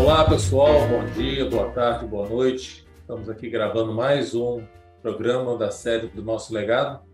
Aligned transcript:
Olá, 0.00 0.24
pessoal. 0.24 0.88
Bom 0.88 1.04
dia, 1.12 1.44
boa 1.44 1.70
tarde, 1.72 2.06
boa 2.06 2.26
noite. 2.26 2.86
Estamos 3.02 3.28
aqui 3.28 3.50
gravando 3.50 3.92
mais 3.92 4.34
um 4.34 4.64
programa 5.02 5.58
da 5.58 5.70
série 5.70 6.06
do 6.06 6.22
nosso 6.22 6.54
legado. 6.54 7.04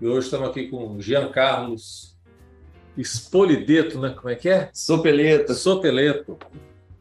E 0.00 0.06
hoje 0.06 0.26
estamos 0.26 0.48
aqui 0.48 0.68
com 0.68 1.00
Jean 1.00 1.28
Carlos 1.32 2.16
Espolideto, 2.96 4.00
né? 4.00 4.10
Como 4.10 4.28
é 4.28 4.36
que 4.36 4.48
é? 4.48 4.70
Sopeleto. 4.72 5.52
Sopeleto. 5.54 6.38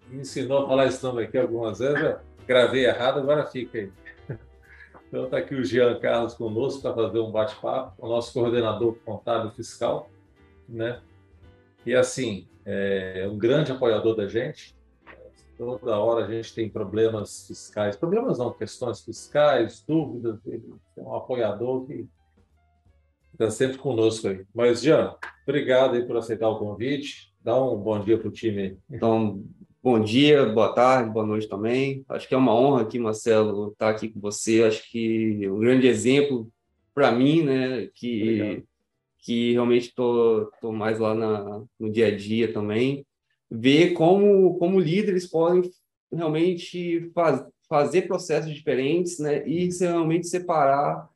Me 0.09 0.21
ensinou 0.21 0.63
a 0.63 0.67
falar 0.67 0.87
esse 0.87 1.01
nome 1.03 1.23
aqui 1.23 1.37
algumas 1.37 1.77
vezes. 1.77 2.15
Gravei 2.47 2.87
errado, 2.87 3.19
agora 3.19 3.45
fica 3.45 3.77
aí. 3.77 3.91
Então 5.07 5.25
está 5.25 5.37
aqui 5.37 5.53
o 5.53 5.63
Jean 5.63 5.99
Carlos 5.99 6.33
conosco 6.33 6.81
para 6.81 6.95
fazer 6.95 7.19
um 7.19 7.31
bate-papo, 7.31 7.93
o 7.99 8.09
nosso 8.09 8.33
coordenador 8.33 8.95
contábil 9.05 9.51
fiscal, 9.51 10.09
né? 10.67 10.99
E 11.85 11.93
assim, 11.93 12.47
é 12.65 13.29
um 13.31 13.37
grande 13.37 13.71
apoiador 13.71 14.15
da 14.15 14.27
gente. 14.27 14.78
Toda 15.59 15.99
hora 15.99 16.25
a 16.25 16.31
gente 16.33 16.55
tem 16.55 16.69
problemas 16.69 17.45
fiscais, 17.45 17.97
problemas 17.97 18.39
não, 18.39 18.53
questões 18.53 19.01
fiscais, 19.01 19.83
dúvidas. 19.85 20.39
É 20.47 21.01
um 21.01 21.13
apoiador 21.13 21.85
que 21.85 22.07
está 23.33 23.51
sempre 23.51 23.77
conosco 23.77 24.29
aí. 24.29 24.45
Mas, 24.55 24.81
Jean, 24.81 25.17
obrigado 25.45 25.95
aí 25.95 26.05
por 26.05 26.15
aceitar 26.15 26.47
o 26.47 26.57
convite. 26.57 27.33
Dá 27.43 27.61
um 27.61 27.75
bom 27.75 27.99
dia 27.99 28.17
para 28.17 28.29
o 28.29 28.31
time. 28.31 28.77
Então, 28.89 29.43
bom 29.83 29.99
dia, 29.99 30.45
boa 30.45 30.73
tarde, 30.73 31.11
boa 31.11 31.25
noite 31.25 31.49
também. 31.49 32.05
Acho 32.07 32.25
que 32.25 32.33
é 32.33 32.37
uma 32.37 32.55
honra 32.55 32.83
aqui, 32.83 32.97
Marcelo, 32.97 33.73
estar 33.73 33.89
aqui 33.89 34.07
com 34.07 34.21
você. 34.21 34.63
Acho 34.63 34.89
que 34.89 35.45
um 35.49 35.59
grande 35.59 35.87
exemplo 35.87 36.49
para 36.95 37.11
mim, 37.11 37.43
né, 37.43 37.89
que 37.93 38.21
obrigado 38.21 38.69
que 39.19 39.51
realmente 39.51 39.93
tô, 39.93 40.51
tô 40.61 40.71
mais 40.71 40.97
lá 40.97 41.13
na, 41.13 41.61
no 41.79 41.91
dia 41.91 42.07
a 42.07 42.15
dia 42.15 42.51
também, 42.51 43.05
ver 43.49 43.93
como, 43.93 44.57
como 44.57 44.79
líderes 44.79 45.27
podem 45.27 45.69
realmente 46.11 47.09
faz, 47.13 47.43
fazer 47.67 48.03
processos 48.03 48.53
diferentes, 48.53 49.19
né, 49.19 49.47
e 49.47 49.69
realmente 49.79 50.27
separar 50.27 51.07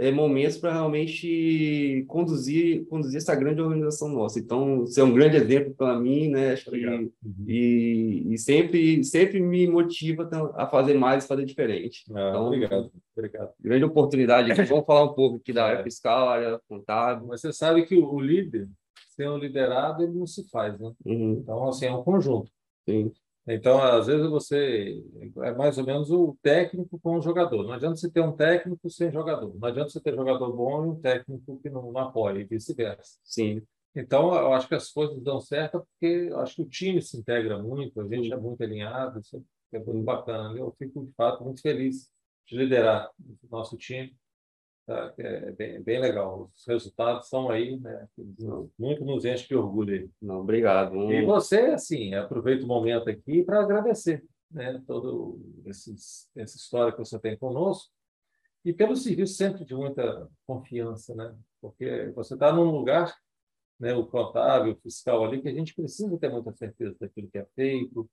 é, 0.00 0.10
momentos 0.10 0.56
para 0.56 0.72
realmente 0.72 2.04
conduzir 2.08 2.86
conduzir 2.86 3.18
essa 3.18 3.34
grande 3.34 3.60
organização 3.60 4.08
nossa. 4.08 4.38
Então, 4.38 4.80
você 4.80 5.00
é 5.00 5.04
um 5.04 5.12
grande 5.12 5.36
exemplo 5.36 5.74
para 5.74 5.98
mim, 5.98 6.28
né? 6.28 6.52
Acho 6.52 6.70
que, 6.70 6.86
uhum. 6.86 7.10
e, 7.46 8.26
e 8.30 8.38
sempre 8.38 9.04
sempre 9.04 9.40
me 9.40 9.66
motiva 9.66 10.28
a 10.54 10.66
fazer 10.66 10.94
mais, 10.94 11.26
fazer 11.26 11.44
diferente. 11.44 12.04
Ah, 12.14 12.28
então, 12.30 12.46
obrigado, 12.46 12.90
obrigado. 13.14 13.50
Grande 13.60 13.84
oportunidade. 13.84 14.54
Vamos 14.64 14.86
falar 14.86 15.04
um 15.04 15.14
pouco 15.14 15.36
aqui 15.36 15.52
da 15.52 15.66
área 15.66 15.80
é. 15.80 15.84
fiscal, 15.84 16.28
área 16.30 16.60
contábil. 16.66 17.26
Mas 17.26 17.42
você 17.42 17.52
sabe 17.52 17.84
que 17.84 17.94
o 17.94 18.18
líder, 18.18 18.68
um 19.28 19.38
liderado, 19.38 20.02
ele 20.02 20.12
não 20.12 20.26
se 20.26 20.48
faz, 20.48 20.78
né? 20.78 20.92
Uhum. 21.04 21.32
Então, 21.42 21.68
assim, 21.68 21.86
é 21.86 21.92
um 21.92 22.02
conjunto. 22.02 22.50
Sim. 22.88 23.12
Então, 23.46 23.82
às 23.82 24.06
vezes 24.06 24.28
você 24.28 25.02
é 25.42 25.52
mais 25.52 25.76
ou 25.78 25.84
menos 25.84 26.10
o 26.10 26.36
técnico 26.42 27.00
com 27.00 27.16
o 27.16 27.22
jogador. 27.22 27.64
Não 27.64 27.72
adianta 27.72 27.96
você 27.96 28.10
ter 28.10 28.20
um 28.20 28.32
técnico 28.32 28.88
sem 28.90 29.10
jogador. 29.10 29.54
Não 29.58 29.68
adianta 29.68 29.90
você 29.90 30.00
ter 30.00 30.14
jogador 30.14 30.52
bom 30.54 30.84
e 30.84 30.88
um 30.88 31.00
técnico 31.00 31.58
que 31.60 31.70
não, 31.70 31.90
não 31.90 32.00
apoia 32.00 32.40
e 32.40 32.44
vice-versa. 32.44 33.18
Sim. 33.24 33.62
Então, 33.94 34.32
eu 34.34 34.52
acho 34.52 34.68
que 34.68 34.74
as 34.74 34.90
coisas 34.90 35.20
dão 35.22 35.40
certo 35.40 35.80
porque 35.80 36.28
eu 36.30 36.38
acho 36.38 36.56
que 36.56 36.62
o 36.62 36.68
time 36.68 37.02
se 37.02 37.16
integra 37.16 37.58
muito, 37.58 38.00
a 38.00 38.06
gente 38.06 38.32
é 38.32 38.36
muito 38.36 38.62
alinhado, 38.62 39.18
isso 39.18 39.42
é 39.72 39.78
muito 39.78 40.04
bacana. 40.04 40.56
Eu 40.56 40.72
fico, 40.78 41.04
de 41.04 41.12
fato, 41.14 41.42
muito 41.42 41.60
feliz 41.60 42.08
de 42.46 42.56
liderar 42.56 43.10
o 43.18 43.36
nosso 43.50 43.76
time. 43.76 44.14
Tá? 44.90 45.14
É 45.18 45.52
bem, 45.52 45.80
bem 45.80 46.00
legal. 46.00 46.50
Os 46.52 46.66
resultados 46.66 47.28
são 47.28 47.48
aí, 47.48 47.78
né? 47.78 48.08
Muito 48.76 49.04
nos 49.04 49.24
enche 49.24 49.46
de 49.46 49.54
orgulho 49.54 49.94
aí. 49.94 50.10
Não, 50.20 50.40
obrigado. 50.40 51.12
E 51.12 51.24
você, 51.24 51.60
assim, 51.66 52.12
aproveita 52.12 52.64
o 52.64 52.66
momento 52.66 53.08
aqui 53.08 53.44
para 53.44 53.60
agradecer, 53.60 54.24
né? 54.50 54.82
Todo 54.88 55.38
esses, 55.64 56.28
essa 56.34 56.56
história 56.56 56.90
que 56.90 56.98
você 56.98 57.20
tem 57.20 57.38
conosco 57.38 57.88
e 58.64 58.72
pelo 58.72 58.96
serviço 58.96 59.34
sempre 59.34 59.64
de 59.64 59.76
muita 59.76 60.28
confiança, 60.44 61.14
né? 61.14 61.36
Porque 61.60 62.10
você 62.16 62.34
está 62.34 62.52
num 62.52 62.72
lugar, 62.72 63.16
né? 63.78 63.94
O 63.94 64.04
contábil, 64.04 64.72
o 64.72 64.80
fiscal 64.80 65.24
ali, 65.24 65.40
que 65.40 65.48
a 65.48 65.54
gente 65.54 65.72
precisa 65.72 66.18
ter 66.18 66.30
muita 66.30 66.52
certeza 66.52 66.96
daquilo 66.98 67.30
que 67.30 67.38
é 67.38 67.46
feito, 67.54 68.10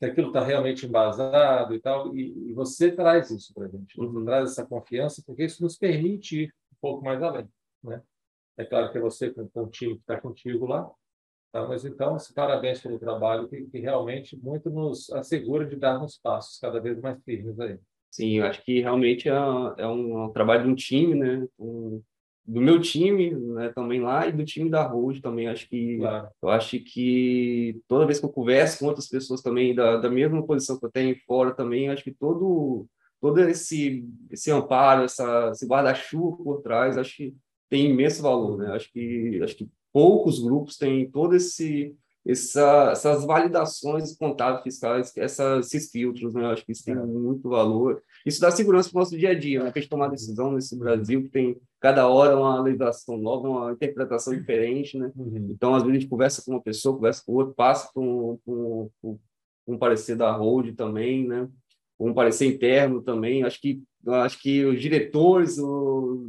se 0.00 0.06
aquilo 0.06 0.28
está 0.28 0.42
realmente 0.42 0.86
embasado 0.86 1.74
e 1.74 1.78
tal, 1.78 2.16
e, 2.16 2.48
e 2.48 2.52
você 2.54 2.90
traz 2.90 3.30
isso 3.30 3.52
para 3.52 3.66
a 3.66 3.68
gente, 3.68 3.94
você 3.94 4.16
uhum. 4.16 4.24
traz 4.24 4.50
essa 4.50 4.66
confiança, 4.66 5.22
porque 5.26 5.44
isso 5.44 5.62
nos 5.62 5.76
permite 5.76 6.44
ir 6.44 6.54
um 6.72 6.76
pouco 6.80 7.04
mais 7.04 7.22
além, 7.22 7.46
né? 7.84 8.02
É 8.56 8.64
claro 8.64 8.90
que 8.90 8.96
é 8.96 9.00
você 9.00 9.30
com 9.30 9.48
o 9.54 9.68
time 9.68 9.96
que 9.96 10.00
está 10.00 10.18
contigo 10.18 10.66
lá, 10.66 10.90
tá? 11.52 11.68
mas 11.68 11.84
então, 11.84 12.16
parabéns 12.34 12.80
pelo 12.80 12.98
trabalho 12.98 13.46
que, 13.46 13.62
que, 13.66 13.78
realmente 13.78 14.36
muito 14.38 14.70
nos 14.70 15.10
assegura 15.10 15.66
de 15.66 15.76
darmos 15.76 16.18
passos 16.18 16.58
cada 16.58 16.80
vez 16.80 16.98
mais 16.98 17.22
firmes 17.22 17.60
aí. 17.60 17.78
Sim, 18.10 18.38
eu 18.38 18.46
acho 18.46 18.62
que 18.64 18.80
realmente 18.80 19.28
é, 19.28 19.32
é 19.32 19.86
um, 19.86 20.18
é 20.18 20.26
um 20.26 20.32
trabalho 20.32 20.64
de 20.64 20.70
um 20.70 20.74
time, 20.74 21.14
né? 21.14 21.46
Um, 21.58 22.02
do 22.50 22.60
meu 22.60 22.80
time, 22.80 23.30
né, 23.30 23.68
também 23.68 24.00
lá 24.00 24.26
e 24.26 24.32
do 24.32 24.44
time 24.44 24.68
da 24.68 24.82
Road 24.82 25.22
também. 25.22 25.46
Acho 25.46 25.68
que 25.68 25.98
claro. 25.98 26.28
eu 26.42 26.48
acho 26.48 26.80
que 26.80 27.80
toda 27.86 28.06
vez 28.06 28.18
que 28.18 28.26
eu 28.26 28.30
converso 28.30 28.80
com 28.80 28.86
outras 28.86 29.08
pessoas 29.08 29.40
também 29.40 29.72
da, 29.72 29.98
da 29.98 30.10
mesma 30.10 30.44
posição 30.44 30.78
que 30.78 30.84
eu 30.84 30.90
tenho 30.90 31.16
fora 31.26 31.54
também, 31.54 31.88
acho 31.88 32.02
que 32.02 32.12
todo 32.12 32.86
todo 33.20 33.38
esse 33.38 34.04
esse 34.30 34.50
amparo, 34.50 35.04
essa 35.04 35.50
esse 35.52 35.64
guarda-chuva 35.64 36.42
por 36.42 36.60
trás, 36.60 36.98
acho 36.98 37.16
que 37.16 37.36
tem 37.68 37.90
imenso 37.90 38.20
valor, 38.20 38.58
né? 38.58 38.72
Acho 38.72 38.90
que 38.92 39.40
acho 39.44 39.54
que 39.54 39.68
poucos 39.92 40.42
grupos 40.42 40.76
têm 40.76 41.08
todo 41.08 41.36
esse 41.36 41.94
essa, 42.26 42.90
essas 42.92 43.24
validações 43.24 44.16
contábeis 44.16 44.62
fiscais, 44.62 45.16
essas, 45.16 45.66
esses 45.66 45.90
filtros, 45.90 46.34
né? 46.34 46.46
Acho 46.46 46.64
que 46.66 46.72
isso 46.72 46.84
tem 46.84 46.94
é. 46.94 47.00
muito 47.00 47.48
valor. 47.48 48.02
Isso 48.24 48.40
dá 48.40 48.50
segurança 48.50 48.90
para 48.90 48.98
o 48.98 49.00
nosso 49.00 49.16
dia 49.16 49.30
a 49.30 49.34
dia, 49.38 49.62
né? 49.62 49.70
Para 49.70 49.78
a 49.78 49.82
gente 49.82 49.90
tomar 49.90 50.08
decisão 50.08 50.52
nesse 50.52 50.76
Brasil, 50.76 51.22
que 51.22 51.28
tem 51.28 51.56
cada 51.80 52.08
hora 52.08 52.36
uma 52.36 52.60
legislação 52.60 53.16
nova, 53.16 53.48
uma 53.48 53.72
interpretação 53.72 54.34
diferente, 54.34 54.98
né? 54.98 55.10
Uhum. 55.16 55.48
Então, 55.50 55.74
às 55.74 55.82
vezes, 55.82 55.96
a 55.96 56.00
gente 56.00 56.10
conversa 56.10 56.42
com 56.44 56.52
uma 56.52 56.62
pessoa, 56.62 56.96
conversa 56.96 57.22
com 57.24 57.32
outra, 57.32 57.54
passa 57.54 57.90
por 57.92 58.02
um, 58.02 58.38
por 58.44 58.90
um, 59.02 59.18
um 59.66 59.78
parecer 59.78 60.16
da 60.16 60.30
Hold 60.32 60.74
também, 60.74 61.26
né? 61.26 61.48
Um 61.98 62.12
parecer 62.12 62.46
interno 62.46 63.02
também. 63.02 63.42
Acho 63.42 63.60
que, 63.60 63.82
acho 64.06 64.40
que 64.40 64.64
os 64.64 64.80
diretores, 64.80 65.58
o, 65.58 66.26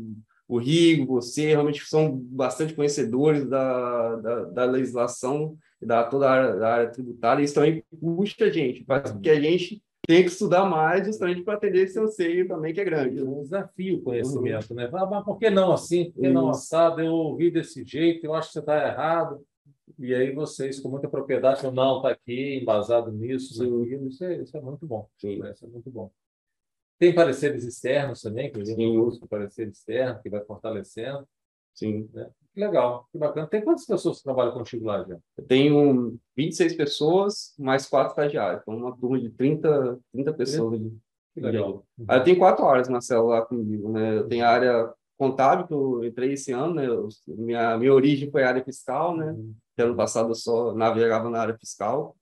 o 0.47 0.57
Rigo, 0.57 1.05
você, 1.05 1.47
realmente 1.47 1.83
são 1.85 2.17
bastante 2.17 2.73
conhecedores 2.73 3.47
da, 3.47 4.15
da, 4.17 4.43
da 4.45 4.65
legislação 4.65 5.57
da 5.81 6.03
toda 6.03 6.29
a 6.29 6.31
área, 6.31 6.55
da 6.55 6.73
área 6.73 6.89
tributária, 6.89 7.43
isso 7.43 7.55
também 7.55 7.83
puxa 7.99 8.45
a 8.45 8.49
gente, 8.49 8.85
faz 8.85 9.11
com 9.11 9.19
que 9.19 9.29
a 9.29 9.39
gente 9.39 9.81
tenha 10.07 10.23
que 10.23 10.29
estudar 10.29 10.65
mais 10.65 11.05
justamente 11.05 11.43
para 11.43 11.55
atender 11.55 11.83
esse 11.83 11.99
anseio 11.99 12.47
também, 12.47 12.73
que 12.73 12.81
é 12.81 12.83
grande. 12.83 13.19
É 13.19 13.23
um 13.23 13.41
desafio 13.41 13.97
o 13.97 14.01
conhecimento, 14.01 14.73
né? 14.73 14.89
Mas 14.91 15.23
por 15.23 15.37
que 15.37 15.49
não 15.49 15.71
assim? 15.71 16.11
Por 16.11 16.21
que 16.21 16.29
não 16.29 16.49
assado? 16.49 17.01
Eu 17.01 17.13
ouvi 17.13 17.51
desse 17.51 17.83
jeito, 17.85 18.25
eu 18.25 18.33
acho 18.33 18.47
que 18.47 18.53
você 18.53 18.59
está 18.59 18.87
errado. 18.87 19.45
E 19.99 20.15
aí 20.15 20.33
vocês, 20.33 20.79
com 20.79 20.89
muita 20.89 21.07
propriedade, 21.07 21.61
falam, 21.61 21.75
não, 21.75 21.97
está 21.97 22.09
aqui, 22.09 22.59
embasado 22.59 23.11
nisso, 23.11 23.57
naquilo. 23.59 24.07
Isso 24.07 24.23
é, 24.23 24.41
isso 24.41 24.57
é 24.57 24.61
muito 24.61 24.85
bom. 24.87 25.07
Sim. 25.17 25.41
Isso 25.51 25.65
é 25.65 25.67
muito 25.67 25.91
bom. 25.91 26.11
Tem 26.97 27.13
pareceres 27.13 27.63
externos 27.63 28.21
também, 28.21 28.51
que 28.51 28.59
a 28.59 28.63
gente 28.63 28.85
usa 28.85 29.23
o 29.23 29.27
parecer 29.27 29.67
externo, 29.67 30.21
que 30.21 30.29
vai 30.29 30.43
fortalecendo. 30.45 31.27
Sim. 31.73 32.09
Né? 32.13 32.29
Que 32.53 32.59
legal, 32.59 33.07
que 33.11 33.17
bacana. 33.17 33.47
Tem 33.47 33.63
quantas 33.63 33.85
pessoas 33.85 34.17
que 34.17 34.23
trabalham 34.23 34.51
contigo 34.51 34.85
lá 34.85 35.03
já? 35.03 35.17
Eu 35.37 35.45
tenho 35.45 36.19
26 36.35 36.75
pessoas, 36.75 37.53
mais 37.57 37.87
quatro 37.87 38.09
estagiários. 38.09 38.61
Então, 38.61 38.75
uma 38.75 38.95
turma 38.95 39.19
de 39.19 39.29
30, 39.29 39.99
30 40.11 40.33
pessoas. 40.33 40.81
Que 41.33 41.39
legal. 41.39 41.85
Uhum. 41.97 42.05
Aí 42.09 42.19
eu 42.19 42.23
tenho 42.23 42.37
quatro 42.37 42.65
áreas, 42.65 42.89
Marcelo, 42.89 43.27
lá 43.27 43.41
comigo. 43.45 43.89
Né? 43.89 44.17
Eu 44.17 44.27
tenho 44.27 44.43
a 44.43 44.49
área 44.49 44.93
contábil, 45.17 45.65
que 45.65 45.73
eu 45.73 46.03
entrei 46.03 46.33
esse 46.33 46.51
ano. 46.51 46.73
Né? 46.73 46.87
Eu, 46.87 47.07
minha, 47.27 47.77
minha 47.77 47.93
origem 47.93 48.29
foi 48.29 48.43
a 48.43 48.49
área 48.49 48.63
fiscal, 48.63 49.15
né? 49.15 49.31
Uhum. 49.31 49.55
Ano 49.77 49.95
passado 49.95 50.29
eu 50.29 50.35
só 50.35 50.73
navegava 50.75 51.29
na 51.29 51.39
área 51.39 51.57
fiscal. 51.57 52.15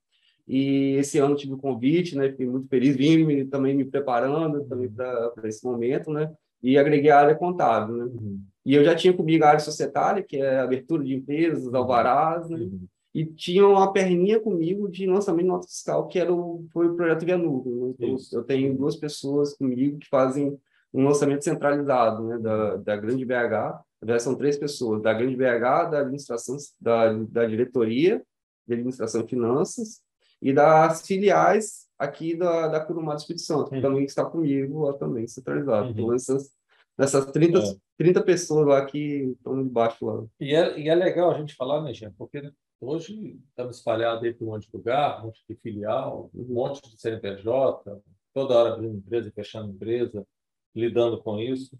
E 0.46 0.94
esse 0.94 1.18
ano 1.18 1.34
tive 1.34 1.54
o 1.54 1.58
convite, 1.58 2.16
né? 2.16 2.30
Fiquei 2.30 2.46
muito 2.46 2.68
feliz, 2.68 2.96
vim 2.96 3.24
me, 3.24 3.44
também 3.44 3.74
me 3.74 3.84
preparando 3.84 4.64
também 4.64 4.86
uhum. 4.86 4.94
para 4.94 5.48
esse 5.48 5.64
momento, 5.64 6.12
né? 6.12 6.32
E 6.62 6.78
agreguei 6.78 7.10
a 7.10 7.20
área 7.20 7.34
contábil, 7.34 7.96
né? 7.96 8.04
Uhum. 8.04 8.40
E 8.64 8.74
eu 8.74 8.84
já 8.84 8.94
tinha 8.94 9.12
comigo 9.12 9.44
a 9.44 9.48
área 9.48 9.60
societária, 9.60 10.22
que 10.22 10.36
é 10.36 10.60
abertura 10.60 11.02
de 11.02 11.14
empresas, 11.14 11.72
alvarás, 11.72 12.48
né? 12.48 12.58
Uhum. 12.58 12.86
E 13.12 13.24
tinha 13.26 13.66
uma 13.66 13.92
perninha 13.92 14.38
comigo 14.38 14.88
de 14.88 15.06
lançamento 15.06 15.42
de 15.42 15.48
nota 15.48 15.66
fiscal, 15.66 16.06
que 16.06 16.18
era 16.18 16.32
o, 16.32 16.64
foi 16.72 16.88
o 16.88 16.94
projeto 16.94 17.24
Via 17.24 17.36
Nuvem. 17.36 17.74
Né? 17.74 17.94
Então, 17.98 18.16
eu 18.32 18.44
tenho 18.44 18.76
duas 18.76 18.94
pessoas 18.94 19.56
comigo 19.56 19.98
que 19.98 20.08
fazem 20.08 20.56
um 20.94 21.04
lançamento 21.04 21.42
centralizado 21.42 22.22
né? 22.24 22.38
da, 22.38 22.76
da 22.76 22.96
Grande 22.96 23.24
BH. 23.24 23.82
São 24.20 24.36
três 24.36 24.56
pessoas, 24.56 25.02
da 25.02 25.12
Grande 25.12 25.36
BH, 25.36 25.90
da 25.90 26.00
administração, 26.00 26.56
da, 26.80 27.12
da 27.12 27.46
diretoria 27.46 28.22
de 28.66 28.74
administração 28.74 29.22
e 29.22 29.28
finanças 29.28 30.00
e 30.40 30.52
das 30.52 31.04
filiais 31.04 31.89
aqui 32.00 32.34
da, 32.34 32.66
da 32.66 32.80
Curumá 32.80 33.12
do 33.12 33.18
Espírito 33.18 33.44
Santo, 33.44 33.70
que 33.70 33.80
também 33.82 34.04
está 34.04 34.24
comigo 34.24 34.86
lá 34.86 34.94
também, 34.94 35.28
centralizado. 35.28 35.88
Uhum. 35.88 35.90
Então, 35.92 36.14
essas, 36.14 36.50
nessas 36.96 37.26
30, 37.26 37.58
é. 37.58 37.62
30 37.98 38.22
pessoas 38.22 38.66
lá 38.66 38.86
que 38.86 39.34
estão 39.36 39.62
debaixo 39.62 40.06
lá. 40.06 40.24
E 40.40 40.54
é, 40.54 40.80
e 40.80 40.88
é 40.88 40.94
legal 40.94 41.30
a 41.30 41.38
gente 41.38 41.54
falar, 41.54 41.82
né, 41.82 41.92
gente? 41.92 42.14
Porque 42.16 42.50
hoje 42.80 43.38
estamos 43.50 43.76
espalhados 43.76 44.24
aí 44.24 44.32
por 44.32 44.46
um 44.46 44.52
monte 44.52 44.66
de 44.66 44.74
lugar, 44.74 45.20
um 45.20 45.26
monte 45.26 45.44
de 45.46 45.54
filial, 45.56 46.30
um 46.34 46.54
monte 46.54 46.80
de 46.90 46.98
CNPJ, 46.98 48.00
toda 48.32 48.56
hora 48.56 48.72
abrindo 48.72 48.96
empresa 48.96 49.30
fechando 49.30 49.70
empresa, 49.70 50.26
lidando 50.74 51.22
com 51.22 51.38
isso. 51.38 51.78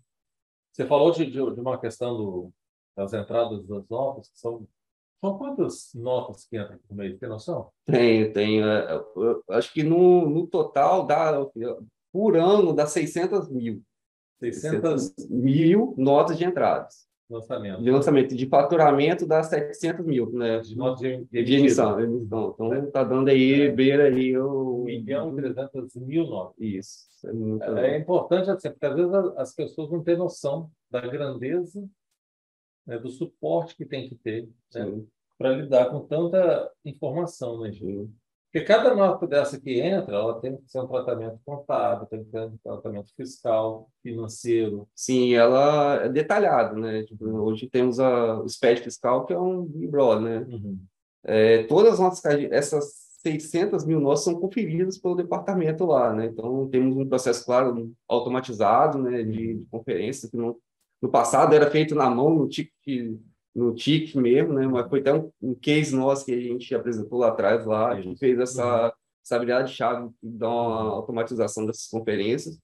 Você 0.71 0.87
falou 0.87 1.13
de, 1.13 1.25
de, 1.25 1.33
de 1.33 1.61
uma 1.61 1.81
questão 1.81 2.15
do, 2.15 2.53
das 2.95 3.15
entradas 3.15 3.67
das 3.67 3.89
notas, 3.89 4.29
que 4.29 4.39
são 4.39 4.69
são 5.21 5.37
quantas 5.37 5.91
notas 5.95 6.47
que 6.47 6.59
entram 6.59 6.79
por 6.89 6.97
mês? 6.97 7.19
Tem 7.19 7.29
noção? 7.29 7.71
Tenho, 7.85 8.33
tenho. 8.33 8.67
É, 8.67 9.05
acho 9.51 9.73
que 9.73 9.83
no, 9.83 10.29
no 10.29 10.47
total 10.47 11.07
dá, 11.07 11.47
por 12.11 12.37
ano 12.37 12.73
dá 12.73 12.87
600 12.87 13.51
mil. 13.51 13.83
600 14.41 15.29
mil 15.29 15.95
notas 15.99 16.39
de 16.39 16.45
entradas. 16.45 17.07
Lançamento. 17.29 17.83
De 17.83 17.91
lançamento. 17.91 18.35
De 18.35 18.47
faturamento 18.47 19.27
dá 19.27 19.43
700 19.43 20.05
mil, 20.05 20.33
né? 20.33 20.59
De 20.61 20.77
notas 20.77 21.01
de, 21.01 21.25
de, 21.27 21.45
de 21.45 21.55
emissão. 21.55 22.01
emissão. 22.01 22.53
Então, 22.55 22.85
está 22.85 23.05
dando 23.05 23.29
aí, 23.29 23.63
é. 23.63 23.71
beira 23.71 24.05
aí... 24.05 24.37
O... 24.37 24.81
1 24.81 24.85
milhão 24.85 25.39
e 25.39 25.43
300 25.43 25.95
mil 25.97 26.27
notas. 26.27 26.57
Isso. 26.59 27.07
É, 27.25 27.33
muito... 27.33 27.65
é, 27.65 27.99
importante, 27.99 28.51
assim, 28.51 28.71
porque 28.71 28.87
às 28.87 28.95
vezes 28.97 29.15
as 29.37 29.55
pessoas 29.55 29.91
não 29.91 30.03
têm 30.03 30.17
noção 30.17 30.71
da 30.91 31.01
grandeza 31.03 31.87
né, 32.91 32.99
do 32.99 33.09
suporte 33.09 33.77
que 33.77 33.85
tem 33.85 34.09
que 34.09 34.17
ter 34.17 34.49
né, 34.75 35.01
para 35.39 35.53
lidar 35.53 35.91
com 35.91 36.01
tanta 36.01 36.69
informação, 36.85 37.61
né, 37.61 37.71
Gil? 37.71 38.11
Porque 38.53 38.67
cada 38.67 38.97
nota 38.97 39.29
dessa 39.29 39.61
que 39.61 39.79
entra, 39.79 40.17
ela 40.17 40.41
tem 40.41 40.57
que 40.57 40.69
ser 40.69 40.81
um 40.81 40.89
tratamento 40.89 41.39
contábil, 41.47 42.05
tem 42.07 42.25
que 42.25 42.33
ter 42.33 42.41
um 42.41 42.57
tratamento 42.57 43.15
fiscal, 43.15 43.89
financeiro. 44.03 44.89
Sim, 44.93 45.35
ela 45.35 46.03
é 46.05 46.09
detalhado, 46.09 46.77
né? 46.77 47.05
Tipo, 47.05 47.27
hoje 47.27 47.71
temos 47.71 48.01
a, 48.01 48.41
o 48.41 48.49
SPED 48.49 48.83
fiscal, 48.83 49.25
que 49.25 49.33
é 49.33 49.39
um 49.39 49.65
Big 49.65 49.87
né? 49.87 50.39
Uhum. 50.51 50.81
É, 51.23 51.63
todas 51.65 51.93
as 51.93 52.01
nossas, 52.01 52.25
essas 52.51 52.93
600 53.23 53.85
mil 53.85 54.01
notas 54.01 54.25
são 54.25 54.35
conferidas 54.35 54.99
pelo 54.99 55.15
departamento 55.15 55.87
lá, 55.87 56.13
né? 56.13 56.27
Então, 56.27 56.69
temos 56.69 56.97
um 56.97 57.09
processo, 57.09 57.45
claro, 57.45 57.93
automatizado, 58.09 58.99
né, 58.99 59.23
de, 59.23 59.59
de 59.59 59.67
conferência, 59.67 60.29
que 60.29 60.37
não, 60.37 60.57
no 61.01 61.09
passado 61.09 61.55
era 61.55 61.71
feito 61.71 61.95
na 61.95 62.09
mão, 62.11 62.35
no 62.35 62.49
TIC, 62.49 63.19
no 63.55 63.75
TIC 63.75 64.17
mesmo, 64.17 64.53
né? 64.53 64.67
Mas 64.67 64.89
foi 64.89 65.01
até 65.01 65.13
um, 65.15 65.31
um 65.41 65.55
case 65.55 65.95
nosso 65.95 66.25
que 66.25 66.33
a 66.33 66.41
gente 66.41 66.75
apresentou 66.75 67.19
lá 67.19 67.29
atrás, 67.29 67.65
lá, 67.65 67.93
a 67.93 68.01
gente 68.01 68.19
fez 68.19 68.39
essa, 68.39 68.87
uhum. 68.87 68.93
essa 69.25 69.37
habilidade-chave 69.37 70.11
da 70.23 70.47
automatização 70.47 71.67
dessas 71.67 71.87
conferências, 71.87 72.59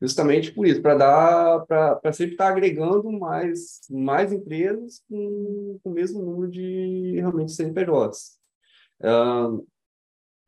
justamente 0.00 0.52
por 0.52 0.66
isso, 0.66 0.82
para 0.82 0.94
dar, 0.94 1.66
para 1.66 2.12
sempre 2.12 2.32
estar 2.32 2.48
agregando 2.48 3.10
mais, 3.12 3.80
mais 3.90 4.32
empresas 4.32 5.02
com, 5.08 5.78
com 5.82 5.90
o 5.90 5.92
mesmo 5.92 6.20
número 6.20 6.50
de 6.50 7.14
realmente 7.16 7.52
CNPJs. 7.52 8.36
Uh, 9.00 9.66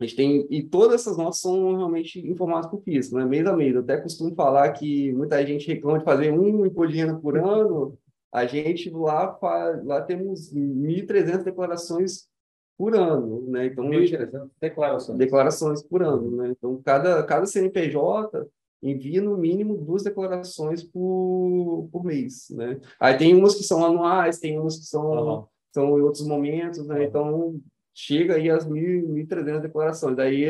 a 0.01 0.05
gente 0.05 0.17
tem, 0.17 0.47
e 0.49 0.63
todas 0.63 1.01
essas 1.01 1.17
notas 1.17 1.41
são 1.41 1.77
realmente 1.77 2.21
informadas 2.21 2.71
por 2.71 2.81
físico, 2.83 3.17
né? 3.17 3.25
mês 3.25 3.47
a 3.47 3.57
mês. 3.57 3.75
Eu 3.75 3.81
até 3.81 3.97
costumo 3.97 4.35
falar 4.35 4.73
que 4.73 5.13
muita 5.13 5.45
gente 5.45 5.67
reclama 5.67 5.99
de 5.99 6.05
fazer 6.05 6.33
um 6.33 6.65
imposto 6.65 7.21
por 7.21 7.37
ano. 7.37 7.99
A 8.33 8.47
gente 8.47 8.91
lá, 8.91 9.35
faz, 9.35 9.85
lá 9.85 10.01
temos 10.03 10.55
1.300 10.55 11.43
declarações 11.43 12.29
por 12.77 12.95
ano, 12.95 13.43
né? 13.49 13.67
Então, 13.67 13.85
1.300 13.87 14.49
declarações. 14.61 15.19
Declarações 15.19 15.83
por 15.83 16.03
ano, 16.03 16.31
né? 16.37 16.55
Então, 16.57 16.81
cada, 16.85 17.23
cada 17.25 17.47
CNPJ 17.47 18.47
envia 18.81 19.21
no 19.21 19.37
mínimo 19.37 19.77
duas 19.77 20.05
declarações 20.05 20.85
por, 20.85 21.89
por 21.91 22.05
mês, 22.05 22.49
né? 22.51 22.79
Aí 23.01 23.17
tem 23.17 23.35
umas 23.35 23.57
que 23.57 23.65
são 23.65 23.85
anuais, 23.85 24.39
tem 24.39 24.61
umas 24.61 24.77
que 24.77 24.85
são, 24.85 25.11
uhum. 25.11 25.45
são 25.73 25.99
em 25.99 26.03
outros 26.03 26.25
momentos, 26.25 26.87
né? 26.87 26.99
Uhum. 26.99 27.03
Então, 27.03 27.61
chega 27.99 28.37
aí 28.37 28.49
às 28.49 28.65
1.300 28.65 29.61
declarações. 29.61 30.17
Daí, 30.17 30.47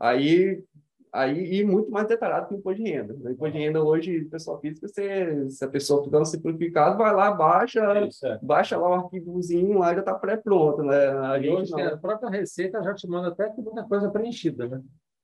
aí, 0.00 0.64
aí, 1.12 1.60
e 1.60 1.64
muito 1.64 1.92
mais 1.92 2.08
detalhado 2.08 2.48
que 2.48 2.54
o 2.54 2.58
imposto 2.58 2.82
de 2.82 2.90
renda. 2.90 3.14
O 3.14 3.30
imposto 3.30 3.52
de 3.52 3.58
renda 3.64 3.84
hoje, 3.84 4.24
pessoal 4.24 4.60
físico, 4.60 4.88
você, 4.88 5.48
se 5.48 5.64
a 5.64 5.68
pessoa 5.68 6.02
ficando 6.02 6.24
simplificado, 6.26 6.98
vai 6.98 7.14
lá, 7.14 7.30
baixa, 7.30 7.80
é 7.80 8.38
baixa 8.42 8.76
lá 8.76 8.88
o 8.88 8.94
arquivozinho, 8.94 9.78
lá 9.78 9.94
já 9.94 10.00
está 10.00 10.12
pré-pronto, 10.14 10.82
né? 10.82 11.08
A, 11.08 11.38
gente 11.38 11.52
hoje, 11.52 11.70
não. 11.70 11.86
a 11.86 11.96
própria 11.96 12.28
Receita 12.28 12.82
já 12.82 12.92
te 12.94 13.06
manda 13.06 13.28
até 13.28 13.48
muita 13.56 13.84
coisa 13.84 14.10
preenchida, 14.10 14.66
né? 14.66 14.82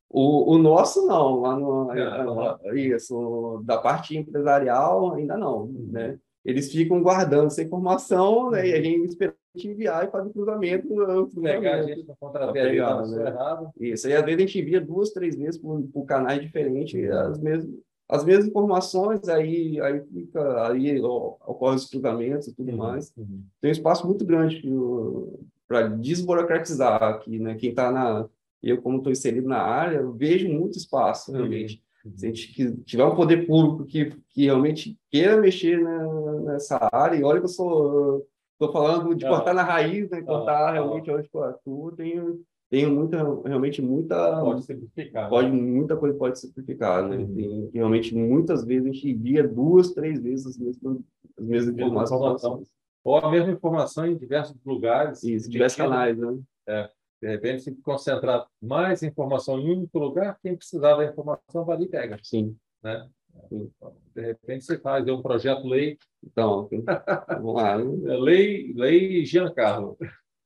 O, 0.09 0.55
o 0.55 0.59
nosso 0.59 1.06
não, 1.06 1.41
lá 1.41 1.56
no, 1.56 1.93
é, 1.93 2.75
isso, 2.77 3.63
da 3.65 3.79
parte 3.79 4.17
empresarial 4.17 5.15
ainda 5.15 5.37
não, 5.37 5.63
uhum. 5.63 5.89
né? 5.91 6.19
Eles 6.45 6.71
ficam 6.71 7.03
guardando 7.03 7.47
essa 7.49 7.63
informação, 7.63 8.51
né? 8.51 8.67
E 8.67 8.73
a 8.73 8.77
uhum. 8.77 8.83
gente 8.83 9.09
espera 9.09 9.35
enviar 9.55 10.06
e 10.06 10.11
fazer 10.11 10.31
cruzamento. 10.31 10.88
Pegar 11.43 11.81
a 11.81 11.82
gente 11.82 12.06
para 12.19 12.52
pegar, 12.52 13.06
né? 13.06 13.26
errado. 13.26 13.70
Isso, 13.81 14.06
aí 14.06 14.14
às 14.14 14.25
vezes 14.25 14.38
a 14.38 14.41
gente 14.41 14.58
envia 14.61 14.81
duas, 14.81 15.11
três 15.11 15.37
vezes 15.37 15.61
por, 15.61 15.82
por 15.93 16.05
canais 16.05 16.41
diferentes, 16.41 17.11
as 17.11 17.38
mesmas, 17.38 17.70
as 18.11 18.25
mesmas 18.25 18.49
informações, 18.49 19.29
aí, 19.29 19.81
aí 19.81 20.00
fica, 20.00 20.67
aí 20.67 21.00
ocorre 21.00 21.76
os 21.76 21.88
cruzamentos 21.88 22.49
e 22.49 22.55
tudo 22.55 22.70
uhum. 22.73 22.76
mais. 22.76 23.12
Uhum. 23.17 23.44
Tem 23.61 23.70
um 23.70 23.73
espaço 23.73 24.06
muito 24.06 24.25
grande 24.25 24.62
para 25.69 25.87
desburocratizar 25.87 27.00
aqui, 27.03 27.38
né? 27.38 27.55
Quem 27.55 27.70
está 27.70 27.91
na. 27.93 28.29
Eu, 28.61 28.82
como 28.82 28.99
estou 28.99 29.12
inserido 29.12 29.49
na 29.49 29.62
área, 29.62 30.03
vejo 30.11 30.49
muito 30.49 30.76
espaço, 30.76 31.32
realmente. 31.32 31.82
Uhum. 32.05 32.12
Se 32.17 32.26
a 32.26 32.29
gente 32.29 32.82
tiver 32.82 33.05
um 33.05 33.14
poder 33.14 33.46
público 33.46 33.87
que, 33.87 34.12
que 34.29 34.44
realmente 34.44 34.99
queira 35.08 35.37
mexer 35.37 35.81
na, 35.81 36.41
nessa 36.41 36.88
área, 36.93 37.17
e 37.17 37.23
olha 37.23 37.38
que 37.38 37.44
eu 37.44 37.49
sou 37.49 38.26
Estou 38.61 38.73
falando 38.73 39.15
de 39.15 39.27
cortar 39.27 39.55
na 39.55 39.62
raiz, 39.62 40.11
né? 40.11 40.21
Cortar 40.21 40.75
realmente 40.75 41.11
onde 41.11 41.31
eu 41.33 41.45
atuo, 41.45 41.93
tenho, 41.93 42.43
tenho 42.69 42.91
muita, 42.91 43.17
realmente 43.43 43.81
muita. 43.81 44.39
Pode 44.39 44.65
simplificar. 44.65 45.25
Né? 45.25 45.29
Pode, 45.31 45.51
muita 45.51 45.97
coisa 45.97 46.19
pode 46.19 46.39
simplificar, 46.39 47.09
né? 47.09 47.17
Uhum. 47.17 47.35
Tem, 47.35 47.71
realmente, 47.73 48.15
muitas 48.15 48.62
vezes 48.62 48.87
a 48.87 48.93
gente 48.93 49.09
envia 49.09 49.49
duas, 49.49 49.95
três 49.95 50.21
vezes 50.21 50.47
as 50.47 50.59
mesmas, 50.59 50.99
as 51.39 51.47
mesmas 51.47 51.75
informações. 51.75 52.69
Ou 53.03 53.17
a 53.17 53.31
mesma 53.31 53.51
informação 53.51 54.07
em 54.07 54.15
diversos 54.15 54.63
lugares. 54.63 55.25
Isso, 55.25 55.49
diversos 55.49 55.79
canais, 55.79 56.19
né? 56.19 56.39
É. 56.69 56.91
De 57.23 57.29
repente, 57.29 57.63
se 57.63 57.75
concentrar 57.77 58.47
mais 58.61 59.03
informação 59.03 59.59
em 59.59 59.71
um 59.71 59.79
único 59.79 59.99
lugar, 59.99 60.39
quem 60.43 60.55
precisar 60.55 60.97
da 60.97 61.06
informação 61.06 61.65
vai 61.65 61.77
ali 61.77 61.87
e 61.87 61.89
pega. 61.89 62.19
Sim. 62.23 62.55
Né? 62.83 63.09
De 64.15 64.21
repente 64.21 64.65
você 64.65 64.79
faz 64.79 65.07
um 65.09 65.23
projeto 65.23 65.67
lei. 65.67 65.99
Então, 66.23 66.69
vamos 67.29 67.55
lá. 67.55 67.73
É 67.73 68.17
lei, 68.17 68.73
lei 68.75 69.25
Giancarlo. 69.25 69.97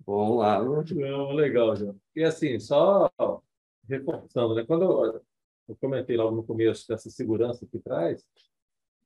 Vamos 0.06 0.38
lá. 0.38 0.62
Não, 0.62 1.32
legal, 1.32 1.74
João. 1.76 1.96
E 2.14 2.22
assim, 2.22 2.58
só 2.58 3.10
reforçando, 3.88 4.54
né? 4.54 4.64
quando 4.64 4.84
eu, 4.84 5.22
eu 5.68 5.76
comentei 5.76 6.16
logo 6.16 6.36
no 6.36 6.44
começo 6.44 6.86
dessa 6.88 7.10
segurança 7.10 7.66
que 7.66 7.78
traz, 7.78 8.24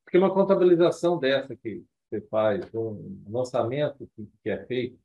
porque 0.04 0.18
uma 0.18 0.32
contabilização 0.32 1.18
dessa 1.18 1.54
que 1.56 1.84
você 2.08 2.20
faz, 2.22 2.72
um 2.74 3.22
lançamento 3.28 4.08
que, 4.16 4.28
que 4.42 4.50
é 4.50 4.64
feito, 4.66 4.98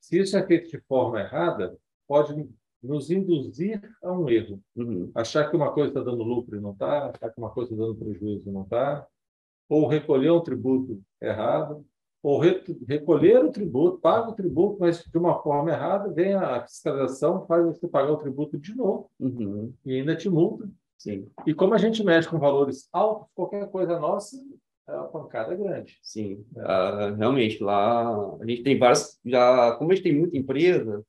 se 0.00 0.18
isso 0.20 0.36
é 0.36 0.46
feito 0.46 0.68
de 0.68 0.78
forma 0.82 1.20
errada, 1.20 1.76
pode 2.06 2.48
nos 2.86 3.10
induzir 3.10 3.80
a 4.02 4.12
um 4.12 4.28
erro. 4.28 4.60
Uhum. 4.74 5.10
Achar 5.14 5.50
que 5.50 5.56
uma 5.56 5.72
coisa 5.72 5.88
está 5.88 6.02
dando 6.02 6.22
lucro 6.22 6.56
e 6.56 6.60
não 6.60 6.72
está, 6.72 7.10
achar 7.10 7.30
que 7.30 7.38
uma 7.38 7.50
coisa 7.50 7.72
está 7.72 7.84
dando 7.84 7.96
prejuízo 7.96 8.48
e 8.48 8.52
não 8.52 8.62
está, 8.62 9.06
ou 9.68 9.86
recolher 9.86 10.30
um 10.30 10.40
tributo 10.40 11.00
errado, 11.20 11.84
ou 12.22 12.38
re 12.38 12.60
recolher 12.88 13.44
o 13.44 13.52
tributo, 13.52 13.98
paga 13.98 14.30
o 14.30 14.34
tributo, 14.34 14.78
mas 14.80 15.04
de 15.04 15.18
uma 15.18 15.40
forma 15.42 15.70
errada, 15.70 16.12
vem 16.12 16.34
a 16.34 16.62
fiscalização, 16.62 17.46
faz 17.46 17.64
você 17.64 17.86
pagar 17.86 18.12
o 18.12 18.16
tributo 18.16 18.58
de 18.58 18.74
novo 18.74 19.10
uhum. 19.20 19.72
e 19.84 19.94
ainda 19.94 20.16
te 20.16 20.28
multa. 20.28 20.68
Sim. 20.98 21.28
E 21.46 21.54
como 21.54 21.74
a 21.74 21.78
gente 21.78 22.02
mexe 22.02 22.28
com 22.28 22.38
valores 22.38 22.88
altos, 22.92 23.28
qualquer 23.34 23.70
coisa 23.70 23.98
nossa 24.00 24.36
é 24.88 24.92
uma 24.92 25.08
pancada 25.08 25.54
grande. 25.54 25.98
Sim, 26.02 26.44
é. 26.56 26.60
uh, 26.60 27.14
realmente, 27.14 27.62
lá 27.62 28.08
a 28.40 28.46
gente 28.46 28.62
tem 28.62 28.78
várias, 28.78 29.20
já, 29.24 29.72
como 29.76 29.92
a 29.92 29.94
gente 29.94 30.04
tem 30.04 30.18
muita 30.18 30.36
empresa, 30.36 31.04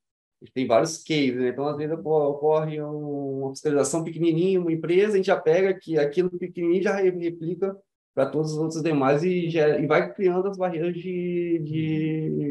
tem 0.54 0.68
vários 0.68 1.04
cases, 1.04 1.36
né? 1.36 1.50
Então, 1.50 1.68
às 1.68 1.78
vezes, 1.78 1.98
ocorre 1.98 2.80
uma 2.82 3.50
fiscalização 3.52 4.04
pequenininha, 4.04 4.60
uma 4.60 4.72
empresa, 4.72 5.14
a 5.14 5.18
gente 5.18 5.26
já 5.26 5.38
pega 5.38 5.74
que 5.74 5.98
aquilo 5.98 6.30
pequenininho 6.30 6.84
já 6.84 6.96
replica 6.96 7.76
para 8.14 8.30
todos 8.30 8.54
os 8.54 8.58
outros 8.58 8.82
demais 8.82 9.24
e, 9.24 9.50
já, 9.50 9.80
e 9.80 9.86
vai 9.86 10.12
criando 10.14 10.48
as 10.48 10.58
barreiras 10.58 10.94
de, 10.94 11.60
de 11.64 12.47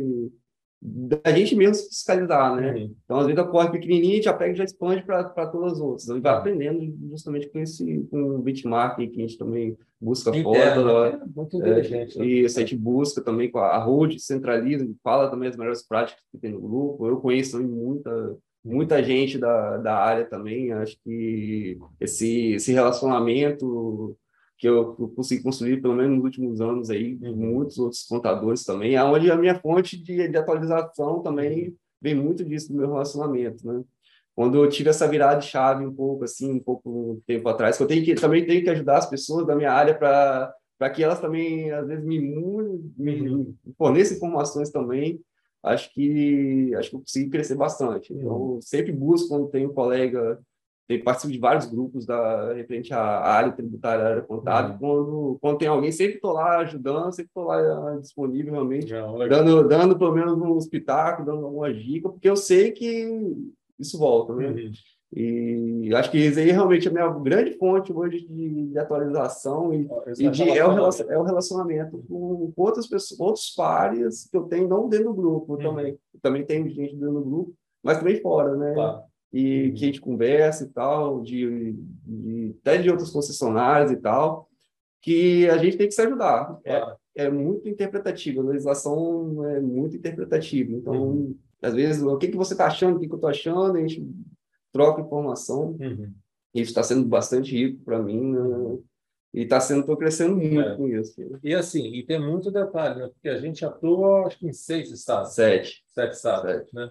da 0.89 1.33
gente 1.33 1.57
mesmo 1.57 1.75
se 1.75 1.89
fiscalizar, 1.89 2.55
né? 2.55 2.73
Uhum. 2.73 2.95
Então, 3.05 3.19
às 3.19 3.27
vezes, 3.27 3.43
ocorre 3.43 3.71
pequenininho, 3.71 4.23
já 4.23 4.33
pega 4.33 4.53
e 4.53 4.57
já 4.57 4.63
expande 4.63 5.05
para 5.05 5.47
todas 5.49 5.73
as 5.73 5.81
outras. 5.81 6.07
E 6.07 6.21
vai 6.21 6.33
uhum. 6.33 6.39
aprendendo 6.39 6.97
justamente 7.11 7.49
com 7.49 7.59
esse 7.59 8.07
com 8.09 8.37
o 8.37 8.39
benchmark 8.39 8.97
que 8.97 9.19
a 9.19 9.27
gente 9.27 9.37
também 9.37 9.77
busca 10.01 10.31
Interno, 10.31 10.83
fora. 10.85 11.17
Né? 11.17 11.25
Muito 11.35 11.57
inteligente. 11.57 12.17
É, 12.17 12.21
né? 12.21 12.27
Isso, 12.27 12.59
a 12.59 12.61
gente 12.61 12.77
busca 12.77 13.21
também 13.21 13.51
com 13.51 13.59
a, 13.59 13.71
a 13.71 13.79
Road, 13.79 14.21
centraliza, 14.21 14.89
fala 15.03 15.29
também 15.29 15.49
as 15.49 15.57
melhores 15.57 15.83
práticas 15.83 16.23
que 16.31 16.39
tem 16.39 16.53
no 16.53 16.61
grupo. 16.61 17.09
Eu 17.09 17.17
conheço 17.17 17.53
também 17.53 17.67
muita, 17.67 18.37
muita 18.65 19.03
gente 19.03 19.39
da, 19.39 19.79
da 19.79 19.97
área 19.97 20.25
também. 20.25 20.73
Acho 20.73 20.97
que 21.03 21.79
esse, 22.01 22.53
esse 22.53 22.73
relacionamento 22.73 24.17
que 24.59 24.69
eu, 24.69 24.95
consegui 25.15 25.43
construir, 25.43 25.83
pelo 25.83 25.95
menos 25.95 26.17
nos 26.17 26.25
últimos 26.25 26.61
anos 26.61 26.91
aí, 26.91 27.19
uhum. 27.23 27.37
muitos 27.37 27.79
outros 27.79 28.05
contadores 28.05 28.65
também, 28.65 28.97
aonde 28.97 29.31
a 29.31 29.37
minha 29.37 29.59
fonte 29.61 30.03
de, 30.03 30.29
de 30.29 30.37
atualização 30.37 31.23
também 31.23 31.77
vem 32.01 32.15
muito 32.15 32.45
disso 32.45 32.69
do 32.69 32.79
meu 32.79 32.89
relacionamento, 32.89 33.67
né? 33.67 33.83
Quando 34.35 34.63
eu 34.63 34.69
tive 34.69 34.91
essa 34.91 35.09
virada 35.09 35.41
de 35.41 35.47
chave 35.47 35.85
um 35.85 35.95
pouco 35.95 36.25
assim, 36.25 36.53
um 36.53 36.61
pouco 36.61 37.23
tempo 37.27 37.49
atrás, 37.49 37.77
que 37.77 37.83
eu 37.83 37.87
tenho 37.87 38.05
que 38.05 38.15
também 38.15 38.47
tenho 38.47 38.63
que 38.63 38.69
ajudar 38.69 38.99
as 38.99 39.09
pessoas 39.09 39.47
da 39.47 39.57
minha 39.57 39.73
área 39.73 39.95
para 39.95 40.53
para 40.79 40.91
que 40.91 41.03
elas 41.03 41.19
também 41.19 41.71
às 41.71 41.87
vezes 41.87 42.05
me, 42.05 42.21
me, 42.21 42.87
me 42.99 43.55
forneçam 43.79 44.19
informações 44.19 44.71
também 44.71 45.19
acho 45.63 45.91
que 45.95 46.75
acho 46.75 46.91
que 46.91 46.97
eu 46.97 47.01
consegui 47.01 47.31
crescer 47.31 47.55
bastante 47.55 48.13
então 48.13 48.59
sempre 48.61 48.93
busco 48.93 49.29
quando 49.29 49.49
tenho 49.49 49.71
um 49.71 49.73
colega 49.73 50.39
tem, 50.87 51.03
participo 51.03 51.33
de 51.33 51.39
vários 51.39 51.67
grupos 51.67 52.07
da 52.07 52.53
referente 52.53 52.95
à 52.95 53.01
área 53.01 53.51
tributária, 53.51 54.05
à 54.05 54.09
área 54.09 54.23
contábil. 54.23 54.73
Uhum. 54.73 54.79
Quando, 54.79 55.39
quando 55.41 55.59
tem 55.59 55.69
alguém, 55.69 55.91
sempre 55.91 56.17
estou 56.17 56.33
lá 56.33 56.59
ajudando, 56.59 57.13
sempre 57.13 57.31
estou 57.31 57.45
lá 57.45 57.57
ah, 57.57 57.99
disponível 58.01 58.53
realmente, 58.53 58.93
dando, 59.29 59.67
dando 59.67 59.99
pelo 59.99 60.13
menos 60.13 60.39
um 60.39 60.57
espetáculo, 60.59 61.27
dando 61.27 61.45
alguma 61.45 61.75
dica, 61.75 62.09
porque 62.09 62.29
eu 62.29 62.37
sei 62.37 62.71
que 62.71 63.37
isso 63.79 63.99
volta, 63.99 64.33
né? 64.35 64.49
Uhum. 64.49 64.73
E 65.13 65.95
acho 65.95 66.11
que 66.11 66.19
isso 66.19 66.39
aí 66.39 66.51
realmente 66.51 66.87
é 66.87 66.91
a 66.91 66.95
minha 66.95 67.09
grande 67.09 67.53
fonte 67.57 67.93
hoje 67.93 68.27
de, 68.27 68.67
de 68.69 68.79
atualização 68.79 69.73
e, 69.73 69.89
e 70.19 70.29
de, 70.29 70.51
é, 70.51 70.67
o, 70.67 70.89
é 71.09 71.19
o 71.19 71.23
relacionamento 71.23 72.05
com, 72.09 72.53
com 72.55 72.63
outras 72.63 72.87
pessoas, 72.87 73.19
outros 73.21 73.51
pares 73.55 74.29
que 74.29 74.37
eu 74.37 74.43
tenho, 74.43 74.69
não 74.69 74.89
dentro 74.89 75.07
do 75.07 75.15
grupo 75.15 75.55
uhum. 75.55 75.59
também. 75.59 75.99
também 76.21 76.45
tenho 76.45 76.69
gente 76.69 76.95
dentro 76.95 77.15
do 77.15 77.25
grupo, 77.25 77.55
mas 77.83 77.99
também 77.99 78.21
fora, 78.21 78.55
né? 78.57 78.75
Claro 78.75 79.03
e 79.37 79.71
que 79.73 79.85
a 79.85 79.87
gente 79.89 80.01
conversa 80.01 80.65
e 80.65 80.69
tal, 80.69 81.21
de, 81.21 81.75
de, 82.07 82.57
até 82.63 82.79
de 82.79 82.89
outros 82.89 83.11
concessionários 83.11 83.93
e 83.93 83.97
tal, 83.97 84.49
que 85.03 85.47
a 85.51 85.59
gente 85.59 85.77
tem 85.77 85.87
que 85.87 85.95
se 85.95 86.01
ajudar. 86.01 86.59
É, 86.65 86.97
é 87.15 87.31
muito 87.31 87.69
interpretativo, 87.69 88.41
a 88.41 88.45
legislação 88.45 89.45
é 89.45 89.61
muito 89.61 89.95
interpretativa. 89.95 90.73
Então, 90.73 90.95
uhum. 90.95 91.39
às 91.61 91.75
vezes, 91.75 92.03
o 92.03 92.17
que, 92.17 92.29
que 92.29 92.37
você 92.37 92.55
está 92.55 92.67
achando, 92.67 92.97
o 92.97 92.99
que, 92.99 93.07
que 93.07 93.13
eu 93.13 93.17
estou 93.17 93.29
achando, 93.29 93.77
a 93.77 93.81
gente 93.81 94.09
troca 94.73 95.03
informação. 95.03 95.77
Uhum. 95.79 96.15
Isso 96.55 96.71
está 96.71 96.83
sendo 96.83 97.07
bastante 97.07 97.53
rico 97.53 97.85
para 97.85 98.03
mim, 98.03 98.33
né? 98.33 98.79
E 99.35 99.43
está 99.43 99.61
sendo, 99.61 99.81
estou 99.81 99.99
crescendo 99.99 100.35
muito 100.35 100.61
é. 100.61 100.77
com 100.77 100.89
isso. 100.89 101.15
E 101.45 101.55
assim, 101.55 101.93
e 101.95 102.03
tem 102.03 102.19
muito 102.19 102.51
detalhe, 102.51 103.01
né? 103.01 103.09
Porque 103.09 103.29
a 103.29 103.39
gente 103.39 103.67
atua, 103.67 104.27
acho 104.27 104.39
que 104.39 104.47
em 104.47 104.53
seis 104.55 104.91
estados. 104.91 105.35
Sete. 105.35 105.85
Sete 105.89 106.15
estados, 106.15 106.51
Sete. 106.51 106.75
né? 106.75 106.91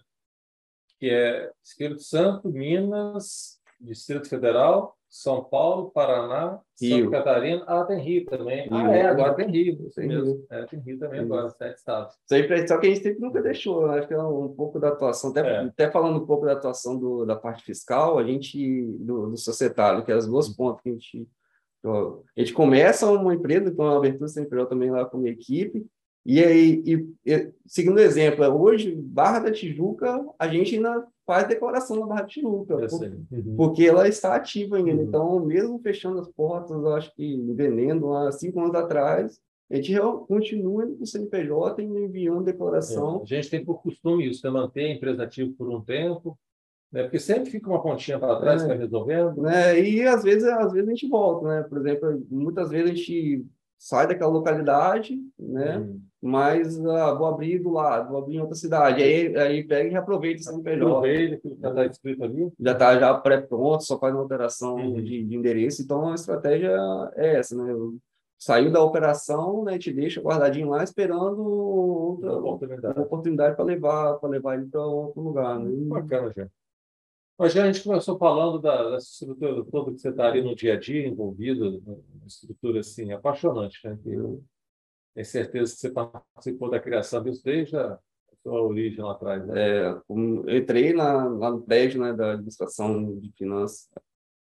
Que 0.99 1.09
é 1.09 1.51
Espírito 1.63 2.01
Santo, 2.01 2.49
Minas, 2.49 3.59
Distrito 3.79 4.27
Federal, 4.29 4.95
São 5.09 5.43
Paulo, 5.43 5.91
Paraná, 5.91 6.59
Rio. 6.79 7.05
Santa 7.05 7.17
Catarina. 7.17 7.63
Ah, 7.67 7.83
tem 7.85 7.99
Rio 7.99 8.25
também. 8.25 8.63
Rio. 8.63 8.75
Ah, 8.75 8.91
é, 8.91 9.05
agora 9.05 9.33
tem 9.33 9.49
Rio. 9.49 9.89
Sei 9.91 10.07
mesmo. 10.07 10.45
É, 10.49 10.65
tem 10.65 10.79
Rio 10.79 10.99
também 10.99 11.21
Rio. 11.21 11.33
agora, 11.33 11.49
sete 11.49 11.77
estados. 11.77 12.15
Isso 12.15 12.33
aí, 12.33 12.67
só 12.67 12.77
que 12.77 12.87
a 12.87 12.89
gente 12.89 13.03
sempre 13.03 13.21
nunca 13.21 13.41
deixou, 13.41 13.87
né? 13.87 13.99
acho 13.99 14.07
que 14.07 14.13
é 14.13 14.21
um, 14.21 14.49
pouco 14.49 14.79
da 14.79 14.89
atuação, 14.89 15.31
até, 15.31 15.41
é. 15.41 15.59
até 15.59 15.91
falando 15.91 16.21
um 16.21 16.25
pouco 16.25 16.45
da 16.45 16.53
atuação 16.53 16.97
do, 16.97 17.25
da 17.25 17.35
parte 17.35 17.63
fiscal, 17.63 18.17
a 18.17 18.23
gente, 18.23 18.83
do, 18.99 19.29
do 19.29 19.37
societário, 19.37 20.03
que 20.03 20.11
é 20.11 20.15
as 20.15 20.27
duas 20.27 20.49
pontas 20.49 20.81
que 20.81 20.89
a 20.89 20.93
gente 20.93 21.27
a 21.87 22.39
gente 22.39 22.53
começa 22.53 23.09
uma 23.11 23.33
empresa, 23.33 23.69
então 23.69 23.85
a 23.85 23.97
abertura 23.97 24.27
sempre 24.27 24.65
também 24.65 24.89
lá 24.89 25.05
com 25.05 25.17
a 25.17 25.19
minha 25.19 25.31
equipe, 25.31 25.85
e 26.25 26.43
aí, 26.43 26.83
e, 26.85 27.07
e, 27.23 27.51
seguindo 27.67 27.97
o 27.97 28.01
exemplo, 28.01 28.43
hoje, 28.45 28.95
Barra 28.95 29.39
da 29.39 29.51
Tijuca, 29.51 30.25
a 30.39 30.47
gente 30.47 30.75
ainda 30.75 31.05
faz 31.23 31.47
declaração 31.47 31.99
na 31.99 32.07
Barra 32.07 32.21
da 32.21 32.27
Tijuca, 32.27 32.75
por, 32.75 33.03
uhum. 33.31 33.55
porque 33.55 33.85
ela 33.85 34.07
está 34.07 34.35
ativa 34.35 34.77
ainda. 34.77 35.03
Uhum. 35.03 35.07
Então, 35.07 35.45
mesmo 35.45 35.79
fechando 35.79 36.19
as 36.19 36.27
portas, 36.29 36.83
acho 36.85 37.13
que 37.15 37.37
vendendo 37.53 38.11
há 38.15 38.31
cinco 38.31 38.59
anos 38.59 38.73
atrás, 38.73 39.39
a 39.69 39.75
gente 39.75 39.93
continua 40.27 40.83
indo 40.83 40.95
para 40.95 41.03
o 41.03 41.07
CNPJ 41.07 41.83
e 41.83 41.85
enviando 41.85 42.43
declaração. 42.43 43.19
É. 43.19 43.21
A 43.21 43.25
gente 43.25 43.49
tem 43.49 43.63
por 43.63 43.81
costume 43.83 44.27
isso, 44.27 44.45
né? 44.45 44.51
manter 44.51 44.85
a 44.85 44.93
empresa 44.93 45.23
ativa 45.23 45.53
por 45.55 45.69
um 45.69 45.81
tempo, 45.81 46.37
né? 46.91 47.03
porque 47.03 47.19
sempre 47.19 47.51
fica 47.51 47.69
uma 47.69 47.81
pontinha 47.81 48.17
para 48.17 48.39
trás 48.39 48.63
é. 48.63 48.65
para 48.65 48.75
resolvendo. 48.75 49.41
Né? 49.41 49.79
E 49.79 50.01
às 50.03 50.23
vezes, 50.23 50.43
às 50.43 50.71
vezes 50.71 50.87
a 50.87 50.91
gente 50.91 51.07
volta, 51.07 51.47
né? 51.47 51.63
Por 51.63 51.79
exemplo, 51.79 52.23
muitas 52.29 52.69
vezes 52.69 52.91
a 52.91 52.93
gente 52.95 53.45
sai 53.77 54.07
daquela 54.07 54.31
localidade, 54.31 55.19
né? 55.37 55.77
Uhum. 55.77 56.01
Mas 56.25 56.75
uh, 56.79 57.15
vou 57.19 57.27
abrir 57.27 57.59
do 57.59 57.69
lado, 57.69 58.09
vou 58.09 58.17
abrir 58.17 58.37
em 58.37 58.39
outra 58.39 58.55
cidade. 58.55 59.03
Aí, 59.03 59.37
aí 59.37 59.63
pega 59.63 59.89
e 59.89 60.39
CNPJ. 60.39 60.81
Aproveita 60.81 61.37
que 61.37 61.55
já 61.61 61.69
está 61.69 61.85
escrito 61.85 62.23
ali. 62.23 62.51
Já 62.59 62.71
está 62.71 62.99
já 62.99 63.13
pré-pronto, 63.13 63.83
só 63.83 63.99
faz 63.99 64.11
uma 64.11 64.23
alteração 64.23 64.75
uhum. 64.75 64.95
de, 64.95 65.23
de, 65.23 65.35
endereço. 65.35 65.83
Então, 65.83 66.09
a 66.09 66.15
estratégia 66.15 66.75
é 67.13 67.35
essa, 67.35 67.55
né? 67.55 67.71
Saiu 68.39 68.71
da 68.71 68.81
operação, 68.81 69.63
né? 69.65 69.77
Te 69.77 69.93
deixa 69.93 70.19
guardadinho 70.19 70.69
lá, 70.69 70.83
esperando 70.83 71.43
outra 71.43 72.31
uma 72.31 72.53
oportunidade, 72.55 72.99
oportunidade 72.99 73.55
para 73.55 73.65
levar, 73.65 74.15
para 74.15 74.29
levar 74.29 74.55
ele 74.55 74.65
para 74.65 74.83
outro 74.83 75.21
lugar. 75.21 75.59
Né? 75.59 75.69
Bacana, 75.85 76.33
já. 76.35 76.47
Mas 77.37 77.53
já 77.53 77.65
a 77.65 77.71
gente 77.71 77.83
começou 77.83 78.17
falando 78.17 78.59
da, 78.59 78.89
dessa 78.89 79.11
estrutura 79.11 79.63
toda 79.65 79.91
que 79.91 79.99
você 79.99 80.09
está 80.09 80.25
ali 80.25 80.41
no 80.41 80.55
dia 80.55 80.73
a 80.73 80.79
dia 80.79 81.07
envolvido, 81.07 81.83
uma 81.85 82.25
estrutura 82.25 82.79
assim 82.79 83.11
apaixonante, 83.11 83.79
né? 83.87 83.95
Que 84.01 84.09
eu 84.09 84.41
tenho 85.15 85.25
certeza 85.25 85.73
que 85.73 85.79
você 85.79 85.89
participou 85.89 86.69
da 86.69 86.79
criação 86.79 87.23
disso 87.23 87.41
desde 87.43 87.77
a 87.77 87.97
sua 88.43 88.61
origem 88.61 89.03
lá 89.03 89.13
atrás. 89.13 89.47
Né? 89.47 89.53
É, 89.57 89.97
eu 90.09 90.45
entrei 90.49 90.93
na, 90.93 91.23
lá 91.29 91.49
no 91.49 91.61
prédio 91.61 92.01
né, 92.01 92.13
da 92.13 92.33
administração 92.33 93.17
de 93.17 93.31
finanças 93.31 93.89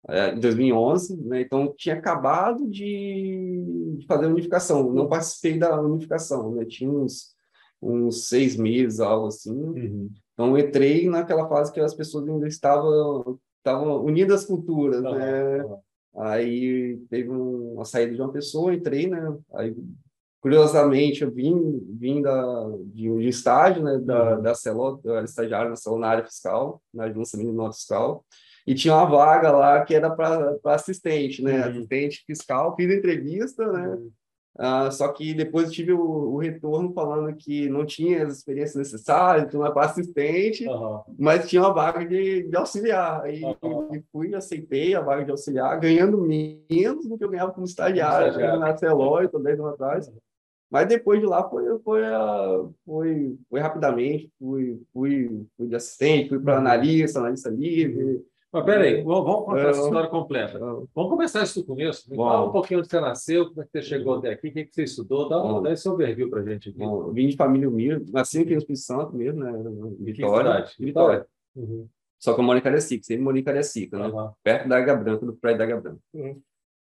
é, 0.08 0.34
em 0.34 0.40
2011, 0.40 1.22
né? 1.26 1.42
Então 1.42 1.74
tinha 1.78 1.96
acabado 1.96 2.68
de, 2.70 3.96
de 3.98 4.06
fazer 4.06 4.26
a 4.26 4.30
unificação, 4.30 4.92
não 4.92 5.08
participei 5.08 5.58
da 5.58 5.80
unificação, 5.80 6.56
né? 6.56 6.66
Tinha 6.66 6.90
uns, 6.90 7.36
uns 7.82 8.28
seis 8.28 8.56
meses, 8.58 9.00
algo 9.00 9.28
assim. 9.28 9.54
Uhum. 9.54 10.10
Então, 10.34 10.58
entrei 10.58 11.08
naquela 11.08 11.48
fase 11.48 11.72
que 11.72 11.80
as 11.80 11.94
pessoas 11.94 12.28
ainda 12.28 12.48
estavam, 12.48 13.40
estavam 13.60 14.04
unidas 14.04 14.42
às 14.42 14.46
culturas, 14.48 15.02
né? 15.02 15.64
Aí 16.16 16.98
teve 17.10 17.30
um, 17.30 17.74
uma 17.74 17.86
saída 17.86 18.14
de 18.14 18.22
uma 18.22 18.32
pessoa, 18.32 18.74
entrei, 18.74 19.08
né? 19.08 19.38
Aí, 19.54 19.76
curiosamente, 20.44 21.24
eu 21.24 21.32
vim, 21.32 21.80
vim 21.98 22.22
da, 22.22 22.70
de 22.88 23.10
um 23.10 23.22
estágio, 23.22 23.82
né? 23.82 23.98
Da, 23.98 24.36
uhum. 24.36 24.42
da 24.42 24.54
CELO, 24.54 25.00
eu 25.06 25.16
era 25.16 25.24
estagiário 25.24 25.70
na 25.70 25.78
CELO 25.78 25.98
na 25.98 26.10
área 26.10 26.26
fiscal, 26.26 26.82
na 26.94 27.06
agência 27.06 27.40
mínima 27.40 27.72
fiscal, 27.72 28.26
e 28.68 28.76
tinha 28.76 28.94
uma 28.94 29.06
vaga 29.06 29.52
lá 29.52 29.86
que 29.86 29.96
era 29.96 30.10
para 30.10 30.58
assistente, 30.66 31.42
né? 31.42 31.62
Uhum. 31.62 31.72
Assistente 31.72 32.24
fiscal, 32.28 32.76
fiz 32.76 32.92
entrevista, 32.92 33.66
né? 33.72 33.88
Uhum. 33.88 34.12
Uh, 34.56 34.92
só 34.92 35.08
que 35.08 35.34
depois 35.34 35.72
tive 35.72 35.94
o, 35.94 36.00
o, 36.00 36.38
retorno 36.38 36.94
falando 36.94 37.36
que 37.36 37.68
não 37.70 37.86
tinha 37.86 38.28
as 38.28 38.38
experiências 38.38 38.76
necessárias, 38.76 39.50
tinha 39.50 39.60
uma 39.60 39.82
assistente, 39.82 40.68
uhum. 40.68 41.02
mas 41.18 41.50
tinha 41.50 41.62
uma 41.62 41.74
vaga 41.74 42.06
de, 42.06 42.44
de 42.44 42.56
auxiliar. 42.56 43.22
Aí 43.22 43.42
uhum. 43.64 44.04
fui, 44.12 44.36
aceitei 44.36 44.94
a 44.94 45.02
vaga 45.02 45.24
de 45.24 45.32
auxiliar, 45.32 45.80
ganhando 45.80 46.18
menos 46.18 47.08
do 47.08 47.18
que 47.18 47.24
eu 47.24 47.30
ganhava 47.30 47.54
como 47.54 47.66
estagiário, 47.66 48.28
estagiário. 48.28 48.60
na 48.60 48.78
Celói, 48.78 49.30
também 49.30 49.54
anos 49.54 49.68
atrás. 49.68 50.12
Mas 50.74 50.88
depois 50.88 51.20
de 51.20 51.28
lá 51.28 51.48
foi, 51.48 51.64
foi, 51.82 52.02
foi, 52.84 53.38
foi 53.48 53.60
rapidamente, 53.60 54.32
fui, 54.40 54.82
fui, 54.92 55.46
fui 55.56 55.68
de 55.68 55.76
assistente, 55.76 56.30
fui 56.30 56.40
para 56.40 56.54
uhum. 56.54 56.62
analista, 56.62 57.20
analista 57.20 57.48
livre, 57.48 58.26
mas 58.52 58.66
peraí, 58.66 59.04
vamos 59.04 59.46
contar 59.46 59.70
essa 59.70 59.82
história 59.82 60.10
completa. 60.10 60.60
Vamos 60.60 61.12
começar 61.12 61.44
isso 61.44 61.62
do 61.62 61.66
começo. 61.66 62.10
Me 62.10 62.16
fala 62.16 62.48
um 62.48 62.52
pouquinho 62.52 62.80
onde 62.80 62.90
você 62.90 63.00
nasceu, 63.00 63.50
como 63.50 63.62
é 63.62 63.66
que 63.66 63.72
você 63.72 63.82
chegou 63.84 64.16
até 64.16 64.30
aqui, 64.32 64.48
o 64.48 64.52
que, 64.52 64.68
você 64.72 64.84
estudou, 64.84 65.30
dá, 65.30 65.44
um, 65.44 65.62
dá 65.62 65.72
esse 65.72 65.88
overview 65.88 66.30
para 66.30 66.42
a 66.42 66.44
gente 66.44 66.70
aqui. 66.70 66.78
Bom, 66.80 67.12
vim 67.12 67.28
de 67.28 67.36
família 67.36 67.70
humilde, 67.70 68.12
nasci 68.12 68.40
aqui 68.40 68.52
no 68.52 68.58
Espírito 68.58 68.84
Santo 68.84 69.16
mesmo, 69.16 69.44
né? 69.44 69.52
Vitória. 70.00 70.66
Vitória. 70.80 71.26
Uhum. 71.56 71.88
Só 72.20 72.34
que 72.34 72.40
eu 72.40 72.44
moro 72.44 72.58
em 72.58 72.62
Cariacica, 72.62 73.04
sempre 73.04 73.24
moro 73.24 73.38
em 73.38 73.44
Cariacica, 73.44 73.98
né? 73.98 74.08
Uhum. 74.08 74.32
Perto 74.44 74.70
da 74.70 74.78
Águia 74.78 74.96
Branca, 74.96 75.26
do 75.26 75.34
prédio 75.34 75.58
da 75.58 75.64
Águia 75.66 75.82
Branca. 75.82 76.00
Uhum. 76.14 76.42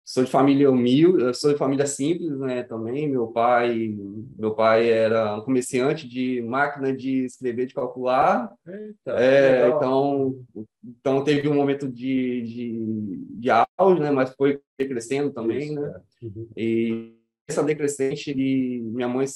Sou 0.08 0.24
de 0.24 0.30
família 0.30 0.70
humilde, 0.70 1.34
sou 1.34 1.52
de 1.52 1.58
família 1.58 1.86
simples, 1.86 2.38
né, 2.38 2.62
também. 2.62 3.06
Meu 3.06 3.26
pai, 3.26 3.94
meu 4.38 4.54
pai 4.54 4.88
era 4.88 5.36
um 5.36 5.42
comerciante 5.42 6.08
de 6.08 6.40
máquina 6.40 6.96
de 6.96 7.26
escrever, 7.26 7.66
de 7.66 7.74
calcular. 7.74 8.50
Eita, 8.66 9.10
é, 9.22 9.68
então, 9.68 10.42
então 10.82 11.22
teve 11.22 11.46
um 11.46 11.54
momento 11.54 11.86
de, 11.86 12.40
de, 12.40 13.38
de 13.38 13.50
auge, 13.50 14.00
né, 14.00 14.10
mas 14.10 14.34
foi 14.34 14.58
crescendo 14.78 15.30
também, 15.30 15.72
Isso, 15.72 15.78
né. 15.78 16.00
É. 16.22 16.24
Uhum. 16.24 16.48
E 16.56 17.14
essa 17.46 17.62
decrescente, 17.62 18.34
minha 18.34 19.08
mãe 19.08 19.26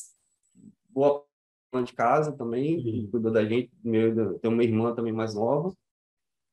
boa 0.88 1.22
de 1.84 1.92
casa 1.92 2.32
também, 2.32 2.78
uhum. 2.78 3.08
cuidou 3.10 3.30
da 3.30 3.44
gente. 3.44 3.70
Meu, 3.84 4.38
tem 4.38 4.50
uma 4.50 4.64
irmã 4.64 4.94
também 4.94 5.12
mais 5.12 5.34
nova. 5.34 5.70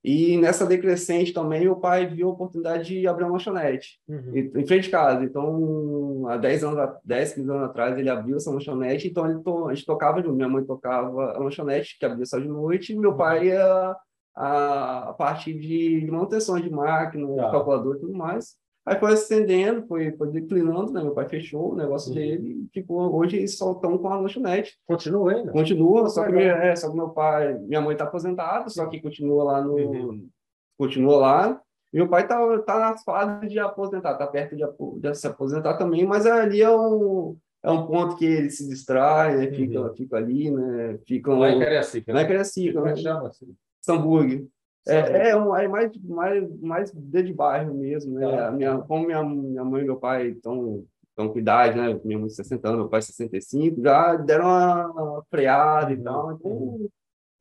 E 0.03 0.38
nessa 0.38 0.65
decrescente 0.65 1.34
também, 1.34 1.68
o 1.68 1.75
pai 1.75 2.08
viu 2.08 2.29
a 2.29 2.32
oportunidade 2.32 2.88
de 2.88 3.08
abrir 3.08 3.25
uma 3.25 3.34
lanchonete 3.34 4.00
uhum. 4.08 4.32
em 4.34 4.65
frente 4.65 4.84
de 4.84 4.89
casa. 4.89 5.25
Então, 5.25 6.25
há 6.27 6.38
10 6.38 6.63
anos, 6.63 6.94
10, 7.03 7.34
15 7.34 7.50
anos 7.50 7.63
atrás, 7.63 7.98
ele 7.98 8.10
abriu 8.10 8.38
essa 8.38 8.50
lanchonete. 8.50 9.10
Então, 9.10 9.29
ele 9.29 9.39
to, 9.41 9.68
a 9.68 9.74
gente 9.74 9.86
tocava. 9.86 10.22
Minha 10.22 10.48
mãe 10.48 10.63
tocava 10.63 11.34
a 11.34 11.39
lanchonete, 11.39 11.98
que 12.00 12.06
abria 12.06 12.25
só 12.25 12.39
de 12.39 12.48
noite, 12.48 12.94
e 12.94 12.98
meu 12.98 13.12
uhum. 13.12 13.18
pai 13.18 13.48
ia 13.48 13.96
a, 14.36 15.10
a 15.10 15.13
parte 15.13 15.53
de 15.53 16.08
manutenção 16.10 16.58
de 16.60 16.70
máquina, 16.70 17.27
tá. 17.36 17.51
calculador 17.51 17.98
e 17.98 18.00
tudo 18.00 18.13
mais. 18.13 18.56
Aí 18.89 19.00
foi 19.00 19.13
ascendendo, 19.13 19.86
foi, 19.86 20.12
foi 20.13 20.31
declinando, 20.31 20.91
né? 20.91 21.03
Meu 21.03 21.13
pai 21.13 21.29
fechou 21.29 21.74
o 21.74 21.75
negócio 21.75 22.10
uhum. 22.10 22.15
dele 22.15 22.50
e 22.50 22.69
ficou, 22.74 23.15
hoje 23.15 23.48
só 23.48 23.74
estão 23.74 23.96
com 24.00 24.08
a 24.08 24.19
lanchonete. 24.19 24.79
Continua 24.88 25.31
ainda? 25.31 25.51
Continua, 25.51 26.10
só 26.10 26.25
que, 26.25 26.31
minha, 26.31 26.53
é, 26.53 26.75
só 26.75 26.89
que 26.89 26.96
meu 26.96 27.10
pai, 27.10 27.53
minha 27.60 27.81
mãe 27.81 27.93
está 27.93 28.05
aposentada, 28.05 28.67
só 28.67 28.88
que 28.88 29.00
continua 29.00 29.43
lá 29.43 29.62
no... 29.62 29.75
Uhum. 29.75 30.27
Continua 30.75 31.17
lá. 31.17 31.62
Meu 31.93 32.10
pai 32.10 32.24
está 32.24 32.60
tá 32.62 32.79
nas 32.79 33.03
fases 33.03 33.51
de 33.51 33.60
aposentar, 33.60 34.13
está 34.13 34.25
perto 34.25 34.55
de, 34.55 34.63
de, 35.00 35.13
se 35.13 35.27
aposentar 35.27 35.75
também, 35.75 36.08
mas 36.08 36.25
ali 36.25 36.63
é 36.63 36.72
um, 36.72 37.38
é 37.62 37.69
um 37.69 37.86
ponto 37.86 38.15
que 38.15 38.25
ele 38.25 38.50
se 38.50 38.67
distrai, 38.67 39.38
né? 39.38 39.51
fica, 39.51 39.81
uhum. 39.81 39.93
fica 39.93 40.17
ali, 40.17 40.50
né? 40.50 40.98
Fica 41.05 41.29
não 41.29 41.46
é 41.46 41.60
Cariacica. 41.60 42.12
Não 42.12 42.19
é 42.19 42.25
Cariacica, 42.25 42.81
né? 42.81 42.96
chama 42.96 43.27
assim? 43.27 43.55
Samburg. 43.81 44.50
É, 44.89 45.29
é, 45.29 45.29
é 45.29 45.67
mais, 45.67 45.91
mais, 46.03 46.53
mais 46.60 46.91
de 46.91 47.34
bairro 47.34 47.74
mesmo, 47.74 48.13
né? 48.13 48.25
Ah, 48.25 48.51
minha, 48.51 48.77
como 48.79 49.05
minha, 49.05 49.24
minha 49.24 49.63
mãe 49.63 49.84
e 49.84 49.86
meu 49.86 49.98
pai 49.98 50.29
estão 50.29 50.84
com 51.15 51.39
idade, 51.39 51.77
né? 51.77 52.00
Minha 52.03 52.19
mãe 52.19 52.29
60 52.29 52.67
anos, 52.67 52.79
meu 52.81 52.89
pai 52.89 53.01
65, 53.01 53.81
já 53.81 54.15
deram 54.15 54.46
uma 54.46 55.24
freada 55.29 55.91
e 55.91 55.98
uhum. 55.98 56.03
tal. 56.03 56.31
Então, 56.34 56.89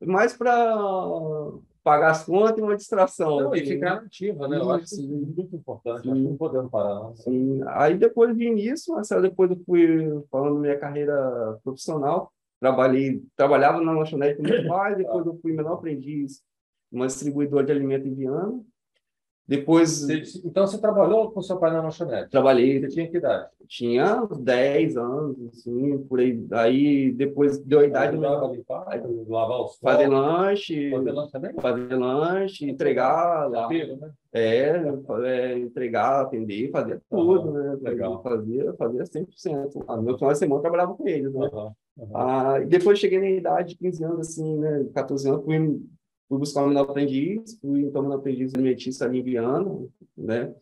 mais 0.05 0.35
para 0.35 0.75
pagar 1.83 2.11
as 2.11 2.25
contas 2.25 2.57
e 2.57 2.61
uma 2.61 2.75
distração. 2.75 3.39
Não, 3.39 3.55
e 3.55 3.65
ficar 3.65 3.93
ativa, 3.93 4.47
né? 4.47 4.57
Eu 4.57 4.69
acho 4.71 4.85
isso 4.85 5.07
muito 5.07 5.55
importante. 5.55 6.03
Sim. 6.03 6.11
Acho 6.11 6.21
que 6.21 6.27
não 6.27 6.37
podemos 6.37 6.69
parar. 6.69 6.95
Não. 6.95 7.15
Sim. 7.15 7.61
Aí 7.67 7.97
depois 7.97 8.35
de 8.35 8.43
início, 8.43 8.93
depois 9.21 9.49
eu 9.49 9.57
fui 9.65 10.23
falando 10.29 10.59
minha 10.59 10.77
carreira 10.77 11.57
profissional, 11.63 12.31
trabalhei, 12.59 13.23
trabalhava 13.35 13.81
na 13.81 13.93
lanchonete 13.93 14.37
com 14.37 14.43
meu 14.43 14.67
pai, 14.67 14.95
depois 14.95 15.25
eu 15.25 15.39
fui 15.41 15.53
menor 15.53 15.73
aprendiz 15.73 16.41
uma 16.91 17.07
distribuidora 17.07 17.65
de 17.65 17.71
alimento 17.71 18.13
Viana. 18.13 18.59
Depois. 19.49 20.01
Você, 20.01 20.21
então 20.45 20.67
você 20.67 20.79
trabalhou 20.79 21.31
com 21.31 21.41
seu 21.41 21.57
pai 21.57 21.71
na 21.73 21.81
lanchonete? 21.81 22.29
Trabalhei. 22.29 22.79
Você 22.79 22.87
tinha 22.89 23.09
que 23.09 23.17
idade? 23.17 23.49
Tinha 23.67 24.21
uns 24.23 24.37
10 24.37 24.95
anos, 24.95 25.37
assim, 25.47 25.97
por 26.07 26.19
aí. 26.19 26.45
Aí 26.51 27.11
depois 27.11 27.57
deu 27.57 27.79
a 27.79 27.85
idade. 27.85 28.13
Ajudava 28.13 28.47
limpar, 28.51 28.85
aí, 28.87 29.01
lavar 29.27 29.61
os 29.61 29.75
Fazer 29.79 30.07
lanche. 30.07 30.91
Fazer 30.91 31.11
lanche 31.11 31.31
também? 31.31 31.53
Fazer 31.59 31.95
lanche, 31.95 32.69
entregar. 32.69 33.49
Lá, 33.49 33.67
né? 33.67 34.11
É, 34.31 34.83
é, 35.25 35.57
entregar, 35.57 36.21
atender, 36.21 36.69
fazer 36.69 37.01
tudo, 37.09 37.51
né? 37.51 37.75
Legal. 37.81 38.21
Fazia, 38.21 38.71
fazia 38.75 39.03
100%. 39.03 39.83
Ah, 39.87 39.97
no 39.97 40.03
meu 40.03 40.15
final 40.15 40.31
de 40.31 40.37
semana 40.37 40.59
eu 40.59 40.61
trabalhava 40.61 40.93
com 40.93 41.07
eles, 41.07 41.33
né? 41.33 41.49
Uhum. 41.51 41.71
Uhum. 41.97 42.15
Ah, 42.15 42.59
depois 42.59 42.99
cheguei 42.99 43.19
na 43.19 43.29
idade 43.29 43.69
de 43.69 43.77
15 43.77 44.03
anos, 44.03 44.29
assim, 44.29 44.57
né? 44.57 44.85
14 44.93 45.27
anos, 45.27 45.43
fui 45.43 45.81
fui 46.29 46.37
buscar 46.37 46.63
um 46.63 46.67
menor 46.67 46.83
aprendiz, 46.83 47.59
fui 47.59 47.81
então 47.81 48.03
menor 48.03 48.17
aprendiz 48.17 48.53
alimentista 48.53 49.05
ali 49.05 49.19
em 49.19 49.23
Viana, 49.23 49.65
né? 50.15 50.53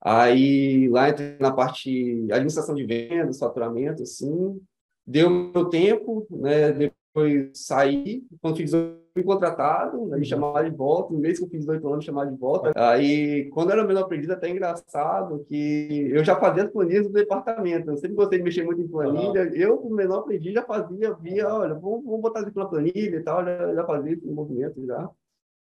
Aí 0.00 0.88
lá 0.88 1.08
entrei 1.08 1.36
na 1.40 1.50
parte 1.50 2.26
administração 2.30 2.74
de 2.74 2.84
vendas, 2.84 3.38
faturamento, 3.38 4.02
assim, 4.02 4.60
deu 5.06 5.30
meu 5.30 5.64
tempo, 5.64 6.26
né? 6.30 6.70
Depois 6.70 7.50
saí, 7.54 8.24
quando 8.40 8.58
fiz 8.58 8.72
fui 9.16 9.24
contratado, 9.24 9.96
né? 10.04 10.16
me 10.16 10.18
uhum. 10.18 10.24
chamaram 10.24 10.68
de 10.68 10.76
volta, 10.76 11.14
no 11.14 11.18
mês 11.18 11.38
que 11.38 11.44
eu 11.46 11.48
fiz 11.48 11.66
oito 11.66 11.86
anos, 11.86 12.00
me 12.00 12.04
chamaram 12.04 12.30
de 12.30 12.38
volta. 12.38 12.70
Aí, 12.76 13.48
quando 13.48 13.70
eu 13.70 13.78
era 13.78 13.86
menor 13.86 14.02
aprendiz, 14.02 14.28
até 14.28 14.50
engraçado, 14.50 15.42
que 15.48 16.10
eu 16.12 16.22
já 16.22 16.36
fazia 16.36 16.64
as 16.64 16.70
planilhas 16.70 17.06
do 17.06 17.12
departamento, 17.14 17.90
eu 17.90 17.96
sempre 17.96 18.14
gostei 18.14 18.38
de 18.38 18.44
mexer 18.44 18.62
muito 18.62 18.82
em 18.82 18.88
planilha, 18.88 19.44
uhum. 19.44 19.54
eu, 19.54 19.78
como 19.78 19.94
menor 19.94 20.18
aprendiz, 20.18 20.52
já 20.52 20.62
fazia, 20.62 21.14
via, 21.14 21.48
olha, 21.48 21.74
vamos, 21.74 22.04
vamos 22.04 22.20
botar 22.20 22.42
isso 22.42 22.58
na 22.58 22.66
planilha 22.66 23.16
e 23.16 23.22
tal, 23.22 23.42
já, 23.42 23.74
já 23.74 23.86
fazia 23.86 24.12
esse 24.12 24.26
movimento 24.26 24.84
já. 24.84 25.10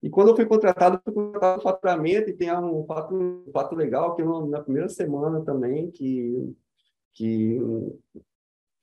E 0.03 0.09
quando 0.09 0.29
eu 0.29 0.35
fui 0.35 0.45
contratado, 0.45 0.99
fui 1.03 1.13
contratado 1.13 1.61
faturamento, 1.61 2.29
e 2.29 2.33
tem 2.33 2.53
um 2.53 2.85
fato, 2.85 3.15
um 3.15 3.51
fato 3.53 3.75
legal, 3.75 4.13
que 4.13 4.21
eu, 4.21 4.45
na 4.45 4.61
primeira 4.61 4.89
semana 4.89 5.41
também, 5.41 5.89
que, 5.89 6.53
que 7.13 7.61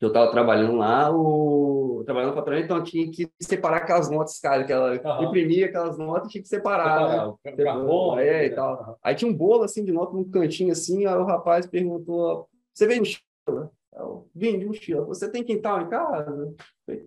eu 0.04 0.08
estava 0.08 0.30
trabalhando 0.30 0.76
lá, 0.76 1.10
o 1.10 2.02
trabalhando 2.04 2.30
no 2.30 2.36
faturamento, 2.36 2.66
então 2.66 2.76
eu 2.78 2.84
tinha 2.84 3.10
que 3.10 3.28
separar 3.40 3.78
aquelas 3.78 4.10
notas, 4.10 4.38
cara, 4.38 4.64
que 4.64 4.72
ela 4.72 4.92
uhum. 4.92 5.24
imprimia 5.24 5.66
aquelas 5.66 5.98
notas, 5.98 6.30
tinha 6.30 6.42
que 6.42 6.48
separar, 6.48 7.08
separar 7.08 7.34
né? 7.44 7.64
Carbono, 7.64 8.20
é, 8.20 8.46
e 8.46 8.50
tal. 8.50 8.98
Aí 9.02 9.14
tinha 9.14 9.30
um 9.30 9.34
bolo 9.34 9.62
assim 9.62 9.84
de 9.84 9.92
nota 9.92 10.14
num 10.14 10.30
cantinho 10.30 10.72
assim, 10.72 11.06
aí 11.06 11.16
o 11.16 11.24
rapaz 11.24 11.66
perguntou: 11.66 12.46
"Você 12.72 12.86
veio 12.86 13.00
no 13.00 13.70
Eu 13.96 14.28
vim 14.34 14.58
de 14.58 14.66
mochila. 14.66 15.04
Você 15.04 15.30
tem 15.30 15.44
quintal 15.44 15.82
em 15.82 15.88
casa? 15.88 16.54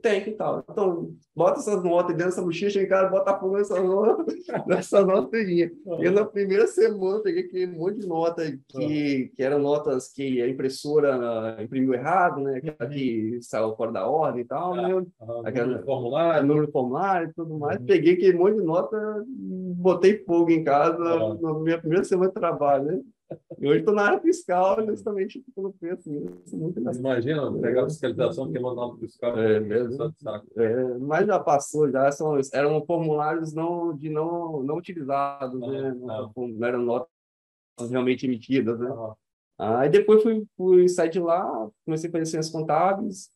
Tem 0.02 0.24
quintal. 0.24 0.64
Então, 0.70 1.12
bota 1.36 1.60
essas 1.60 1.84
notas 1.84 2.16
dentro 2.16 2.32
dessa 2.32 2.42
mochila, 2.42 2.72
chega 2.72 2.86
em 2.86 2.90
casa, 2.90 3.10
bota 3.10 3.38
fogo 3.38 3.58
nessas 3.58 3.84
notas. 3.84 4.34
Uhum. 5.86 6.02
Eu, 6.02 6.12
na 6.12 6.26
primeira 6.26 6.66
semana, 6.66 7.22
peguei 7.22 7.44
aquele 7.44 7.68
monte 7.68 8.00
de 8.00 8.08
notas 8.08 8.50
que, 8.70 8.78
uhum. 8.78 9.36
que 9.36 9.44
eram 9.44 9.60
notas 9.60 10.12
que 10.12 10.42
a 10.42 10.48
impressora 10.48 11.58
imprimiu 11.62 11.94
errado, 11.94 12.42
né? 12.42 12.58
Aquela 12.58 12.90
que 12.90 13.38
saiu 13.42 13.76
fora 13.76 13.92
da 13.92 14.08
ordem 14.08 14.42
e 14.42 14.46
tal. 14.46 14.76
Né? 14.76 14.96
Uhum. 14.96 15.06
Aquela, 15.46 15.68
número 15.68 15.86
formulário. 15.86 16.48
Número 16.48 16.72
formulário 16.72 17.30
e 17.30 17.34
tudo 17.34 17.60
mais. 17.60 17.80
Uhum. 17.80 17.86
Peguei 17.86 18.14
aquele 18.14 18.38
monte 18.38 18.56
de 18.56 18.64
nota 18.64 18.98
botei 19.28 20.24
fogo 20.24 20.50
em 20.50 20.64
casa 20.64 20.98
na 21.40 21.54
minha 21.60 21.78
primeira 21.78 22.04
semana 22.04 22.30
de 22.30 22.34
trabalho, 22.34 22.84
né? 22.86 23.02
E 23.60 23.68
hoje 23.68 23.80
estou 23.80 23.94
na 23.94 24.04
área 24.04 24.22
fiscal, 24.22 24.86
justamente 24.86 25.44
pelo 25.56 25.74
preço 25.74 26.10
Muito 26.54 26.80
Imagina, 26.80 27.52
pegar 27.60 27.84
a 27.84 27.90
fiscalização 27.90 28.52
que 28.52 28.58
é 28.58 28.62
mandar 28.62 28.88
para 28.90 29.00
fiscal. 29.00 29.38
É, 29.38 29.60
mesmo. 29.60 30.14
É, 30.56 30.98
mas 31.00 31.26
já 31.28 31.40
passou, 31.40 31.90
já 31.92 32.12
são, 32.12 32.40
eram 32.54 32.86
formulários 32.86 33.54
não, 33.54 33.96
de 33.96 34.10
não, 34.10 34.64
não 34.64 34.78
utilizados, 34.78 35.62
ah, 35.62 35.68
né? 35.68 35.94
Não, 36.00 36.32
não. 36.36 36.66
eram 36.66 36.82
notas 36.82 37.10
realmente 37.90 38.26
emitidas, 38.26 38.80
né? 38.80 38.90
Ah. 39.58 39.80
Aí 39.80 39.90
depois 39.90 40.22
fui, 40.22 40.46
fui 40.56 40.88
sair 40.88 41.10
de 41.10 41.20
lá, 41.20 41.68
comecei 41.84 42.10
a 42.10 42.12
fazer 42.12 42.26
ciências 42.28 42.54
contábeis, 42.54 43.32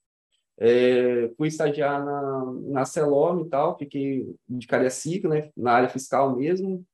é, 0.59 1.31
fui 1.35 1.47
estagiar 1.47 2.05
na, 2.05 2.45
na 2.69 2.85
Celom 2.85 3.41
e 3.41 3.49
tal, 3.49 3.77
fiquei 3.77 4.35
de 4.47 4.67
Cariacica, 4.67 5.27
né? 5.27 5.49
Na 5.57 5.73
área 5.73 5.89
fiscal 5.89 6.35
mesmo. 6.35 6.85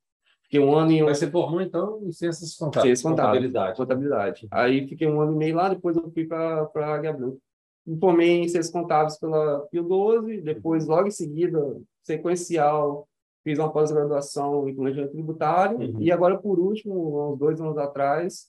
Fiquei 0.49 0.59
um 0.61 0.73
ano 0.73 0.91
em... 0.91 1.03
Mas 1.03 1.17
você 1.17 1.29
formou, 1.29 1.61
então, 1.61 1.99
em 2.03 2.11
Ciências 2.11 2.55
Contábeis? 2.55 2.99
Ciências 2.99 3.11
Contabilidade. 3.11 3.77
Contabilidade. 3.77 4.47
Aí 4.49 4.87
fiquei 4.87 5.07
um 5.07 5.19
ano 5.19 5.33
e 5.33 5.35
meio 5.35 5.55
lá, 5.55 5.69
depois 5.69 5.95
eu 5.97 6.09
fui 6.09 6.25
para 6.25 6.69
a 6.73 6.95
Águia 6.95 7.11
Branca. 7.11 7.37
Me 7.85 7.99
formei 7.99 8.41
em 8.41 8.47
Ciências 8.47 8.71
Contábeis 8.71 9.19
pela 9.19 9.59
Pio 9.69 9.83
12, 9.83 10.41
depois, 10.41 10.87
logo 10.87 11.07
em 11.07 11.11
seguida, 11.11 11.59
sequencial, 12.03 13.07
fiz 13.43 13.59
uma 13.59 13.71
pós-graduação 13.71 14.67
em 14.67 14.75
planejamento 14.75 15.11
tributário, 15.11 15.77
uhum. 15.79 16.01
e 16.01 16.11
agora, 16.11 16.37
por 16.37 16.59
último, 16.59 17.33
uns 17.33 17.39
dois 17.39 17.61
anos 17.61 17.77
atrás, 17.77 18.47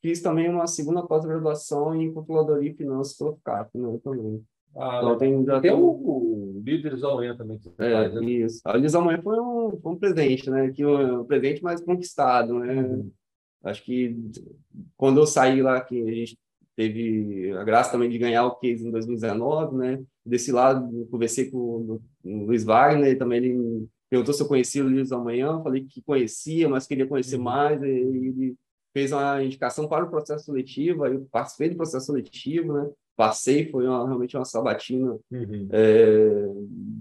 fiz 0.00 0.20
também 0.20 0.48
uma 0.48 0.66
segunda 0.66 1.02
pós-graduação 1.04 1.94
em 1.94 2.12
controladoria 2.12 2.70
e 2.70 2.74
finanças 2.74 3.16
pelo 3.16 3.36
FCAP, 3.36 3.76
né, 3.76 3.98
também. 4.04 4.44
Ah, 4.76 5.00
então, 5.02 5.18
tem, 5.18 5.44
tem, 5.44 5.60
tem 5.60 5.72
o, 5.72 5.86
o 5.86 6.62
Líderes 6.64 7.02
Amanhã 7.02 7.36
também. 7.36 7.58
Que 7.58 7.70
é, 7.78 7.92
faz, 7.92 8.14
né? 8.14 8.24
Isso. 8.24 8.60
A 8.64 8.72
Líderes 8.72 8.94
Amanhã 8.94 9.20
foi 9.22 9.40
um, 9.40 9.78
foi 9.82 9.92
um 9.92 9.96
presente, 9.96 10.50
né? 10.50 10.70
Que 10.70 10.84
um, 10.84 11.20
um 11.20 11.24
presente 11.24 11.62
mais 11.62 11.80
conquistado, 11.80 12.58
né? 12.58 12.82
Uhum. 12.82 13.10
Acho 13.64 13.82
que 13.82 14.16
quando 14.96 15.18
eu 15.18 15.26
saí 15.26 15.62
lá, 15.62 15.80
que 15.80 16.00
a 16.00 16.12
gente 16.12 16.38
teve 16.76 17.52
a 17.52 17.64
graça 17.64 17.90
também 17.90 18.10
de 18.10 18.18
ganhar 18.18 18.44
o 18.44 18.56
case 18.56 18.86
em 18.86 18.90
2019, 18.90 19.76
né? 19.76 20.02
Desse 20.24 20.52
lado, 20.52 21.06
conversei 21.10 21.50
com 21.50 21.58
o, 21.58 22.02
o 22.24 22.44
Luiz 22.44 22.62
Wagner, 22.62 23.18
também 23.18 23.38
ele 23.38 23.88
perguntou 24.10 24.34
se 24.34 24.42
eu 24.42 24.46
conhecia 24.46 24.84
o 24.84 24.88
Líderes 24.88 25.10
Amanhã, 25.10 25.60
falei 25.62 25.84
que 25.84 26.02
conhecia, 26.02 26.68
mas 26.68 26.86
queria 26.86 27.06
conhecer 27.06 27.36
uhum. 27.36 27.42
mais, 27.42 27.82
e 27.82 27.86
ele 27.86 28.56
fez 28.92 29.10
uma 29.10 29.42
indicação 29.42 29.88
para 29.88 30.04
o 30.04 30.10
processo 30.10 30.44
seletivo, 30.44 31.04
aí 31.04 31.14
eu 31.14 31.26
participei 31.30 31.70
do 31.70 31.76
processo 31.76 32.06
seletivo, 32.06 32.72
né? 32.72 32.90
Passei, 33.16 33.68
foi 33.70 33.86
uma, 33.86 34.06
realmente 34.06 34.36
uma 34.36 34.44
sabatina 34.44 35.18
uhum. 35.30 35.68
é, 35.70 36.48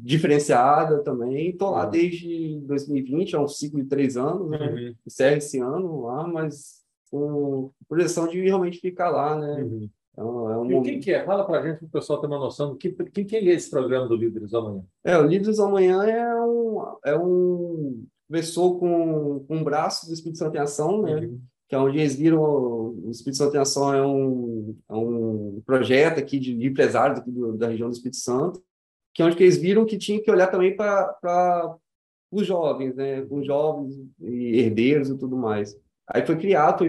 diferenciada 0.01 1.03
também. 1.03 1.49
Estou 1.49 1.71
lá 1.71 1.85
uhum. 1.85 1.91
desde 1.91 2.59
2020, 2.61 3.35
é 3.35 3.39
um 3.39 3.47
ciclo 3.47 3.83
de 3.83 3.89
três 3.89 4.15
anos, 4.15 4.49
né? 4.49 4.67
Uhum. 4.67 4.95
Encerra 5.05 5.37
esse 5.37 5.59
ano 5.59 6.05
lá, 6.05 6.25
mas 6.25 6.83
com 7.11 7.71
projeção 7.87 8.27
de 8.27 8.41
realmente 8.41 8.79
ficar 8.79 9.09
lá, 9.09 9.37
né? 9.37 9.63
Uhum. 9.63 9.89
Então, 10.13 10.49
é 10.49 10.57
um... 10.57 10.71
E 10.71 10.73
o 10.75 10.81
que, 10.81 10.97
que 10.99 11.11
é? 11.11 11.25
Fala 11.25 11.45
para 11.45 11.59
a 11.59 11.67
gente, 11.67 11.79
para 11.79 11.87
o 11.87 11.91
pessoal 11.91 12.21
ter 12.21 12.27
uma 12.27 12.39
noção 12.39 12.69
do 12.69 12.77
que, 12.77 12.89
que, 12.89 13.25
que 13.25 13.35
é 13.35 13.43
esse 13.43 13.69
programa 13.69 14.07
do 14.07 14.15
Líderes 14.15 14.53
Amanhã. 14.53 14.83
É, 15.03 15.17
o 15.17 15.23
Líderes 15.27 15.59
Amanhã 15.59 16.03
é 16.03 16.41
um, 16.41 16.97
é 17.03 17.17
um 17.17 18.05
começou 18.27 18.79
com, 18.79 19.45
com 19.45 19.57
um 19.57 19.63
braço 19.63 20.07
do 20.07 20.13
Espírito 20.13 20.39
Santo 20.39 20.55
em 20.55 20.59
Ação, 20.59 21.01
né? 21.01 21.17
Uhum 21.17 21.39
que 21.67 21.75
é 21.75 21.77
onde 21.77 21.99
eles 21.99 22.15
viram 22.15 22.41
o 22.41 23.09
Espírito 23.09 23.37
Santo 23.37 23.55
em 23.55 23.59
Ação 23.59 23.93
é 23.93 24.05
um, 24.05 24.77
é 24.89 24.93
um 24.93 25.61
projeto 25.65 26.19
aqui 26.19 26.39
de, 26.39 26.55
de 26.55 26.67
empresários 26.67 27.19
aqui 27.19 27.31
do, 27.31 27.57
da 27.57 27.67
região 27.67 27.89
do 27.89 27.93
Espírito 27.93 28.17
Santo, 28.17 28.63
que 29.13 29.21
é 29.21 29.25
onde 29.25 29.41
eles 29.41 29.57
viram 29.57 29.85
que 29.85 29.97
tinha 29.97 30.21
que 30.21 30.29
olhar 30.29 30.47
também 30.47 30.75
para 30.75 31.75
os 32.31 32.45
jovens, 32.45 32.95
né, 32.95 33.25
os 33.29 33.45
jovens 33.45 33.95
e 34.19 34.59
herdeiros 34.59 35.09
e 35.09 35.17
tudo 35.17 35.37
mais. 35.37 35.75
Aí 36.07 36.25
foi 36.25 36.37
criado, 36.37 36.79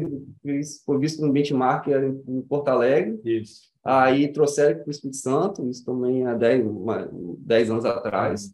foi, 0.42 0.60
foi 0.84 0.98
visto 0.98 1.24
no 1.24 1.32
benchmark 1.32 1.86
em 1.88 2.42
Porto 2.42 2.68
Alegre. 2.68 3.18
Isso. 3.24 3.72
Aí 3.82 4.30
trouxeram 4.32 4.80
para 4.80 4.88
o 4.88 4.90
Espírito 4.90 5.16
Santo, 5.16 5.70
isso 5.70 5.84
também 5.84 6.26
há 6.26 6.34
10, 6.34 6.66
10 7.38 7.70
anos 7.70 7.84
atrás. 7.84 8.52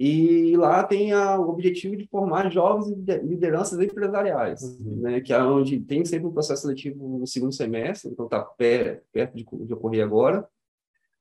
E 0.00 0.56
lá 0.56 0.84
tem 0.84 1.12
a, 1.12 1.40
o 1.40 1.48
objetivo 1.48 1.96
de 1.96 2.06
formar 2.06 2.52
jovens 2.52 2.88
lideranças 3.24 3.80
empresariais, 3.80 4.62
uhum. 4.62 5.00
né, 5.00 5.20
que 5.20 5.32
é 5.32 5.42
onde 5.42 5.80
tem 5.80 6.04
sempre 6.04 6.28
um 6.28 6.32
processo 6.32 6.62
seletivo 6.62 7.18
no 7.18 7.26
segundo 7.26 7.52
semestre, 7.52 8.08
então 8.08 8.26
está 8.26 8.40
perto 8.40 9.34
de, 9.34 9.44
de 9.66 9.74
ocorrer 9.74 10.04
agora. 10.04 10.46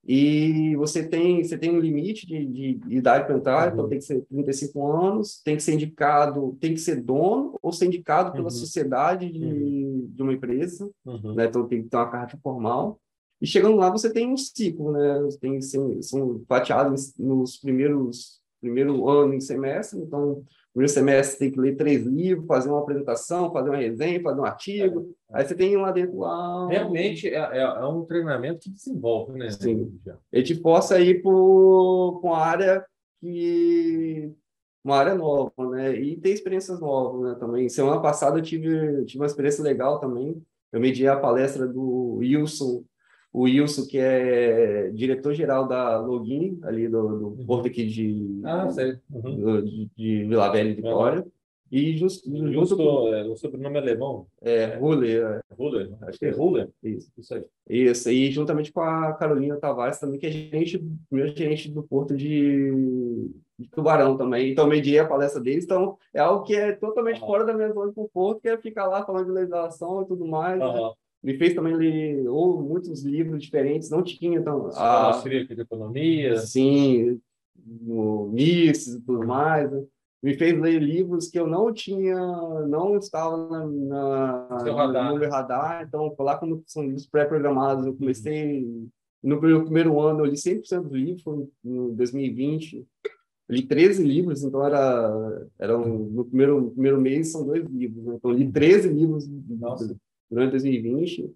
E 0.07 0.75
você 0.75 1.03
tem, 1.03 1.43
você 1.43 1.57
tem 1.57 1.71
um 1.71 1.79
limite 1.79 2.27
de, 2.27 2.45
de 2.45 2.79
idade 2.95 3.25
para 3.25 3.35
entrar, 3.35 3.67
então 3.67 3.85
uhum. 3.85 3.87
então 3.87 3.89
tem 3.89 3.97
que 3.97 4.05
ser 4.05 4.21
35 4.21 4.87
anos, 4.87 5.41
tem 5.43 5.55
que 5.55 5.63
ser 5.63 5.73
indicado, 5.73 6.55
tem 6.61 6.73
que 6.75 6.79
ser 6.79 7.01
dono 7.01 7.57
ou 7.63 7.73
ser 7.73 7.87
indicado 7.87 8.31
pela 8.31 8.43
uhum. 8.43 8.49
sociedade 8.51 9.31
de, 9.31 9.43
uhum. 9.43 10.07
de 10.07 10.21
uma 10.21 10.33
empresa, 10.33 10.87
uhum. 11.03 11.33
né? 11.33 11.45
então 11.45 11.67
tem 11.67 11.81
que 11.81 11.89
ter 11.89 11.97
uma 11.97 12.11
carta 12.11 12.37
formal. 12.43 12.99
E 13.41 13.47
chegando 13.47 13.75
lá, 13.75 13.89
você 13.89 14.11
tem 14.11 14.31
um 14.31 14.37
ciclo, 14.37 14.91
né? 14.91 15.19
Tem, 15.39 15.61
são 15.61 16.43
fatiados 16.47 17.13
nos 17.17 17.57
primeiros 17.57 18.39
primeiro 18.67 19.09
ano 19.09 19.33
em 19.33 19.39
semestre, 19.39 19.99
então 19.99 20.43
primeiro 20.73 20.93
semestre 20.93 21.39
tem 21.39 21.51
que 21.51 21.59
ler 21.59 21.75
três 21.75 22.05
livros, 22.05 22.45
fazer 22.45 22.69
uma 22.69 22.79
apresentação, 22.79 23.51
fazer 23.51 23.69
uma 23.69 23.77
resenha, 23.77 24.21
fazer 24.21 24.39
um 24.39 24.45
artigo. 24.45 25.15
É. 25.31 25.39
Aí 25.39 25.45
você 25.45 25.55
tem 25.55 25.75
lá 25.75 25.91
dentro 25.91 26.19
lá. 26.19 26.67
Realmente 26.67 27.27
é, 27.27 27.35
é, 27.35 27.61
é 27.61 27.85
um 27.85 28.05
treinamento 28.05 28.59
que 28.59 28.69
desenvolve, 28.69 29.37
né? 29.37 29.49
Sim. 29.49 29.99
Ele 30.31 30.43
te 30.43 30.55
força 30.61 30.95
a 30.95 30.99
ir 30.99 31.21
para 31.21 31.31
uma 31.31 32.37
área 32.37 32.85
que 33.19 34.31
uma 34.83 34.97
área 34.97 35.15
nova, 35.15 35.51
né? 35.71 35.93
E 35.99 36.15
ter 36.15 36.29
experiências 36.29 36.79
novas, 36.79 37.21
né? 37.21 37.35
Também. 37.39 37.67
Semana 37.67 37.99
passada 37.99 38.37
eu 38.37 38.43
tive, 38.43 39.03
tive 39.05 39.19
uma 39.19 39.25
experiência 39.25 39.63
legal 39.63 39.99
também. 39.99 40.41
Eu 40.71 40.79
mediei 40.79 41.07
a 41.07 41.19
palestra 41.19 41.67
do 41.67 42.17
Wilson 42.19 42.83
o 43.37 43.43
Wilson, 43.43 43.85
que 43.85 43.99
é 43.99 44.89
diretor-geral 44.89 45.67
da 45.67 45.99
Login, 45.99 46.59
ali 46.63 46.87
do, 46.87 47.19
do 47.19 47.27
uhum. 47.27 47.45
Porto 47.45 47.67
aqui 47.67 47.85
de, 47.85 48.41
ah, 48.43 48.67
sei. 48.71 48.97
Uhum. 49.11 49.61
de, 49.61 49.91
de 49.95 50.23
Vila 50.23 50.49
Velha 50.49 50.69
e 50.69 50.73
Vitória. 50.73 51.19
Uhum. 51.21 51.31
E 51.69 51.97
just, 51.97 52.25
junto 52.25 52.51
Justo, 52.51 52.77
com... 52.77 53.13
É, 53.13 53.27
o 53.27 53.35
sobrenome 53.35 53.75
é 53.75 53.79
alemão? 53.79 54.25
É, 54.41 54.77
Ruller. 54.77 55.23
É. 55.23 55.53
Ruller, 55.53 55.91
acho 56.01 56.17
que 56.17 56.25
é 56.25 56.31
Ruller. 56.31 56.69
Isso. 56.81 57.11
Isso 57.15 57.35
aí. 57.35 57.45
Isso, 57.69 58.09
e 58.09 58.31
juntamente 58.31 58.71
com 58.71 58.81
a 58.81 59.13
Carolina 59.13 59.57
Tavares 59.57 59.99
também, 59.99 60.17
que 60.17 60.25
é 60.25 60.31
gerente, 60.31 60.83
primeiro 61.07 61.37
gerente 61.37 61.69
do 61.69 61.83
Porto 61.83 62.15
de, 62.15 62.71
de 63.59 63.69
Tubarão 63.69 64.17
também. 64.17 64.51
Então, 64.51 64.65
mediei 64.65 64.97
a 64.97 65.07
palestra 65.07 65.39
deles, 65.39 65.65
então 65.65 65.95
é 66.11 66.19
algo 66.19 66.43
que 66.43 66.55
é 66.55 66.71
totalmente 66.71 67.19
fora 67.19 67.45
da 67.45 67.53
minha 67.53 67.71
zona 67.71 67.89
de 67.89 67.93
conforto, 67.95 68.41
que 68.41 68.49
é 68.49 68.57
ficar 68.57 68.87
lá 68.87 69.05
falando 69.05 69.25
de 69.25 69.31
legislação 69.31 70.01
e 70.01 70.07
tudo 70.07 70.25
mais. 70.25 70.57
Né? 70.57 70.91
Me 71.23 71.37
fez 71.37 71.53
também 71.53 71.75
ler 71.75 72.27
ou 72.27 72.61
muitos 72.61 73.03
livros 73.03 73.41
diferentes, 73.41 73.89
não 73.89 74.03
tinha 74.03 74.41
tão 74.41 74.67
a 74.73 75.07
austríaca 75.07 75.55
de 75.55 75.61
economia, 75.61 76.37
sim, 76.37 77.19
no 77.55 78.27
Mises 78.27 78.95
e 78.95 79.01
tudo 79.01 79.25
mais. 79.25 79.71
Né? 79.71 79.83
Me 80.21 80.33
fez 80.35 80.59
ler 80.59 80.81
livros 80.81 81.27
que 81.29 81.39
eu 81.39 81.47
não 81.47 81.71
tinha, 81.71 82.15
não 82.67 82.97
estava 82.97 83.37
na, 83.37 84.47
na 84.49 84.73
radar. 84.73 85.11
no 85.11 85.19
meu 85.19 85.29
radar. 85.29 85.85
Então, 85.87 86.15
lá 86.19 86.37
como 86.37 86.63
são 86.65 86.83
livros 86.83 87.07
pré-programados, 87.07 87.85
eu 87.85 87.95
comecei 87.95 88.65
no 89.23 89.39
primeiro 89.39 89.99
ano 89.99 90.21
eu 90.21 90.25
li 90.25 90.37
100% 90.37 90.83
do 90.83 90.95
livro, 90.95 91.23
foi 91.23 91.47
em 91.65 91.95
2020. 91.95 92.85
Eu 93.49 93.55
li 93.55 93.63
13 93.63 94.03
livros, 94.03 94.43
então 94.43 94.65
era, 94.65 95.47
era 95.57 95.77
um, 95.77 96.05
no 96.09 96.25
primeiro, 96.25 96.61
no 96.61 96.71
primeiro 96.71 97.01
mês 97.01 97.31
são 97.31 97.45
dois 97.45 97.65
livros. 97.65 98.03
Né? 98.05 98.15
Então, 98.15 98.31
li 98.31 98.51
13 98.51 98.89
livros 98.89 99.27
Nossa 99.27 99.95
durante 100.29 100.51
2020. 100.51 101.33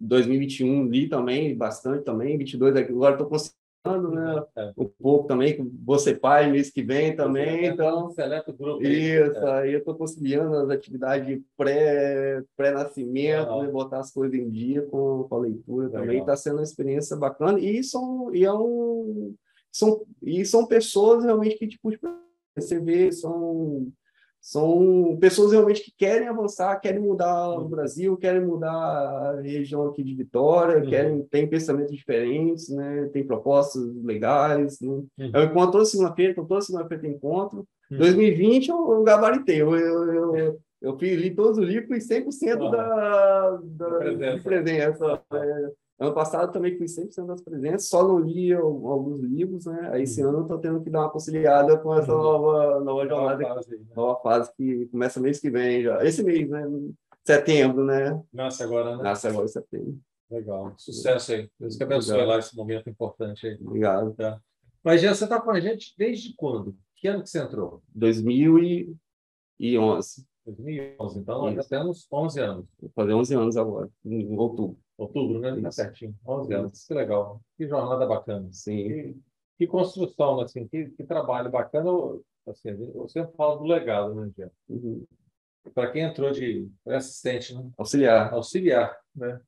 2021 0.00 0.86
li 0.88 1.08
também 1.08 1.56
bastante 1.56 2.04
também, 2.04 2.36
22 2.36 2.76
agora 2.76 3.14
estou 3.14 3.28
considerando, 3.28 4.10
né, 4.10 4.42
é. 4.56 4.72
um 4.76 4.88
pouco 5.00 5.28
também, 5.28 5.56
você 5.84 6.14
pai 6.14 6.50
mês 6.50 6.70
que 6.70 6.82
vem 6.82 7.14
também, 7.14 7.66
então, 7.66 8.10
seleto 8.10 8.52
grupo 8.52 8.82
isso, 8.82 9.36
é. 9.36 9.60
aí 9.60 9.72
eu 9.72 9.78
estou 9.78 9.94
conciliando 9.94 10.56
as 10.56 10.70
atividades 10.70 11.40
pré, 11.56 12.42
pré-nascimento, 12.56 13.62
né, 13.62 13.68
botar 13.68 14.00
as 14.00 14.12
coisas 14.12 14.38
em 14.38 14.50
dia 14.50 14.82
com, 14.82 15.26
com 15.28 15.36
a 15.36 15.40
leitura 15.40 15.86
Legal. 15.86 16.02
também, 16.02 16.20
está 16.20 16.36
sendo 16.36 16.56
uma 16.56 16.62
experiência 16.62 17.16
bacana, 17.16 17.58
e 17.60 17.82
são, 17.84 18.34
e 18.34 18.44
é 18.44 18.52
um, 18.52 19.34
são, 19.70 20.04
e 20.22 20.44
são 20.44 20.66
pessoas 20.66 21.24
realmente 21.24 21.56
que, 21.56 21.68
tipo, 21.68 21.90
você 22.56 22.80
vê, 22.80 23.10
são 23.12 23.92
são 24.44 25.16
pessoas 25.18 25.52
realmente 25.52 25.82
que 25.82 25.90
querem 25.96 26.28
avançar, 26.28 26.78
querem 26.78 27.00
mudar 27.00 27.48
o 27.52 27.66
Brasil, 27.66 28.14
querem 28.14 28.44
mudar 28.44 28.68
a 28.68 29.40
região 29.40 29.86
aqui 29.86 30.02
de 30.04 30.14
Vitória, 30.14 30.84
uhum. 30.84 30.90
querem 30.90 31.22
têm 31.22 31.48
pensamentos 31.48 31.96
diferentes, 31.96 32.68
né? 32.68 33.08
Tem 33.10 33.26
propostas 33.26 33.82
legais. 34.04 34.78
Né? 34.82 34.88
Uhum. 34.90 35.30
Eu 35.32 35.44
encontro 35.44 35.72
toda 35.72 35.86
segunda-feira, 35.86 36.32
então 36.32 36.44
toda 36.44 36.60
segunda-feira 36.60 37.02
tem 37.02 37.12
encontro. 37.12 37.66
Uhum. 37.90 37.96
2020 37.96 38.68
eu, 38.68 38.92
eu 38.92 39.02
gabaritei, 39.02 39.62
eu, 39.62 39.74
eu, 39.74 40.36
eu, 40.36 40.60
eu, 40.82 40.98
li 41.00 41.34
todos 41.34 41.56
os 41.56 41.66
livros 41.66 42.04
e 42.04 42.14
100% 42.14 42.60
uhum. 42.60 42.70
da, 42.70 43.60
da 43.62 43.90
presença. 43.96 44.36
De 44.36 44.42
presença 44.42 45.22
é, 45.32 45.70
Ano 45.98 46.12
passado 46.12 46.52
também 46.52 46.76
fui 46.76 46.86
100% 46.86 47.24
das 47.24 47.40
presenças, 47.40 47.88
só 47.88 48.06
não 48.06 48.18
li 48.18 48.52
alguns 48.52 49.20
livros, 49.20 49.64
né? 49.66 49.90
Aí 49.92 50.02
esse 50.02 50.22
uhum. 50.22 50.30
ano 50.30 50.38
eu 50.40 50.46
tô 50.46 50.58
tendo 50.58 50.82
que 50.82 50.90
dar 50.90 51.02
uma 51.02 51.10
conciliada 51.10 51.78
com 51.78 51.94
essa 51.94 52.12
uhum. 52.12 52.22
nova, 52.22 52.80
nova 52.80 53.06
jornada, 53.06 53.42
nova 53.42 53.54
fase, 53.54 53.70
né? 53.70 53.78
nova 53.94 54.20
fase 54.20 54.52
que 54.56 54.86
começa 54.86 55.20
mês 55.20 55.38
que 55.38 55.48
vem 55.50 55.84
já. 55.84 56.04
Esse 56.04 56.24
mês, 56.24 56.50
né? 56.50 56.64
Setembro, 57.24 57.84
né? 57.84 58.20
Nasce 58.32 58.60
agora, 58.62 58.96
né? 58.96 59.04
Nasce 59.04 59.28
agora 59.28 59.44
em 59.44 59.48
setembro. 59.48 60.00
Legal. 60.30 60.74
Sucesso 60.76 61.32
aí. 61.32 61.48
Deus 61.60 61.76
que 61.76 61.84
abençoe 61.84 62.24
lá 62.24 62.38
esse 62.38 62.56
momento 62.56 62.90
importante 62.90 63.46
aí. 63.46 63.56
Obrigado. 63.60 64.12
Tá. 64.14 64.40
Mas 64.82 65.00
já 65.00 65.14
você 65.14 65.24
está 65.24 65.40
com 65.40 65.52
a 65.52 65.60
gente 65.60 65.94
desde 65.96 66.34
quando? 66.34 66.76
Que 66.96 67.06
ano 67.06 67.22
que 67.22 67.30
você 67.30 67.40
entrou? 67.40 67.84
2011. 67.94 70.26
2011, 70.46 71.18
então 71.18 71.48
Isso. 71.48 71.56
já 71.56 71.64
temos 71.64 72.06
11 72.12 72.40
anos. 72.40 72.66
Vou 72.80 72.90
fazer 72.94 73.14
11 73.14 73.34
anos 73.34 73.56
agora, 73.56 73.90
em 74.04 74.36
outubro. 74.36 74.78
Outubro, 74.96 75.40
né? 75.40 75.60
Tá 75.60 75.70
certinho. 75.70 76.14
11 76.26 76.54
anos. 76.54 76.86
Que 76.86 76.94
legal. 76.94 77.40
Que 77.56 77.66
jornada 77.66 78.06
bacana. 78.06 78.48
Sim. 78.52 78.88
Que, 78.88 79.16
que 79.58 79.66
construção, 79.66 80.40
assim, 80.40 80.66
que, 80.68 80.86
que 80.90 81.04
trabalho 81.04 81.50
bacana. 81.50 81.90
Assim, 82.46 82.68
eu 82.94 83.08
sempre 83.08 83.34
falo 83.36 83.56
do 83.56 83.64
legado, 83.64 84.14
né, 84.14 84.30
Jean? 84.36 84.50
Uhum. 84.68 85.04
Para 85.74 85.90
quem 85.90 86.02
entrou 86.02 86.30
de 86.30 86.68
assistente, 86.86 87.54
né? 87.54 87.70
Auxiliar. 87.76 88.32
Auxiliar, 88.32 88.96
né? 89.14 89.40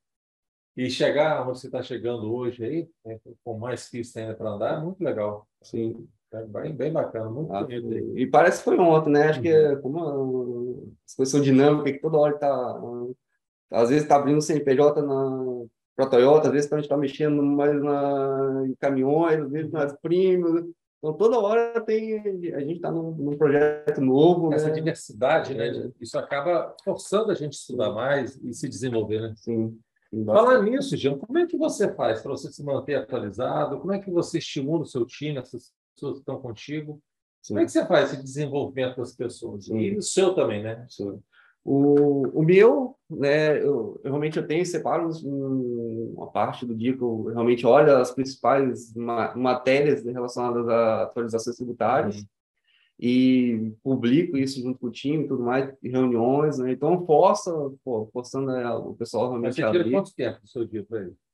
E 0.77 0.91
chegar 0.91 1.47
onde 1.47 1.59
você 1.59 1.69
está 1.69 1.83
chegando 1.83 2.35
hoje 2.35 2.63
aí, 2.63 2.91
né, 3.05 3.19
com 3.43 3.59
mais 3.59 3.89
pista 3.89 4.21
ainda 4.21 4.35
para 4.35 4.51
andar, 4.51 4.79
é 4.79 4.85
muito 4.85 5.03
legal. 5.03 5.49
Sim. 5.63 6.07
É 6.33 6.45
bem, 6.45 6.75
bem 6.75 6.93
bacana, 6.93 7.31
muito 7.31 7.53
ah, 7.53 7.63
bonito. 7.63 8.19
E 8.19 8.27
parece 8.27 8.59
que 8.59 8.65
foi 8.65 8.79
ontem, 8.79 9.11
né? 9.11 9.29
Acho 9.29 9.39
uhum. 9.39 9.43
que 9.43 9.49
é 9.49 9.77
como 9.77 10.93
as 11.07 11.15
coisas 11.15 11.33
são 11.33 11.41
dinâmicas, 11.41 11.93
que 11.93 12.01
toda 12.01 12.19
hora 12.19 12.35
está 12.35 12.81
às 13.70 13.88
vezes 13.88 14.05
está 14.05 14.16
abrindo 14.16 14.40
CNPJ 14.40 15.02
para 15.96 16.07
a 16.07 16.09
Toyota, 16.09 16.48
às 16.48 16.52
vezes 16.52 16.72
a 16.72 16.76
gente 16.76 16.85
está 16.85 16.96
mexendo 16.96 17.42
mais 17.42 17.83
na, 17.83 18.64
em 18.66 18.74
caminhões, 18.74 19.40
às 19.40 19.50
vezes 19.50 19.72
nas 19.72 19.92
primas. 20.00 20.64
Então, 20.98 21.14
toda 21.14 21.38
hora 21.38 21.81
tem, 21.81 22.18
a 22.55 22.61
gente 22.61 22.76
está 22.76 22.90
num, 22.90 23.12
num, 23.12 23.37
projeto 23.37 24.00
novo. 24.00 24.52
Essa 24.52 24.68
né? 24.68 24.74
diversidade, 24.74 25.55
né? 25.55 25.68
É. 25.68 25.90
Isso 26.00 26.18
acaba 26.18 26.74
forçando 26.85 27.31
a 27.31 27.35
gente 27.35 27.55
a 27.55 27.61
estudar 27.61 27.92
mais 27.92 28.37
e 28.42 28.52
se 28.52 28.68
desenvolver, 28.68 29.20
né? 29.20 29.35
Sim. 29.37 29.79
Falar 30.24 30.62
nisso, 30.62 30.96
Jean, 30.96 31.18
como 31.18 31.38
é 31.38 31.46
que 31.46 31.59
você 31.59 31.92
faz 31.94 32.22
para 32.22 32.31
você 32.31 32.50
se 32.50 32.62
manter 32.62 32.94
atualizado? 32.94 33.79
Como 33.79 33.92
é 33.92 33.98
que 33.98 34.11
você 34.11 34.38
estimula 34.38 34.83
o 34.83 34.87
seu 34.87 35.05
time, 35.05 35.38
essas 35.38 35.72
pessoas 35.94 36.14
que 36.14 36.20
estão 36.20 36.40
contigo? 36.40 37.00
Sim. 37.42 37.55
Como 37.55 37.61
é 37.61 37.64
que 37.64 37.72
você 37.72 37.87
faz 37.87 38.12
esse 38.12 38.22
desenvolvimento 38.22 38.96
das 38.96 39.14
pessoas? 39.14 39.66
Sim. 39.66 39.79
E 39.79 39.96
o 39.96 40.02
seu 40.02 40.35
também, 40.35 40.62
né? 40.62 40.87
Sim. 40.88 41.20
O, 41.68 42.29
o 42.29 42.42
meu, 42.44 42.94
né, 43.11 43.59
eu, 43.59 44.00
eu, 44.05 44.11
realmente 44.11 44.38
eu 44.38 44.46
tenho, 44.46 44.64
separo 44.64 45.11
uma 45.24 46.29
parte 46.29 46.64
do 46.64 46.76
dia 46.76 46.96
que 46.96 47.02
eu 47.02 47.24
realmente 47.24 47.66
olho 47.66 47.96
as 47.96 48.12
principais 48.12 48.94
ma 48.94 49.35
matérias 49.35 50.05
relacionadas 50.05 50.68
a 50.68 51.02
atualizações 51.02 51.57
tributárias 51.57 52.18
uhum. 52.18 52.24
e 53.00 53.72
publico 53.83 54.37
isso 54.37 54.62
junto 54.62 54.79
com 54.79 54.87
o 54.87 54.92
time 54.92 55.24
e 55.24 55.26
tudo 55.26 55.42
mais, 55.42 55.74
reuniões, 55.83 56.59
né? 56.59 56.70
Então, 56.70 57.05
forço, 57.05 57.76
pô, 57.85 58.09
forçando 58.12 58.46
né, 58.46 58.70
o 58.70 58.94
pessoal 58.94 59.31
realmente 59.31 59.57
você 59.57 59.68
tira 59.68 59.90
quanto 59.90 60.14
tempo 60.14 60.40
do 60.40 60.48
seu 60.48 60.64
dia 60.64 60.85
para 60.88 61.02
isso? 61.02 61.26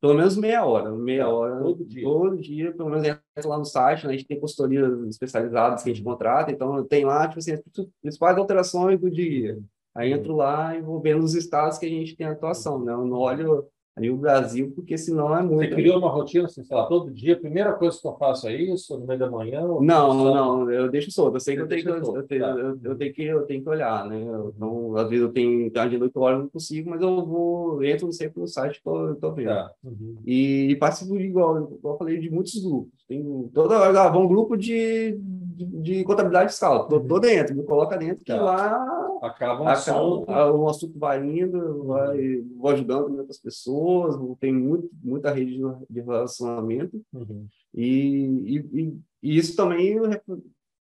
Pelo 0.00 0.14
menos 0.14 0.36
meia 0.36 0.64
hora, 0.64 0.92
meia 0.92 1.24
tá, 1.24 1.30
hora. 1.30 1.60
Todo 1.60 1.84
dia. 1.84 2.02
Todo 2.04 2.36
dia, 2.38 2.72
pelo 2.72 2.88
menos 2.88 3.04
entra 3.04 3.48
lá 3.48 3.58
no 3.58 3.64
site, 3.64 4.06
né? 4.06 4.12
a 4.12 4.16
gente 4.16 4.26
tem 4.26 4.38
consultorias 4.38 4.92
especializadas 5.08 5.82
que 5.82 5.90
a 5.90 5.92
gente 5.94 6.04
contrata, 6.04 6.52
então 6.52 6.84
tem 6.84 7.04
lá, 7.04 7.26
tipo 7.26 7.40
assim, 7.40 7.52
as 7.52 7.62
principais 8.00 8.38
alterações 8.38 9.00
do 9.00 9.10
dia. 9.10 9.58
Aí 9.94 10.12
entro 10.12 10.36
lá 10.36 10.76
e 10.76 10.80
vou 10.80 11.00
vendo 11.00 11.24
os 11.24 11.34
estados 11.34 11.78
que 11.78 11.86
a 11.86 11.88
gente 11.88 12.16
tem 12.16 12.26
atuação, 12.26 12.84
né? 12.84 12.92
Eu 12.92 13.04
não 13.04 13.18
olho 13.18 13.66
a 13.98 14.00
nível 14.00 14.16
Brasil, 14.16 14.72
porque 14.74 14.96
senão 14.96 15.36
é 15.36 15.42
muito. 15.42 15.68
Você 15.68 15.74
criou 15.74 15.98
uma 15.98 16.08
rotina, 16.08 16.46
assim, 16.46 16.62
sei 16.62 16.76
lá, 16.76 16.86
todo 16.86 17.10
dia, 17.10 17.34
a 17.34 17.38
primeira 17.38 17.72
coisa 17.72 18.00
que 18.00 18.06
eu 18.06 18.16
faço 18.16 18.48
é 18.48 18.54
isso, 18.54 18.96
no 18.96 19.06
meio 19.06 19.18
da 19.18 19.30
manhã? 19.30 19.60
Não, 19.60 20.14
não, 20.14 20.70
eu 20.70 20.88
deixo 20.88 21.10
solto. 21.10 21.36
Eu 21.36 21.40
sei 21.40 21.56
que 21.56 21.62
eu 21.62 21.68
tenho 21.68 21.82
que, 21.82 21.88
eu, 21.90 22.22
tenho, 22.22 22.40
tá. 22.40 22.50
eu, 22.50 22.78
eu, 22.82 22.96
tenho 22.96 23.12
que 23.12 23.22
eu 23.24 23.42
tenho 23.42 23.62
que 23.62 23.68
olhar, 23.68 24.06
né? 24.06 24.16
Então, 24.56 24.96
às 24.96 25.08
vezes 25.08 25.24
eu 25.24 25.32
tenho 25.32 25.70
tarde 25.70 25.96
de 25.96 26.02
8 26.02 26.20
horas, 26.20 26.38
não 26.40 26.48
consigo, 26.48 26.90
mas 26.90 27.00
eu 27.00 27.26
vou, 27.26 27.82
entro 27.84 28.12
sempre 28.12 28.40
no 28.40 28.46
site 28.46 28.80
tô, 28.82 29.14
tô 29.16 29.32
vendo. 29.32 29.48
Tá. 29.48 29.70
Uhum. 29.82 30.16
E, 30.24 30.70
e 30.70 30.76
participo 30.76 31.16
igual, 31.16 31.72
igual 31.72 31.94
eu 31.94 31.98
falei, 31.98 32.18
de 32.18 32.30
muitos 32.30 32.56
grupos. 32.62 33.04
Tem 33.08 33.50
toda 33.52 33.78
hora, 33.78 34.00
ah, 34.00 34.18
um 34.18 34.28
grupo 34.28 34.56
de, 34.56 35.18
de, 35.18 35.64
de 35.64 36.04
contabilidade 36.04 36.50
fiscal. 36.52 36.86
Tô, 36.86 37.00
tô 37.00 37.14
uhum. 37.14 37.20
dentro, 37.20 37.56
me 37.56 37.64
coloca 37.64 37.96
dentro, 37.96 38.24
que 38.24 38.32
tá. 38.32 38.40
lá 38.40 39.08
acaba 39.22 39.62
um 39.62 39.68
assunto. 39.68 40.30
o 40.30 40.68
assunto 40.68 40.98
vai 40.98 41.24
indo, 41.24 41.84
vai, 41.84 42.42
vou 42.56 42.70
ajudando 42.70 43.10
muitas 43.10 43.38
pessoas, 43.38 44.16
tem 44.40 44.52
muito, 44.52 44.88
muita 45.02 45.32
rede 45.32 45.58
de 45.88 46.00
relacionamento, 46.00 47.02
uhum. 47.12 47.46
e, 47.74 48.64
e, 48.72 48.98
e, 49.22 49.36
isso 49.38 49.56
também 49.56 49.98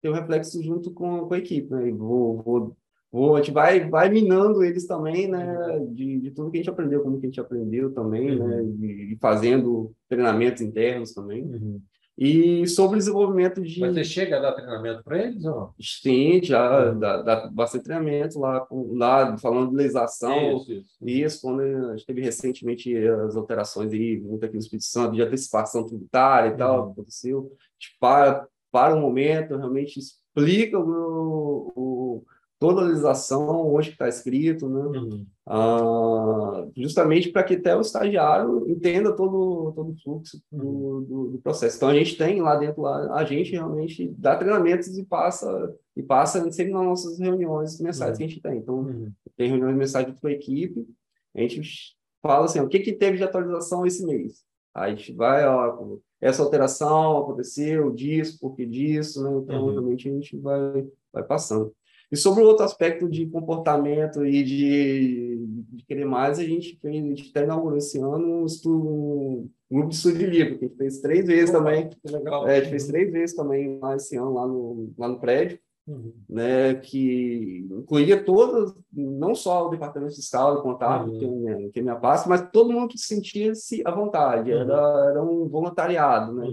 tem 0.01 0.11
um 0.11 0.15
reflexo 0.15 0.61
junto 0.61 0.91
com, 0.91 1.27
com 1.27 1.33
a 1.33 1.37
equipe, 1.37 1.71
né? 1.71 1.89
Vou, 1.91 2.41
vou, 2.41 2.77
vou, 3.09 3.35
a 3.35 3.39
gente 3.39 3.51
vai, 3.51 3.89
vai 3.89 4.09
minando 4.09 4.63
eles 4.63 4.85
também, 4.85 5.29
né? 5.29 5.77
Uhum. 5.77 5.93
De, 5.93 6.19
de 6.19 6.31
tudo 6.31 6.51
que 6.51 6.57
a 6.57 6.59
gente 6.59 6.69
aprendeu, 6.69 7.01
como 7.01 7.19
que 7.19 7.25
a 7.25 7.29
gente 7.29 7.39
aprendeu 7.39 7.93
também, 7.93 8.37
né? 8.37 8.61
uhum. 8.61 8.77
né? 8.79 8.87
E 8.87 9.17
fazendo 9.21 9.93
treinamentos 10.09 10.61
internos 10.61 11.13
também. 11.13 11.43
Uhum. 11.43 11.81
E 12.17 12.67
sobre 12.67 12.95
o 12.95 12.99
desenvolvimento 12.99 13.59
de. 13.59 13.79
Mas 13.79 13.95
você 13.95 14.03
chega 14.03 14.37
a 14.37 14.39
dar 14.39 14.53
treinamento 14.53 15.03
para 15.03 15.17
eles 15.17 15.43
ou? 15.45 15.73
Sim, 15.81 16.41
já 16.43 16.91
uhum. 16.91 16.99
dá, 16.99 17.21
dá 17.23 17.47
bastante 17.47 17.85
treinamento 17.85 18.39
lá, 18.39 18.67
lá 18.71 19.37
falando 19.37 19.71
de 19.71 19.77
legislação. 19.77 20.57
Isso, 20.57 20.71
isso. 20.71 20.95
isso, 21.01 21.41
quando 21.41 21.61
a 21.61 21.97
gente 21.97 22.05
teve 22.05 22.21
recentemente 22.21 22.95
as 22.95 23.35
alterações 23.35 23.91
aí, 23.91 24.19
muito 24.21 24.45
aqui 24.45 24.53
no 24.53 24.59
Espírito 24.59 24.85
Santo, 24.85 25.15
de 25.15 25.23
antecipação 25.23 25.87
tributária 25.87 26.49
e 26.49 26.57
tal, 26.57 26.85
uhum. 26.85 26.91
aconteceu. 26.91 27.39
A 27.39 27.83
gente 27.83 27.97
para, 27.99 28.47
para 28.71 28.95
um 28.95 29.01
momento, 29.01 29.57
realmente 29.57 29.99
explica 29.99 30.77
o, 30.77 31.73
o 31.75 32.25
toda 32.63 32.79
a 32.79 32.85
legislação 32.85 33.67
hoje 33.73 33.89
que 33.89 33.95
está 33.95 34.07
escrito, 34.07 34.69
né? 34.69 34.97
Uhum. 34.97 35.25
Ah, 35.45 36.65
justamente 36.77 37.29
para 37.29 37.43
que 37.43 37.55
até 37.55 37.75
o 37.75 37.81
estagiário 37.81 38.71
entenda 38.71 39.13
todo, 39.13 39.73
todo 39.75 39.91
o 39.91 39.95
fluxo 40.01 40.41
do, 40.49 40.65
uhum. 40.65 41.03
do, 41.03 41.29
do, 41.31 41.37
processo. 41.39 41.75
Então 41.75 41.89
a 41.89 41.93
gente 41.93 42.17
tem 42.17 42.41
lá 42.41 42.55
dentro 42.55 42.81
lá, 42.81 43.17
a 43.17 43.25
gente 43.25 43.51
realmente 43.51 44.07
dá 44.17 44.37
treinamentos 44.37 44.97
e 44.97 45.03
passa 45.03 45.75
e 45.93 46.01
passa 46.01 46.49
sempre 46.53 46.71
nas 46.71 46.85
nossas 46.85 47.19
reuniões 47.19 47.77
mensais 47.81 48.11
uhum. 48.11 48.17
que 48.17 48.23
a 48.23 48.27
gente 48.27 48.41
tem. 48.41 48.59
Então 48.59 48.75
uhum. 48.75 49.11
tem 49.35 49.49
reuniões 49.49 49.75
mensais 49.75 50.07
com 50.17 50.27
a 50.27 50.31
equipe, 50.31 50.87
a 51.35 51.41
gente 51.41 51.97
fala 52.21 52.45
assim, 52.45 52.61
o 52.61 52.69
que 52.69 52.79
que 52.79 52.93
teve 52.93 53.17
de 53.17 53.25
atualização 53.25 53.85
esse 53.85 54.05
mês? 54.05 54.45
Aí 54.73 54.93
a 54.93 54.95
gente 54.95 55.11
vai, 55.11 55.45
ó, 55.45 55.97
essa 56.21 56.41
alteração 56.41 57.17
aconteceu, 57.17 57.91
disso, 57.91 58.37
porque 58.39 58.65
disso, 58.65 59.21
né? 59.21 59.37
Então 59.43 59.65
uhum. 59.65 59.71
realmente 59.71 60.07
a 60.07 60.13
gente 60.13 60.37
vai 60.37 60.87
vai 61.11 61.23
passando. 61.23 61.73
E 62.11 62.17
sobre 62.17 62.43
o 62.43 62.47
outro 62.47 62.63
aspecto 62.63 63.09
de 63.09 63.25
comportamento 63.25 64.25
e 64.25 64.43
de, 64.43 65.45
de 65.71 65.85
querer 65.85 66.05
mais, 66.05 66.39
a 66.39 66.43
gente 66.43 66.77
fez, 66.79 67.03
a 67.03 67.07
gente 67.07 67.29
até 67.29 67.43
inaugurou 67.43 67.77
esse 67.77 67.99
ano 67.99 68.41
um, 68.41 68.45
estudo, 68.45 69.49
um 69.71 69.75
grupo 69.75 69.89
de 69.89 69.95
estudo 69.95 70.17
de 70.17 70.25
livro, 70.25 70.59
que 70.59 70.65
a 70.65 70.67
gente 70.67 70.77
fez 70.77 71.01
três 71.01 71.25
vezes 71.25 71.49
Opa, 71.49 71.59
também. 71.59 71.89
Legal. 72.05 72.47
É, 72.47 72.57
a 72.57 72.59
gente 72.59 72.69
fez 72.69 72.87
três 72.87 73.11
vezes 73.11 73.35
também 73.35 73.79
lá 73.81 73.95
esse 73.95 74.15
ano, 74.15 74.33
lá 74.33 74.47
no, 74.47 74.93
lá 74.97 75.07
no 75.07 75.19
prédio. 75.19 75.59
Uhum. 75.85 76.13
Né, 76.29 76.75
que 76.75 77.67
incluía 77.69 78.23
todas, 78.23 78.73
não 78.89 79.35
só 79.35 79.67
o 79.67 79.69
departamento 79.69 80.15
fiscal 80.15 80.57
e 80.57 80.61
contábil, 80.61 81.11
uhum. 81.11 81.19
que, 81.19 81.25
é 81.25 81.27
minha, 81.27 81.69
que 81.71 81.79
é 81.79 81.81
minha 81.81 81.95
parte, 81.97 82.29
mas 82.29 82.49
todo 82.53 82.71
mundo 82.71 82.87
que 82.87 82.97
sentia-se 82.97 83.81
à 83.85 83.91
vontade. 83.91 84.49
Uhum. 84.49 84.61
Era, 84.61 85.09
era 85.09 85.21
um 85.21 85.49
voluntariado, 85.49 86.31
né? 86.31 86.47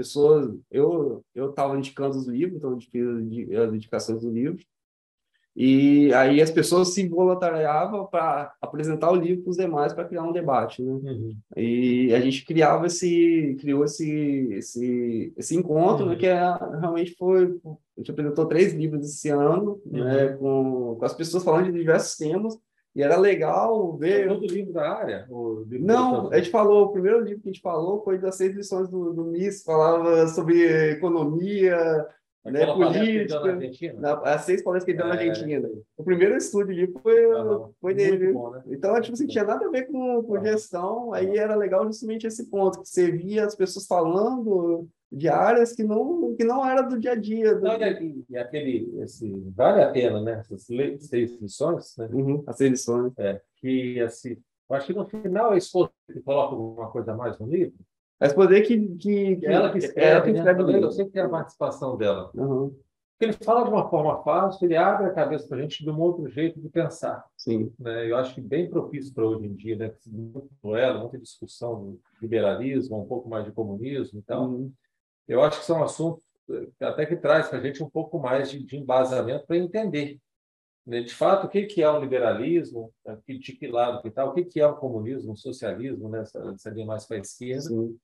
Pessoas, 0.00 0.50
eu 0.70 1.22
eu 1.34 1.50
estava 1.50 1.76
indicando 1.76 2.16
os 2.16 2.26
livros, 2.26 2.56
então 2.56 2.80
fiz 2.80 3.06
as 3.58 3.74
indicações 3.74 4.22
do 4.22 4.30
livro, 4.30 4.64
e 5.54 6.10
aí 6.14 6.40
as 6.40 6.50
pessoas 6.50 6.94
se 6.94 7.06
voluntariavam 7.06 8.06
para 8.06 8.54
apresentar 8.62 9.10
o 9.10 9.14
livro 9.14 9.42
para 9.42 9.50
os 9.50 9.58
demais 9.58 9.92
para 9.92 10.06
criar 10.06 10.22
um 10.22 10.32
debate, 10.32 10.82
né? 10.82 10.90
Uhum. 10.90 11.36
E 11.54 12.14
a 12.14 12.20
gente 12.20 12.46
criava 12.46 12.86
esse, 12.86 13.58
criou 13.60 13.84
esse, 13.84 14.08
esse, 14.52 15.34
esse 15.36 15.54
encontro, 15.54 16.06
né, 16.06 16.12
uhum. 16.12 16.14
né, 16.14 16.16
que 16.16 16.26
é, 16.26 16.78
realmente 16.80 17.14
foi, 17.14 17.60
a 17.66 18.00
gente 18.00 18.10
apresentou 18.10 18.46
três 18.46 18.72
livros 18.72 19.04
esse 19.04 19.28
ano, 19.28 19.78
uhum. 19.84 20.02
né, 20.02 20.28
com, 20.28 20.96
com 20.98 21.04
as 21.04 21.12
pessoas 21.12 21.44
falando 21.44 21.66
de 21.66 21.78
diversos 21.78 22.16
temas, 22.16 22.56
e 22.94 23.02
era 23.02 23.16
legal 23.16 23.96
ver. 23.96 24.28
Todo 24.28 24.46
livro 24.46 24.72
da 24.72 24.90
área? 24.90 25.26
Livro 25.66 25.86
Não, 25.86 26.30
a 26.32 26.36
gente 26.38 26.50
falou, 26.50 26.86
o 26.86 26.92
primeiro 26.92 27.20
livro 27.20 27.42
que 27.42 27.48
a 27.48 27.52
gente 27.52 27.62
falou 27.62 28.02
foi 28.02 28.18
das 28.18 28.36
seis 28.36 28.54
lições 28.54 28.88
do, 28.88 29.12
do 29.12 29.24
MIS, 29.24 29.62
falava 29.62 30.26
sobre 30.28 30.90
economia, 30.90 32.06
né, 32.44 32.66
política. 32.66 33.92
Na, 33.94 34.14
as 34.20 34.42
seis 34.42 34.62
palestras 34.62 34.84
que 34.84 34.90
ele 34.92 34.98
deu 34.98 35.06
é, 35.06 35.08
na 35.08 35.30
Argentina. 35.30 35.68
O 35.96 36.04
primeiro 36.04 36.36
estúdio 36.36 36.72
ali 36.72 36.92
foi, 37.02 37.16
foi 37.80 37.94
dele. 37.94 38.32
Bom, 38.32 38.50
né? 38.50 38.62
Então, 38.68 38.98
tipo 39.00 39.14
assim, 39.14 39.26
tinha 39.26 39.44
nada 39.44 39.66
a 39.66 39.70
ver 39.70 39.86
com, 39.86 40.22
com 40.22 40.44
gestão. 40.44 41.12
Aí 41.12 41.36
era 41.36 41.54
legal 41.54 41.84
justamente 41.86 42.26
esse 42.26 42.48
ponto, 42.48 42.80
que 42.80 42.88
você 42.88 43.10
via 43.10 43.44
as 43.44 43.54
pessoas 43.54 43.86
falando 43.86 44.88
de 45.12 45.28
áreas 45.28 45.72
que 45.72 45.82
não, 45.82 46.34
que 46.36 46.44
não 46.44 46.64
era 46.64 46.82
do 46.82 46.98
dia 46.98 47.12
a 47.12 47.16
dia. 47.16 47.54
Do... 47.54 47.62
Não, 47.62 47.74
e, 47.74 48.24
e 48.28 48.38
aquele, 48.38 48.90
esse, 49.00 49.30
vale 49.54 49.82
a 49.82 49.90
pena, 49.90 50.20
né? 50.20 50.40
Essas 50.40 50.62
seis 50.62 51.40
lições, 51.40 51.96
né? 51.98 52.08
Uhum, 52.12 52.42
as 52.46 52.56
seis 52.56 52.70
lições. 52.70 53.12
É, 53.18 53.40
que, 53.56 54.00
assim, 54.00 54.36
eu 54.70 54.76
acho 54.76 54.86
que 54.86 54.94
no 54.94 55.04
final 55.04 55.50
a 55.50 55.56
esposa 55.56 55.90
que 56.10 56.20
coloca 56.20 56.54
alguma 56.54 56.90
coisa 56.90 57.12
a 57.12 57.16
mais 57.16 57.38
no 57.38 57.46
livro, 57.46 57.74
mas 58.20 58.34
poder 58.34 58.62
que, 58.62 58.78
que, 58.96 59.36
que 59.36 59.46
ela 59.46 59.72
que 59.72 59.78
escreve, 59.78 60.10
ela 60.10 60.22
que 60.22 60.30
escreve 60.30 60.62
né? 60.64 60.78
eu 60.78 60.90
sempre 60.92 61.20
a 61.20 61.28
participação 61.28 61.96
dela. 61.96 62.30
Uhum. 62.34 62.68
Porque 62.68 63.24
ele 63.24 63.44
fala 63.44 63.64
de 63.64 63.70
uma 63.70 63.88
forma 63.88 64.22
fácil, 64.22 64.66
ele 64.66 64.76
abre 64.76 65.06
a 65.06 65.12
cabeça 65.12 65.48
para 65.48 65.58
a 65.58 65.62
gente 65.62 65.82
de 65.82 65.90
um 65.90 65.98
outro 65.98 66.28
jeito 66.28 66.60
de 66.60 66.68
pensar. 66.68 67.24
Sim. 67.36 67.72
Né? 67.78 68.10
Eu 68.10 68.16
acho 68.16 68.34
que 68.34 68.40
bem 68.40 68.68
propício 68.68 69.12
para 69.14 69.26
hoje 69.26 69.46
em 69.46 69.54
dia, 69.54 69.76
né? 69.76 69.92
Muito 70.06 70.76
ela, 70.76 71.00
muita 71.00 71.18
discussão 71.18 71.82
do 71.82 72.00
liberalismo, 72.20 73.00
um 73.00 73.06
pouco 73.06 73.28
mais 73.28 73.44
de 73.44 73.52
comunismo 73.52 74.18
e 74.18 74.22
tal. 74.22 74.50
Uhum. 74.50 74.72
Eu 75.26 75.42
acho 75.42 75.60
que 75.60 75.66
são 75.66 75.82
assuntos 75.82 76.22
eh, 76.50 76.68
até 76.80 77.06
que 77.06 77.16
traz 77.16 77.48
para 77.48 77.58
a 77.58 77.62
gente 77.62 77.82
um 77.82 77.88
pouco 77.90 78.18
mais 78.18 78.50
de, 78.50 78.62
de 78.62 78.76
embasamento 78.76 79.46
para 79.46 79.56
entender 79.56 80.18
né? 80.86 81.00
de 81.02 81.14
fato, 81.14 81.46
o 81.46 81.48
que 81.48 81.82
é 81.82 81.88
o 81.88 82.00
liberalismo, 82.00 82.92
de 83.26 83.52
que 83.52 83.66
lado 83.68 84.02
que 84.02 84.10
tal, 84.10 84.26
tá, 84.26 84.32
o 84.32 84.34
que 84.34 84.44
que 84.44 84.60
é 84.60 84.66
o 84.66 84.76
comunismo, 84.76 85.32
o 85.32 85.36
socialismo, 85.36 86.08
né? 86.08 86.20
essa, 86.20 86.38
essa 86.54 86.70
linha 86.70 86.86
mais 86.86 87.06
para 87.06 87.16
a 87.16 87.20
esquerda. 87.20 87.62
Sim. 87.62 87.96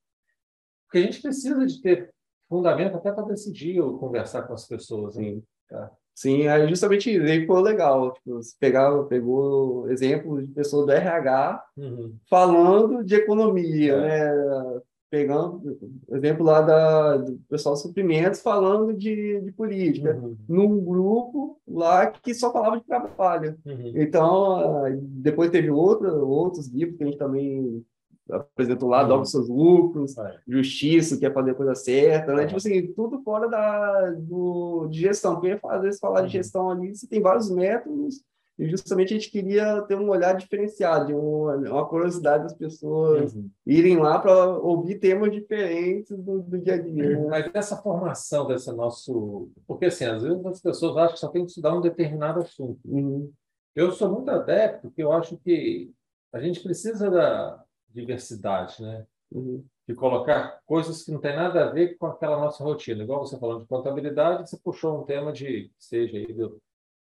Porque 0.87 0.99
a 0.99 1.03
gente 1.03 1.21
precisa 1.21 1.67
de 1.67 1.81
ter 1.81 2.11
fundamento 2.49 2.97
até 2.97 3.13
para 3.13 3.27
decidir 3.27 3.81
ou 3.81 3.99
conversar 3.99 4.43
com 4.43 4.55
as 4.55 4.67
pessoas. 4.67 5.15
Sim, 5.15 5.43
tá? 5.69 5.91
Sim 6.15 6.47
é 6.47 6.67
justamente 6.67 7.15
isso. 7.15 7.25
Aí 7.25 7.41
ficou 7.41 7.61
legal. 7.61 8.13
Tipo, 8.13 8.37
você 8.37 8.55
pegava, 8.59 9.05
pegou 9.05 9.89
exemplos 9.91 10.47
de 10.47 10.53
pessoas 10.53 10.87
do 10.87 10.93
RH 10.93 11.65
uhum. 11.77 12.15
falando 12.29 13.05
de 13.05 13.15
economia, 13.15 13.95
é. 13.95 14.35
né? 14.35 14.81
Pegando 15.09 15.79
exemplo 16.11 16.45
lá 16.45 16.61
da, 16.61 17.17
do 17.19 17.39
pessoal 17.49 17.77
de 17.77 17.83
suprimentos 17.83 18.43
falando 18.43 18.93
de, 18.93 19.41
de 19.41 19.53
política, 19.53 20.17
uhum. 20.17 20.37
num 20.49 20.85
grupo 20.85 21.61
lá 21.67 22.09
que 22.09 22.35
só 22.35 22.53
falava 22.53 22.79
de 22.79 22.85
trabalho. 22.85 23.57
Uhum. 23.65 23.93
Então, 23.95 24.83
depois 25.01 25.51
teve 25.51 25.71
outra, 25.71 26.13
outros 26.13 26.67
livros 26.67 26.97
que 26.97 27.05
a 27.05 27.07
gente 27.07 27.19
também 27.19 27.85
apresentou 28.31 28.89
lá, 28.89 29.05
dobra 29.05 29.25
seus 29.25 29.49
lucros, 29.49 30.17
é. 30.19 30.39
justiça, 30.47 31.19
quer 31.19 31.33
fazer 31.33 31.53
a 31.53 31.55
coisa 31.55 31.75
certa, 31.75 32.35
né? 32.35 32.45
É. 32.45 32.47
Tipo 32.47 32.59
assim, 32.59 32.93
tudo 32.93 33.23
fora 33.23 33.49
da, 33.49 34.11
do, 34.13 34.89
de 34.89 35.01
gestão. 35.01 35.35
Porque 35.35 35.59
às 35.65 35.83
vezes 35.83 36.01
falar 36.01 36.21
de 36.21 36.27
uhum. 36.27 36.31
gestão 36.31 36.71
ali, 36.71 36.95
você 36.95 37.07
tem 37.07 37.21
vários 37.21 37.51
métodos, 37.51 38.25
e 38.59 38.69
justamente 38.71 39.13
a 39.13 39.19
gente 39.19 39.31
queria 39.31 39.83
ter 39.83 39.97
um 39.97 40.09
olhar 40.09 40.35
diferenciado, 40.35 41.15
uma, 41.15 41.57
uma 41.57 41.87
curiosidade 41.87 42.45
das 42.45 42.55
pessoas 42.55 43.35
uhum. 43.35 43.51
irem 43.67 43.99
lá 43.99 44.19
para 44.19 44.59
ouvir 44.59 44.99
temas 44.99 45.31
diferentes 45.31 46.17
do, 46.17 46.41
do 46.41 46.59
dia 46.59 46.75
a 46.75 46.79
dia. 46.79 47.19
Né? 47.19 47.27
Mas 47.29 47.51
essa 47.53 47.77
formação 47.77 48.47
desse 48.47 48.73
nosso. 48.73 49.51
Porque, 49.67 49.87
assim, 49.87 50.07
às 50.07 50.23
vezes 50.23 50.45
as 50.47 50.61
pessoas 50.61 50.97
acham 50.97 51.13
que 51.13 51.21
só 51.21 51.29
tem 51.29 51.45
que 51.45 51.51
estudar 51.51 51.77
um 51.77 51.83
determinado 51.83 52.41
assunto. 52.41 52.81
Uhum. 52.87 53.31
Eu 53.75 53.93
sou 53.93 54.11
muito 54.11 54.31
adepto, 54.31 54.89
porque 54.89 55.03
eu 55.03 55.13
acho 55.13 55.37
que 55.37 55.93
a 56.33 56.41
gente 56.41 56.63
precisa 56.63 57.11
da, 57.11 57.63
diversidade, 57.97 58.81
né? 58.83 59.07
Uhum. 59.33 59.65
De 59.89 59.95
colocar 59.95 60.61
coisas 60.67 61.03
que 61.03 61.11
não 61.11 61.21
tem 61.21 61.35
nada 61.35 61.65
a 61.65 61.71
ver 61.71 61.97
com 61.97 62.07
aquela 62.07 62.39
nossa 62.39 62.63
rotina. 62.63 63.03
Igual 63.03 63.27
você 63.27 63.39
falando 63.39 63.63
de 63.63 63.69
contabilidade, 63.69 64.49
você 64.49 64.57
puxou 64.59 65.01
um 65.01 65.05
tema 65.05 65.33
de, 65.33 65.71
seja 65.79 66.19
aí 66.19 66.33
do, 66.33 66.61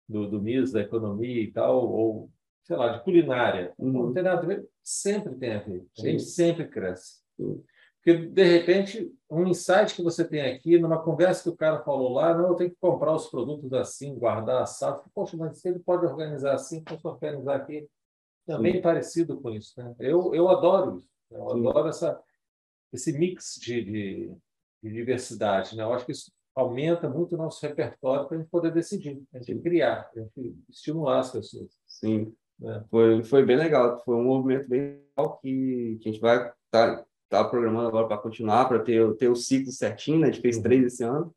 do, 0.08 0.30
do 0.30 0.42
MIS, 0.42 0.72
da 0.72 0.82
economia 0.82 1.42
e 1.42 1.52
tal, 1.52 1.90
ou, 1.90 2.30
sei 2.64 2.76
lá, 2.76 2.90
de 2.90 3.04
culinária. 3.04 3.74
Uhum. 3.78 3.92
Não 3.92 4.14
tem 4.14 4.24
nada 4.24 4.42
a 4.42 4.46
ver, 4.46 4.68
sempre 4.84 5.36
tem 5.36 5.56
a 5.56 5.60
ver. 5.60 5.86
A 5.98 6.02
gente 6.02 6.24
sempre 6.24 6.68
cresce. 6.68 7.22
Uhum. 7.38 7.64
Porque, 7.98 8.28
de 8.28 8.44
repente, 8.44 9.12
um 9.30 9.46
insight 9.46 9.94
que 9.94 10.02
você 10.02 10.26
tem 10.26 10.42
aqui, 10.42 10.80
numa 10.80 11.02
conversa 11.02 11.44
que 11.44 11.50
o 11.50 11.56
cara 11.56 11.84
falou 11.84 12.14
lá, 12.14 12.34
não, 12.34 12.48
eu 12.50 12.56
tenho 12.56 12.70
que 12.70 12.78
comprar 12.80 13.14
os 13.14 13.28
produtos 13.28 13.72
assim, 13.74 14.16
guardar 14.16 14.62
assado. 14.62 15.04
Poxa, 15.14 15.36
mas 15.36 15.58
se 15.58 15.68
ele 15.68 15.80
pode 15.80 16.06
organizar 16.06 16.54
assim, 16.54 16.82
posso 16.82 17.08
organizar 17.08 17.58
aqui 17.58 17.88
também 18.50 18.74
Sim. 18.74 18.82
parecido 18.82 19.40
com 19.40 19.52
isso. 19.52 19.74
Né? 19.78 19.96
Eu, 20.00 20.34
eu 20.34 20.50
adoro 20.50 20.98
isso. 20.98 21.08
Né? 21.30 21.40
Eu 21.40 21.50
Sim. 21.52 21.68
adoro 21.68 21.88
essa, 21.88 22.20
esse 22.92 23.14
mix 23.18 23.60
de, 23.62 23.84
de, 23.84 24.32
de, 24.82 24.92
diversidade. 24.92 25.78
Né? 25.78 25.84
Eu 25.84 25.94
acho 25.94 26.06
que 26.06 26.12
isso 26.12 26.32
aumenta 26.56 27.08
muito 27.08 27.36
o 27.36 27.38
nosso 27.38 27.64
repertório 27.66 28.28
para 28.28 28.38
a 28.38 28.40
gente 28.40 28.50
poder 28.50 28.74
decidir, 28.74 29.22
a 29.34 29.38
gente 29.38 29.62
criar, 29.62 30.10
a 30.14 30.20
gente 30.20 30.58
estimular 30.68 31.20
as 31.20 31.32
pessoas. 31.32 31.80
Sim, 31.86 32.34
é. 32.64 32.84
foi, 32.90 33.24
foi 33.24 33.46
bem 33.46 33.56
legal. 33.56 34.04
Foi 34.04 34.16
um 34.16 34.24
movimento 34.24 34.68
bem 34.68 35.00
legal 35.16 35.38
que, 35.38 36.00
que 36.02 36.10
a 36.10 36.12
gente 36.12 36.22
vai 36.22 36.38
estar 36.38 36.98
tá, 36.98 37.06
tá 37.30 37.44
programando 37.46 37.88
agora 37.88 38.08
para 38.08 38.18
continuar, 38.18 38.68
para 38.68 38.80
ter, 38.80 39.16
ter 39.18 39.30
o 39.30 39.36
ciclo 39.36 39.72
certinho. 39.72 40.20
Né? 40.20 40.28
A 40.28 40.32
gente 40.32 40.42
fez 40.42 40.58
três 40.58 40.84
esse 40.86 41.04
ano. 41.04 41.32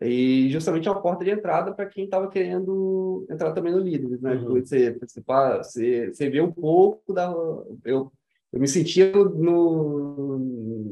E 0.00 0.48
justamente 0.50 0.86
é 0.86 0.90
uma 0.90 1.02
porta 1.02 1.24
de 1.24 1.30
entrada 1.30 1.72
para 1.72 1.86
quem 1.86 2.04
estava 2.04 2.28
querendo 2.28 3.26
entrar 3.28 3.52
também 3.52 3.72
no 3.72 3.80
Líderes, 3.80 4.20
né? 4.20 4.34
Uhum. 4.34 4.60
Você 4.60 4.92
participar, 4.92 5.58
você, 5.58 6.12
você 6.12 6.30
vê 6.30 6.40
um 6.40 6.52
pouco 6.52 7.12
da. 7.12 7.26
Eu, 7.84 8.12
eu 8.52 8.60
me 8.60 8.68
sentia 8.68 9.12
no, 9.12 10.38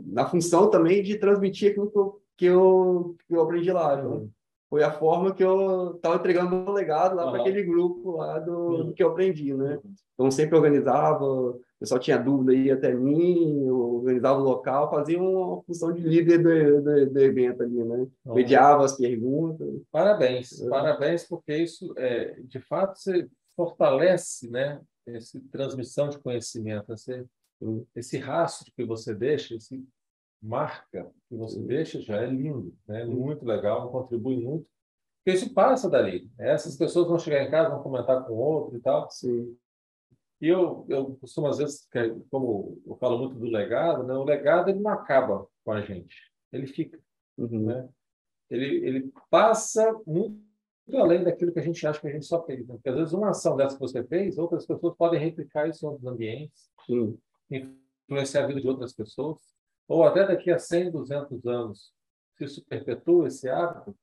na 0.07 0.27
função 0.27 0.69
também 0.69 1.03
de 1.03 1.19
transmitir 1.19 1.71
aquilo 1.71 1.90
que 1.90 1.99
eu, 1.99 2.21
que 2.37 2.45
eu, 2.47 3.16
que 3.29 3.35
eu 3.35 3.42
aprendi 3.42 3.71
lá. 3.71 4.03
Uhum. 4.03 4.29
Foi 4.69 4.83
a 4.83 4.90
forma 4.90 5.33
que 5.33 5.45
eu 5.45 5.95
estava 5.95 6.16
entregando 6.16 6.57
o 6.57 6.73
legado 6.73 7.14
lá 7.14 7.27
uhum. 7.27 7.31
para 7.31 7.40
aquele 7.40 7.62
grupo 7.62 8.16
lá 8.16 8.40
do, 8.40 8.53
do, 8.53 8.85
uhum. 8.87 8.92
que 8.92 9.03
eu 9.03 9.09
aprendi, 9.09 9.55
né? 9.55 9.79
Uhum. 9.85 9.95
Então, 10.14 10.31
sempre 10.31 10.57
organizava, 10.57 11.57
o 11.77 11.81
pessoal 11.81 12.01
tinha 12.01 12.19
dúvida 12.19 12.53
aí 12.53 12.71
até 12.71 12.95
mim, 12.95 13.67
eu 13.67 13.79
organizava 13.97 14.41
o 14.41 14.45
local, 14.45 14.91
fazia 14.91 15.21
uma 15.21 15.62
função 15.62 15.93
de 15.93 16.01
líder 16.01 16.39
do, 16.39 16.83
do, 16.83 17.12
do 17.12 17.21
evento 17.21 17.62
ali, 17.62 17.85
né? 17.85 18.07
Uhum. 18.25 18.35
Mediava 18.35 18.85
as 18.85 18.97
perguntas. 18.97 19.69
Parabéns, 19.93 20.61
é. 20.62 20.69
parabéns, 20.71 21.25
porque 21.25 21.55
isso, 21.55 21.93
é, 21.99 22.41
de 22.41 22.61
fato, 22.61 22.99
você 22.99 23.29
fortalece, 23.55 24.49
né? 24.51 24.81
Essa 25.07 25.39
transmissão 25.53 26.09
de 26.09 26.19
conhecimento, 26.19 26.93
esse, 26.95 27.25
esse 27.95 28.17
rastro 28.17 28.73
que 28.75 28.85
você 28.85 29.15
deixa, 29.15 29.55
esse 29.55 29.87
marca 30.43 31.11
que 31.29 31.37
você 31.37 31.61
deixa 31.61 32.01
já 32.01 32.23
é 32.23 32.27
lindo, 32.27 32.75
né? 32.89 33.05
muito 33.05 33.45
legal, 33.45 33.91
contribui 33.91 34.37
muito. 34.37 34.67
Porque 35.19 35.39
isso 35.39 35.53
passa 35.53 35.91
dali. 35.91 36.31
Né? 36.39 36.53
Essas 36.53 36.77
pessoas 36.77 37.09
vão 37.09 37.19
chegar 37.19 37.43
em 37.43 37.51
casa, 37.51 37.71
vão 37.71 37.83
comentar 37.83 38.25
com 38.25 38.35
outro 38.35 38.77
e 38.77 38.81
tal. 38.81 39.11
Sim. 39.11 39.57
E 40.40 40.49
eu, 40.49 40.85
eu 40.88 41.16
costumo, 41.16 41.46
às 41.46 41.59
vezes, 41.59 41.88
como 42.31 42.81
eu 42.87 42.96
falo 42.96 43.18
muito 43.18 43.37
do 43.37 43.46
legado, 43.46 44.03
né? 44.05 44.14
o 44.14 44.25
legado 44.25 44.68
ele 44.68 44.81
não 44.81 44.90
acaba 44.90 45.46
com 45.64 45.72
a 45.72 45.81
gente, 45.81 46.16
ele 46.53 46.66
fica. 46.66 46.99
Uhum. 47.38 47.64
Né? 47.64 47.88
Ele, 48.51 48.87
ele 48.87 49.12
passa 49.31 49.92
muito 50.07 50.38
além 50.94 51.25
daquilo 51.25 51.53
que 51.53 51.59
a 51.59 51.62
gente 51.62 51.85
acha 51.87 52.01
que 52.01 52.07
a 52.07 52.12
gente 52.12 52.27
só 52.27 52.44
fez. 52.44 52.66
Né? 52.66 52.75
Porque, 52.75 52.88
às 52.90 52.96
vezes, 52.96 53.12
uma 53.12 53.31
ação 53.31 53.57
dessa 53.57 53.77
que 53.77 53.81
você 53.81 54.05
fez, 54.05 54.38
outras 54.38 54.66
pessoas 54.66 54.94
podem 54.96 55.18
replicar 55.18 55.68
isso 55.68 55.85
em 55.85 55.88
outros 55.88 56.07
ambientes, 56.07 56.70
Sim. 56.87 57.18
influenciar 58.09 58.44
a 58.44 58.46
vida 58.46 58.61
de 58.61 58.68
outras 58.68 58.92
pessoas 58.92 59.57
ou 59.88 60.03
até 60.05 60.27
daqui 60.27 60.51
a 60.51 60.59
100, 60.59 60.90
200 60.90 61.46
anos, 61.46 61.92
se 62.37 62.44
isso 62.44 62.64
perpetua 62.64 63.29
esse 63.29 63.49
hábito, 63.49 63.96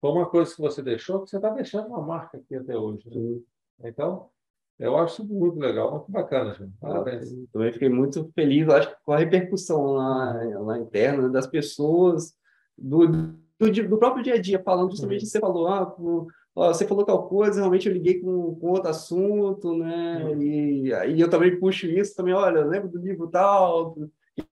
foi 0.00 0.10
uma 0.10 0.28
coisa 0.28 0.54
que 0.54 0.60
você 0.60 0.82
deixou, 0.82 1.22
que 1.22 1.30
você 1.30 1.36
está 1.36 1.50
deixando 1.50 1.88
uma 1.88 2.02
marca 2.02 2.38
aqui 2.38 2.54
até 2.54 2.76
hoje. 2.76 3.08
Né? 3.10 3.40
Então, 3.84 4.30
eu 4.78 4.96
acho 4.96 5.24
muito 5.24 5.58
legal, 5.58 5.90
muito 5.92 6.10
bacana, 6.10 6.54
gente. 6.54 6.72
Parabéns. 6.80 7.32
Eu 7.32 7.46
também 7.52 7.72
fiquei 7.72 7.88
muito 7.88 8.30
feliz, 8.34 8.68
acho 8.68 8.90
que 8.90 8.96
com 9.04 9.12
a 9.12 9.18
repercussão 9.18 9.94
lá, 9.94 10.34
lá 10.60 10.78
interna 10.78 11.28
das 11.28 11.46
pessoas, 11.46 12.34
do, 12.76 13.06
do, 13.06 13.88
do 13.88 13.98
próprio 13.98 14.22
dia 14.22 14.34
a 14.34 14.40
dia, 14.40 14.62
falando 14.62 14.90
justamente 14.90 15.22
uhum. 15.22 15.28
você 15.28 15.40
falou, 15.40 15.68
ah, 15.68 15.94
você 16.54 16.86
falou 16.86 17.04
tal 17.04 17.26
coisa, 17.26 17.60
realmente 17.60 17.88
eu 17.88 17.94
liguei 17.94 18.20
com, 18.20 18.54
com 18.56 18.70
outro 18.70 18.90
assunto, 18.90 19.76
né? 19.76 20.24
Uhum. 20.24 20.42
E 20.42 20.94
aí 20.94 21.20
eu 21.20 21.30
também 21.30 21.58
puxo 21.58 21.86
isso 21.86 22.14
também, 22.14 22.34
olha, 22.34 22.64
lembro 22.64 22.88
do 22.88 22.98
livro 22.98 23.28
tal, 23.28 23.96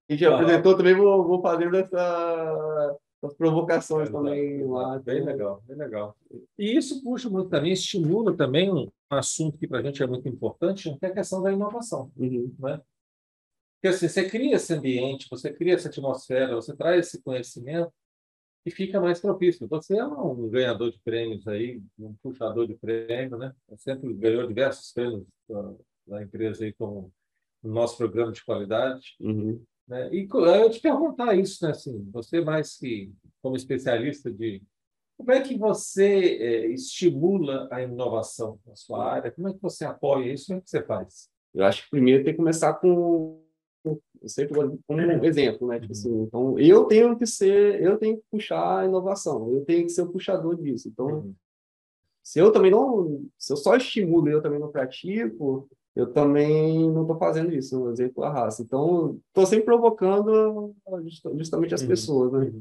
e 0.09 0.17
já 0.17 0.35
apresentou 0.35 0.77
também, 0.77 0.95
vou, 0.95 1.27
vou 1.27 1.43
fazendo 1.43 1.77
essa, 1.77 2.97
essas 3.23 3.37
provocações 3.37 4.09
é, 4.09 4.13
também 4.13 4.67
lá. 4.67 4.99
Bem 4.99 5.23
legal, 5.23 5.63
bem 5.67 5.77
legal. 5.77 6.17
E 6.59 6.77
isso 6.77 7.03
puxa 7.03 7.29
muito 7.29 7.51
também, 7.51 7.73
estimula 7.73 8.35
também 8.35 8.73
um 8.73 8.89
assunto 9.11 9.59
que 9.59 9.67
para 9.67 9.81
a 9.81 9.83
gente 9.83 10.03
é 10.03 10.07
muito 10.07 10.29
importante, 10.29 10.95
que 10.99 11.07
é 11.07 11.09
a 11.09 11.15
questão 11.15 11.43
da 11.43 11.53
inovação. 11.53 12.11
Uhum. 12.17 12.55
Né? 12.59 12.81
Porque 13.77 13.89
assim, 13.95 14.09
você 14.09 14.29
cria 14.29 14.57
esse 14.57 14.73
ambiente, 14.73 15.29
você 15.31 15.53
cria 15.53 15.75
essa 15.75 15.89
atmosfera, 15.89 16.55
você 16.55 16.75
traz 16.75 17.07
esse 17.07 17.23
conhecimento 17.23 17.93
e 18.65 18.71
fica 18.71 19.01
mais 19.01 19.21
propício. 19.21 19.69
Você 19.69 19.99
é 19.99 20.07
um 20.07 20.49
ganhador 20.49 20.91
de 20.91 20.99
prêmios 21.01 21.47
aí, 21.47 21.83
um 21.99 22.15
puxador 22.23 22.67
de 22.67 22.75
prêmio, 22.75 23.37
né? 23.37 23.55
sempre 23.77 24.13
ganhou 24.15 24.47
diversos 24.47 24.93
prêmios 24.93 25.27
da, 26.07 26.23
empresa 26.23 26.65
aí 26.65 26.73
com 26.73 27.11
o 27.63 27.69
nosso 27.69 27.97
programa 27.99 28.33
de 28.33 28.43
qualidade. 28.45 29.17
Uhum. 29.21 29.63
Né? 29.87 30.15
E 30.15 30.27
eu 30.31 30.71
te 30.71 30.81
perguntar 30.81 31.35
isso, 31.35 31.63
né? 31.63 31.73
Assim, 31.73 32.09
você 32.11 32.41
mais 32.41 32.79
que 32.79 33.13
como 33.43 33.55
especialista 33.55 34.33
de 34.33 34.63
como 35.17 35.33
é 35.33 35.41
que 35.41 35.57
você 35.57 36.39
é, 36.41 36.67
estimula 36.67 37.69
a 37.71 37.83
inovação 37.83 38.59
na 38.67 38.75
sua 38.75 39.13
área? 39.13 39.31
Como 39.31 39.49
é 39.49 39.53
que 39.53 39.63
você 39.63 39.85
apoia 39.85 40.33
isso? 40.33 40.47
Como 40.47 40.59
é 40.59 40.63
que 40.63 40.71
você 40.71 40.83
faz? 40.83 41.29
Eu 41.55 41.65
acho 41.65 41.85
que 41.85 41.91
primeiro 41.91 42.25
tem 42.25 42.33
que 42.33 42.39
começar 42.39 42.75
com 42.75 43.41
sempre 44.27 44.55
como 44.55 44.79
um 44.89 45.25
exemplo, 45.25 45.69
né? 45.69 45.79
Tipo 45.79 45.93
assim, 45.93 46.11
uhum. 46.11 46.25
então 46.25 46.59
eu 46.59 46.85
tenho 46.85 47.17
que 47.17 47.27
ser, 47.27 47.83
eu 47.83 47.99
tenho 47.99 48.17
que 48.17 48.25
puxar 48.31 48.81
a 48.81 48.85
inovação, 48.87 49.53
eu 49.53 49.65
tenho 49.65 49.85
que 49.85 49.93
ser 49.93 50.03
o 50.03 50.11
puxador 50.11 50.57
disso. 50.57 50.89
Então, 50.89 51.07
uhum. 51.07 51.35
se 52.23 52.39
eu 52.39 52.51
também 52.51 52.71
não, 52.71 53.25
se 53.39 53.53
eu 53.53 53.57
só 53.57 53.77
estimulo 53.77 54.29
e 54.29 54.33
eu 54.33 54.43
também 54.43 54.59
não 54.59 54.71
pratico, 54.71 55.69
eu 55.95 56.13
também 56.13 56.91
não 56.91 57.03
estou 57.03 57.19
fazendo 57.19 57.55
isso, 57.55 57.81
um 57.81 57.91
exemplo 57.91 58.25
a 58.25 58.31
raça. 58.31 58.63
Então, 58.63 59.19
estou 59.29 59.47
sempre 59.47 59.67
provocando 59.67 60.75
justamente 61.37 61.75
as 61.75 61.83
uhum. 61.83 61.89
pessoas, 61.89 62.33
né? 62.33 62.39
Uhum. 62.47 62.61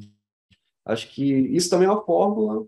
Acho 0.85 1.09
que 1.09 1.23
isso 1.23 1.69
também 1.69 1.87
é 1.87 1.91
uma 1.91 2.03
fórmula 2.03 2.65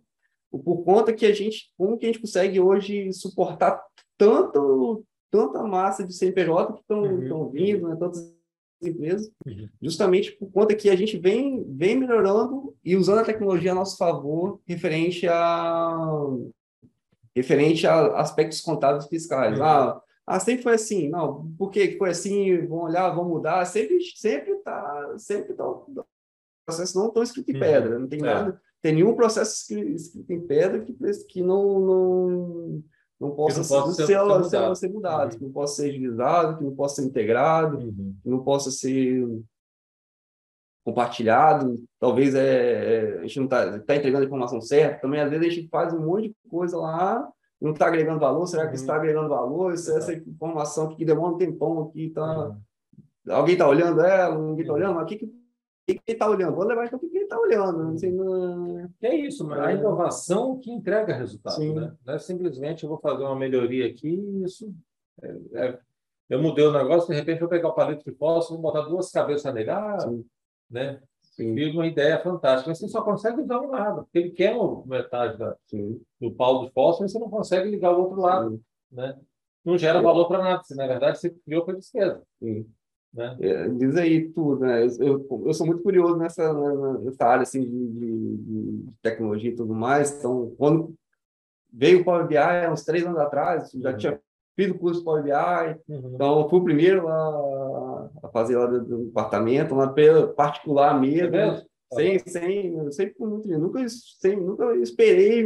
por 0.63 0.83
conta 0.83 1.13
que 1.13 1.25
a 1.25 1.33
gente, 1.33 1.71
como 1.77 1.97
que 1.97 2.05
a 2.05 2.09
gente 2.09 2.21
consegue 2.21 2.59
hoje 2.59 3.11
suportar 3.13 3.83
tanto 4.17 5.03
tanta 5.29 5.61
massa 5.63 6.05
de 6.05 6.13
CNPJ 6.13 6.73
que 6.73 6.79
estão 6.79 7.01
uhum. 7.01 7.49
vindo, 7.49 7.89
né? 7.89 7.95
tantas 7.97 8.33
empresas, 8.81 9.29
uhum. 9.45 9.67
justamente 9.81 10.31
por 10.31 10.49
conta 10.51 10.75
que 10.75 10.89
a 10.89 10.95
gente 10.95 11.17
vem 11.17 11.65
vem 11.67 11.97
melhorando 11.97 12.73
e 12.83 12.95
usando 12.95 13.19
a 13.19 13.25
tecnologia 13.25 13.71
a 13.71 13.75
nosso 13.75 13.97
favor 13.97 14.61
referente 14.65 15.27
a 15.27 16.17
referente 17.35 17.85
a 17.85 18.17
aspectos 18.17 18.61
contábeis 18.61 19.07
fiscais. 19.07 19.57
Uhum. 19.57 19.65
Ah, 19.65 20.01
ah, 20.25 20.39
sempre 20.39 20.63
foi 20.63 20.73
assim, 20.73 21.09
não, 21.09 21.51
por 21.57 21.69
que 21.69 21.97
foi 21.97 22.09
assim, 22.09 22.65
vão 22.65 22.83
olhar, 22.83 23.09
vão 23.09 23.27
mudar, 23.27 23.65
sempre, 23.65 23.99
sempre 24.15 24.55
tá, 24.63 25.15
sempre 25.17 25.53
tá, 25.53 25.63
processo 26.65 26.97
não 26.97 27.07
estão 27.07 27.23
escrito 27.23 27.49
em 27.49 27.53
uhum. 27.53 27.59
pedra, 27.59 27.99
não 27.99 28.07
tem 28.07 28.19
é. 28.19 28.23
nada, 28.23 28.61
tem 28.81 28.93
nenhum 28.93 29.15
processo 29.15 29.73
escrito 29.73 30.31
em 30.31 30.41
pedra 30.45 30.81
que, 30.81 30.93
que 31.27 31.41
não, 31.41 31.79
não, 31.79 32.83
não 33.19 33.31
possa, 33.31 33.57
não 33.57 33.91
ser, 33.93 34.05
ser, 34.05 34.19
ser, 34.19 34.49
ser, 34.49 34.75
ser 34.75 34.89
mudado, 34.89 35.33
uhum. 35.33 35.37
que 35.37 35.43
não 35.43 35.51
possa 35.51 35.75
ser 35.75 35.89
agilizado, 35.89 36.57
que 36.57 36.63
não 36.63 36.75
possa 36.75 36.95
ser 37.01 37.07
integrado, 37.07 37.77
uhum. 37.77 38.15
que 38.21 38.29
não 38.29 38.43
possa 38.43 38.71
ser 38.71 39.27
compartilhado, 40.83 41.83
talvez 41.99 42.35
é, 42.35 43.15
é 43.15 43.17
a 43.17 43.21
gente 43.21 43.37
não 43.37 43.45
está 43.45 43.79
tá 43.79 43.95
entregando 43.95 44.23
a 44.23 44.27
informação 44.27 44.61
certa, 44.61 45.01
também 45.01 45.19
às 45.19 45.29
vezes 45.29 45.47
a 45.47 45.49
gente 45.49 45.69
faz 45.69 45.91
um 45.93 46.05
monte 46.05 46.29
de 46.29 46.35
coisa 46.49 46.77
lá 46.77 47.27
não 47.65 47.71
está 47.71 47.87
agregando 47.87 48.19
valor? 48.19 48.45
Será 48.45 48.63
que 48.63 48.69
uhum. 48.69 48.75
está 48.75 48.95
agregando 48.95 49.29
valor? 49.29 49.73
Isso, 49.73 49.91
essa 49.95 50.13
informação 50.13 50.95
que 50.95 51.05
demora 51.05 51.33
um 51.33 51.37
tempão 51.37 51.83
aqui, 51.83 52.09
tá... 52.09 52.49
Uhum. 52.49 53.33
alguém 53.33 53.53
está 53.53 53.67
olhando 53.67 54.01
ela, 54.01 54.37
ninguém 54.37 54.61
está 54.61 54.73
olhando, 54.73 54.95
mas 54.95 55.03
o 55.03 55.05
que, 55.07 55.17
que 55.17 55.44
que 55.85 56.01
está 56.07 56.27
olhando? 56.27 56.55
Vou 56.55 56.65
levar 56.65 56.85
então 56.85 56.97
o 56.97 56.99
que 56.99 57.07
ele 57.07 57.25
está 57.25 57.39
olhando. 57.39 57.97
Sei, 57.97 58.11
não... 58.11 58.89
É 59.01 59.15
isso, 59.15 59.45
mas 59.45 59.59
a 59.59 59.73
inovação 59.73 60.59
que 60.59 60.71
entrega 60.71 61.15
resultado. 61.15 61.59
Né? 61.59 61.95
Não 62.05 62.13
é 62.13 62.19
simplesmente 62.19 62.83
eu 62.83 62.89
vou 62.89 62.99
fazer 62.99 63.23
uma 63.23 63.35
melhoria 63.35 63.85
aqui 63.87 64.09
e 64.09 64.43
isso. 64.43 64.73
É, 65.21 65.35
é... 65.53 65.79
eu 66.29 66.41
mudei 66.41 66.65
o 66.65 66.73
negócio, 66.73 67.09
de 67.09 67.15
repente 67.15 67.41
eu 67.41 67.47
vou 67.47 67.49
pegar 67.49 67.69
o 67.69 67.75
palito 67.75 68.09
de 68.09 68.17
fósforo, 68.17 68.59
vou 68.59 68.71
botar 68.71 68.87
duas 68.87 69.11
cabeças 69.11 69.53
nele. 69.53 69.69
Ah, 69.69 69.97
né? 70.69 70.99
Sim. 71.21 71.53
uma 71.71 71.85
ideia 71.85 72.17
fantástica, 72.19 72.69
mas 72.69 72.79
você 72.79 72.87
só 72.87 73.01
consegue 73.01 73.41
usar 73.41 73.59
um 73.59 73.69
lado, 73.69 74.03
porque 74.03 74.17
ele 74.17 74.31
quer 74.31 74.55
metade 74.85 75.37
da, 75.37 75.55
do 76.19 76.31
pau 76.31 76.63
do 76.63 76.71
fósforo 76.71 77.07
e 77.07 77.11
você 77.11 77.19
não 77.19 77.29
consegue 77.29 77.69
ligar 77.69 77.91
o 77.91 78.03
outro 78.03 78.21
lado. 78.21 78.61
Né? 78.89 79.19
Não 79.63 79.77
gera 79.77 80.01
valor 80.01 80.27
para 80.27 80.41
nada, 80.41 80.63
se 80.63 80.73
na 80.75 80.87
verdade 80.87 81.19
você 81.19 81.29
criou 81.29 81.65
para 81.65 81.75
despesa. 81.75 82.23
Sim. 82.39 82.65
Né? 83.15 83.37
É, 83.39 83.69
diz 83.69 83.95
aí 83.95 84.29
tudo, 84.29 84.59
né? 84.59 84.83
Eu, 84.83 85.25
eu, 85.29 85.43
eu, 85.45 85.53
sou 85.53 85.65
muito 85.65 85.81
curioso 85.81 86.17
nessa, 86.17 86.53
nessa 86.99 87.25
área 87.25 87.43
assim, 87.43 87.61
de, 87.61 88.37
de, 88.37 88.85
tecnologia 89.01 89.51
e 89.51 89.55
tudo 89.55 89.73
mais. 89.73 90.17
Então, 90.17 90.53
quando 90.57 90.93
veio 91.71 92.01
o 92.01 92.03
Power 92.03 92.27
BI, 92.27 92.37
há 92.37 92.71
uns 92.71 92.83
três 92.83 93.05
anos 93.05 93.19
atrás, 93.19 93.71
já 93.71 93.91
uhum. 93.91 93.97
tinha 93.97 94.19
fiz 94.55 94.71
o 94.71 94.77
curso 94.77 95.03
Power 95.03 95.23
BI, 95.23 95.31
uhum. 95.89 96.11
então 96.15 96.39
eu 96.39 96.49
fui 96.49 96.59
o 96.59 96.63
primeiro 96.63 97.07
a, 97.09 98.09
a 98.23 98.29
fazer 98.29 98.57
lá 98.57 98.65
do, 98.65 98.83
do 98.83 99.05
departamento, 99.05 99.75
lá 99.75 99.93
particular 100.35 100.99
mesmo, 100.99 101.35
é 101.35 101.61
sem, 101.93 102.19
sem, 102.19 102.91
sempre 102.91 103.15
muito, 103.19 103.47
nunca, 103.47 103.85
sem, 104.19 104.35
nunca 104.37 104.75
esperei, 104.77 105.45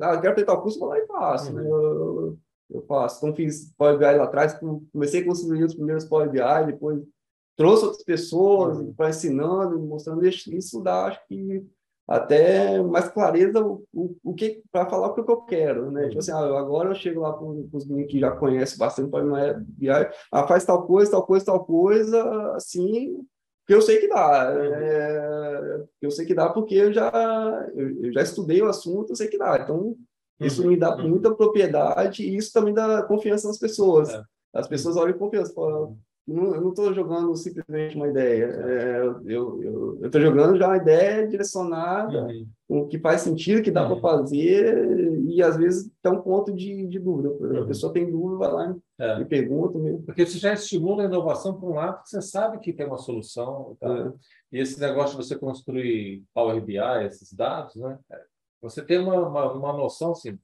ah, 0.00 0.18
quero 0.18 0.36
tentar 0.36 0.54
o 0.54 0.62
curso, 0.62 0.78
vou 0.78 0.88
lá 0.88 0.98
e 0.98 1.06
faço, 1.06 1.52
né? 1.52 1.62
uhum. 1.62 1.68
né? 1.68 1.70
eu, 1.70 2.38
eu 2.70 2.82
faço. 2.82 3.18
Então, 3.18 3.34
fiz 3.34 3.72
Power 3.76 3.98
BI 3.98 4.04
lá 4.04 4.24
atrás, 4.24 4.58
comecei 4.92 5.22
a 5.22 5.24
construir 5.24 5.64
os 5.64 5.74
primeiros 5.74 6.04
Power 6.04 6.30
BI, 6.30 6.66
depois 6.66 7.02
trouxe 7.56 7.84
outras 7.84 8.04
pessoas 8.04 8.78
uhum. 8.78 8.94
para 8.94 9.10
ensinando, 9.10 9.78
mostrando 9.80 10.26
isso, 10.26 10.52
isso 10.54 10.80
dá, 10.80 11.06
acho 11.06 11.20
que 11.28 11.64
até 12.08 12.82
mais 12.82 13.08
clareza 13.08 13.64
o, 13.64 13.84
o, 13.92 14.16
o 14.24 14.34
que 14.34 14.62
para 14.72 14.88
falar 14.88 15.08
o 15.08 15.14
que 15.14 15.20
eu 15.20 15.42
quero, 15.42 15.90
né? 15.90 16.02
Tipo 16.02 16.02
uhum. 16.02 16.08
Tipo 16.08 16.18
assim, 16.18 16.32
ah, 16.32 16.58
agora 16.58 16.90
eu 16.90 16.94
chego 16.94 17.20
lá 17.20 17.32
para 17.32 17.44
os 17.46 17.86
meninos 17.86 18.10
que 18.10 18.18
já 18.18 18.30
conhecem 18.32 18.78
bastante 18.78 19.10
Power 19.10 19.60
BI, 19.60 19.88
ah, 19.90 20.46
faz 20.48 20.64
tal 20.64 20.86
coisa, 20.86 21.10
tal 21.10 21.26
coisa, 21.26 21.46
tal 21.46 21.64
coisa, 21.64 22.52
assim, 22.54 23.24
que 23.66 23.74
eu 23.74 23.82
sei 23.82 23.98
que 23.98 24.08
dá. 24.08 24.52
Uhum. 24.52 24.74
É, 24.74 25.84
eu 26.02 26.10
sei 26.10 26.26
que 26.26 26.34
dá 26.34 26.48
porque 26.48 26.74
eu 26.74 26.92
já 26.92 27.10
eu, 27.74 28.04
eu 28.04 28.12
já 28.12 28.22
estudei 28.22 28.60
o 28.62 28.68
assunto, 28.68 29.10
eu 29.10 29.16
sei 29.16 29.28
que 29.28 29.38
dá. 29.38 29.60
Então 29.62 29.96
isso 30.40 30.66
me 30.66 30.76
dá 30.76 30.96
uhum. 30.96 31.08
muita 31.08 31.34
propriedade 31.34 32.22
e 32.22 32.36
isso 32.36 32.52
também 32.52 32.74
dá 32.74 33.02
confiança 33.02 33.48
nas 33.48 33.58
pessoas. 33.58 34.08
É. 34.08 34.22
As 34.54 34.66
pessoas 34.66 34.96
olham 34.96 35.12
com 35.12 35.26
confiança, 35.26 35.52
falam, 35.52 35.96
não, 36.26 36.54
eu 36.54 36.60
não 36.60 36.70
estou 36.70 36.92
jogando 36.94 37.34
simplesmente 37.34 37.96
uma 37.96 38.08
ideia. 38.08 38.44
É, 38.44 39.02
eu 39.26 39.98
estou 40.04 40.20
jogando 40.20 40.56
já 40.56 40.68
uma 40.68 40.76
ideia 40.76 41.26
direcionada, 41.26 42.26
uhum. 42.26 42.46
o 42.68 42.86
que 42.86 42.98
faz 42.98 43.22
sentido, 43.22 43.62
que 43.62 43.70
dá 43.70 43.82
uhum. 43.82 44.00
para 44.00 44.18
fazer, 44.18 45.18
e 45.26 45.42
às 45.42 45.56
vezes 45.56 45.90
tem 46.02 46.12
um 46.12 46.20
ponto 46.20 46.52
de, 46.52 46.86
de 46.86 46.98
dúvida. 46.98 47.28
A 47.28 47.60
uhum. 47.60 47.66
pessoa 47.66 47.92
tem 47.92 48.10
dúvida, 48.10 48.38
vai 48.38 48.52
lá 48.52 48.76
é. 48.98 49.20
e 49.20 49.24
pergunta 49.24 49.78
mesmo. 49.78 50.02
Porque 50.02 50.24
você 50.24 50.38
já 50.38 50.52
estimula 50.52 51.02
a 51.02 51.06
inovação 51.06 51.58
por 51.58 51.70
um 51.70 51.74
lado, 51.74 52.00
você 52.04 52.22
sabe 52.22 52.60
que 52.60 52.72
tem 52.72 52.86
uma 52.86 52.98
solução. 52.98 53.76
Tá? 53.80 53.88
É. 53.98 54.12
E 54.52 54.60
esse 54.60 54.80
negócio 54.80 55.18
de 55.18 55.24
você 55.24 55.36
construir 55.36 56.22
Power 56.34 56.60
BI, 56.60 56.76
esses 57.06 57.32
dados, 57.32 57.74
né? 57.76 57.98
Você 58.60 58.84
tem 58.84 58.98
uma, 58.98 59.16
uma, 59.16 59.52
uma 59.52 59.72
noção, 59.72 60.12
assim, 60.12 60.38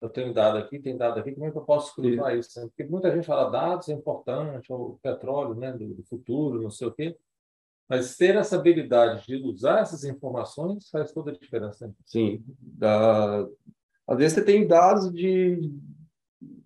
eu 0.00 0.08
tenho 0.08 0.32
dado 0.32 0.56
aqui, 0.58 0.78
tem 0.78 0.96
dado 0.96 1.20
aqui, 1.20 1.32
como 1.32 1.46
é 1.46 1.50
que 1.50 1.58
eu 1.58 1.64
posso 1.64 1.94
cruzar 1.94 2.36
isso? 2.36 2.58
Né? 2.58 2.66
Porque 2.66 2.90
muita 2.90 3.14
gente 3.14 3.26
fala 3.26 3.50
dados 3.50 3.88
é 3.88 3.92
importante, 3.92 4.72
ou 4.72 4.98
petróleo 5.02 5.54
né, 5.54 5.72
do, 5.72 5.94
do, 5.94 6.02
futuro, 6.04 6.62
não 6.62 6.70
sei 6.70 6.88
o 6.88 6.92
quê. 6.92 7.16
Mas 7.88 8.16
ter 8.16 8.36
essa 8.36 8.56
habilidade 8.56 9.26
de 9.26 9.36
usar 9.36 9.80
essas 9.80 10.04
informações 10.04 10.88
faz 10.88 11.12
toda 11.12 11.30
a 11.32 11.34
diferença. 11.34 11.86
Né? 11.86 11.92
Sim. 12.06 12.44
Da... 12.58 13.46
Às 14.06 14.18
vezes 14.18 14.32
você 14.34 14.44
tem 14.44 14.66
dados 14.66 15.12
de. 15.12 15.70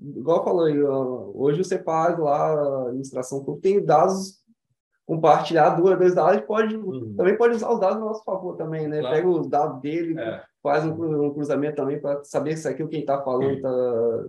Igual 0.01 0.39
eu 0.39 0.45
falei, 0.45 0.83
hoje 0.83 1.65
você 1.65 1.83
faz 1.83 2.17
lá 2.19 2.53
a 2.53 2.89
administração 2.89 3.43
tem 3.61 3.85
dados 3.85 4.44
compartilhados, 5.07 5.83
dois 5.83 6.15
dados, 6.15 6.41
pode, 6.47 6.77
uhum. 6.77 7.15
também 7.17 7.37
pode 7.37 7.57
usar 7.57 7.71
os 7.71 7.81
dados 7.81 7.97
a 7.97 8.01
nosso 8.01 8.25
favor 8.25 8.57
também, 8.57 8.89
né? 8.89 9.01
Claro. 9.01 9.15
Pega 9.17 9.29
os 9.29 9.49
dados 9.49 9.81
dele, 9.81 10.19
é 10.19 10.43
faz 10.65 10.83
um, 10.87 11.31
cruzamento 11.35 11.77
também 11.77 12.01
para 12.01 12.25
saber 12.25 12.57
se 12.57 12.67
aquilo 12.67 12.89
que 12.89 12.97
ele 12.97 13.03
está 13.03 13.23
falando 13.23 13.53
está 13.53 14.25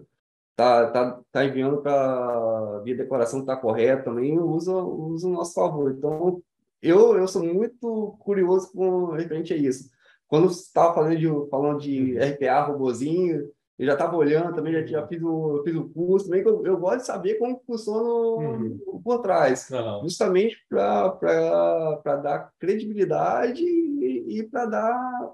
tá, 0.54 0.92
tá, 0.92 1.22
tá 1.32 1.46
enviando 1.46 1.82
para 1.82 2.82
via 2.84 2.98
declaração 2.98 3.40
está 3.40 3.56
correto 3.56 4.04
também, 4.04 4.38
usa, 4.38 4.74
usa 4.74 5.30
o 5.30 5.32
nosso 5.32 5.54
favor. 5.54 5.92
Então, 5.92 6.42
eu, 6.82 7.16
eu 7.16 7.26
sou 7.26 7.42
muito 7.42 8.18
curioso 8.20 8.70
com 8.74 9.12
referente 9.12 9.54
a 9.54 9.58
isso. 9.58 9.90
Quando 10.28 10.50
você 10.50 10.64
estava 10.64 10.94
falando 10.94 11.18
de, 11.18 11.50
falando 11.50 11.80
de 11.80 12.18
RPA, 12.18 12.64
robozinho, 12.64 13.50
eu 13.78 13.86
já 13.86 13.94
estava 13.94 14.16
olhando 14.16 14.56
também, 14.56 14.74
já, 14.74 14.86
já 14.86 15.08
fiz, 15.08 15.22
o, 15.22 15.62
fiz 15.64 15.76
o 15.76 15.90
curso 15.90 16.28
também, 16.28 16.42
eu, 16.42 16.66
eu 16.66 16.78
gosto 16.78 17.00
de 17.00 17.06
saber 17.06 17.36
como 17.36 17.62
funciona 17.66 18.08
uhum. 18.08 19.02
por 19.04 19.22
trás, 19.22 19.70
uhum. 19.70 20.04
justamente 20.04 20.58
para 20.70 22.16
dar 22.24 22.52
credibilidade 22.58 23.62
e, 23.62 24.40
e 24.40 24.44
para 24.44 24.66
dar 24.66 25.34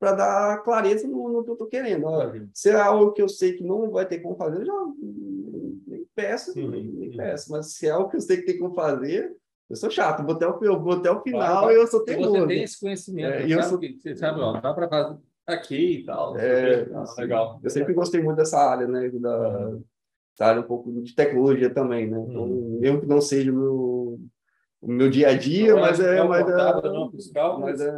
para 0.00 0.12
dar 0.14 0.62
clareza 0.64 1.06
no, 1.06 1.28
no, 1.28 1.44
que 1.44 1.50
eu 1.50 1.52
estou 1.52 1.68
querendo. 1.68 2.08
Uhum. 2.08 2.48
Se 2.52 2.70
é 2.70 2.74
algo 2.74 3.12
que 3.12 3.22
eu 3.22 3.28
sei 3.28 3.52
que 3.52 3.62
não 3.62 3.88
vai 3.88 4.04
ter 4.04 4.18
como 4.18 4.34
fazer, 4.34 4.62
eu 4.62 4.66
já 4.66 4.72
nem 5.86 6.04
peço, 6.12 6.58
uhum. 6.58 6.70
nem, 6.70 6.84
nem, 6.84 7.16
peço. 7.16 7.52
Mas 7.52 7.74
se 7.74 7.86
é 7.86 7.90
algo 7.90 8.10
que 8.10 8.16
eu 8.16 8.20
sei 8.20 8.38
que 8.38 8.46
tem 8.46 8.58
como 8.58 8.74
fazer, 8.74 9.32
eu 9.70 9.76
sou 9.76 9.88
chato, 9.88 10.24
vou 10.24 10.34
até 10.34 10.48
o, 10.48 10.58
eu 10.62 10.82
vou 10.82 10.94
até 10.94 11.08
o 11.08 11.22
final 11.22 11.70
e 11.70 11.76
eu 11.76 11.86
sou 11.86 12.04
teimoso. 12.04 12.32
Você 12.32 12.46
tem 12.48 12.62
esse 12.64 12.80
conhecimento, 12.80 13.32
é, 13.32 13.46
eu 13.48 13.62
sou... 13.62 13.78
que, 13.78 14.16
sabe, 14.16 14.40
ó, 14.40 14.60
dá 14.60 14.74
para 14.74 14.88
fazer 14.88 15.18
aqui 15.46 16.00
e 16.00 16.04
tal. 16.04 16.36
É, 16.38 16.86
legal. 17.18 17.60
Eu 17.62 17.70
sempre 17.70 17.92
gostei 17.92 18.22
muito 18.22 18.36
dessa 18.36 18.58
área, 18.58 18.86
né? 18.86 19.08
Da, 19.10 19.68
uhum. 19.68 19.84
área 20.40 20.60
um 20.60 20.66
pouco 20.66 20.90
de 21.02 21.14
tecnologia 21.14 21.72
também, 21.72 22.10
né? 22.10 22.24
Então, 22.28 22.44
uhum. 22.44 22.78
mesmo 22.80 23.00
que 23.00 23.06
não 23.06 23.20
seja 23.20 23.52
o 23.52 23.54
meu 23.54 24.20
o 24.82 24.90
meu 24.90 25.08
dia 25.08 25.28
a 25.28 25.38
dia, 25.38 25.76
mas 25.76 26.00
é, 26.00 26.18
é 26.18 26.24
mas 26.24 26.48
é, 26.48 26.82
não, 26.88 27.08
fiscal, 27.08 27.60
mas, 27.60 27.80
é, 27.80 27.92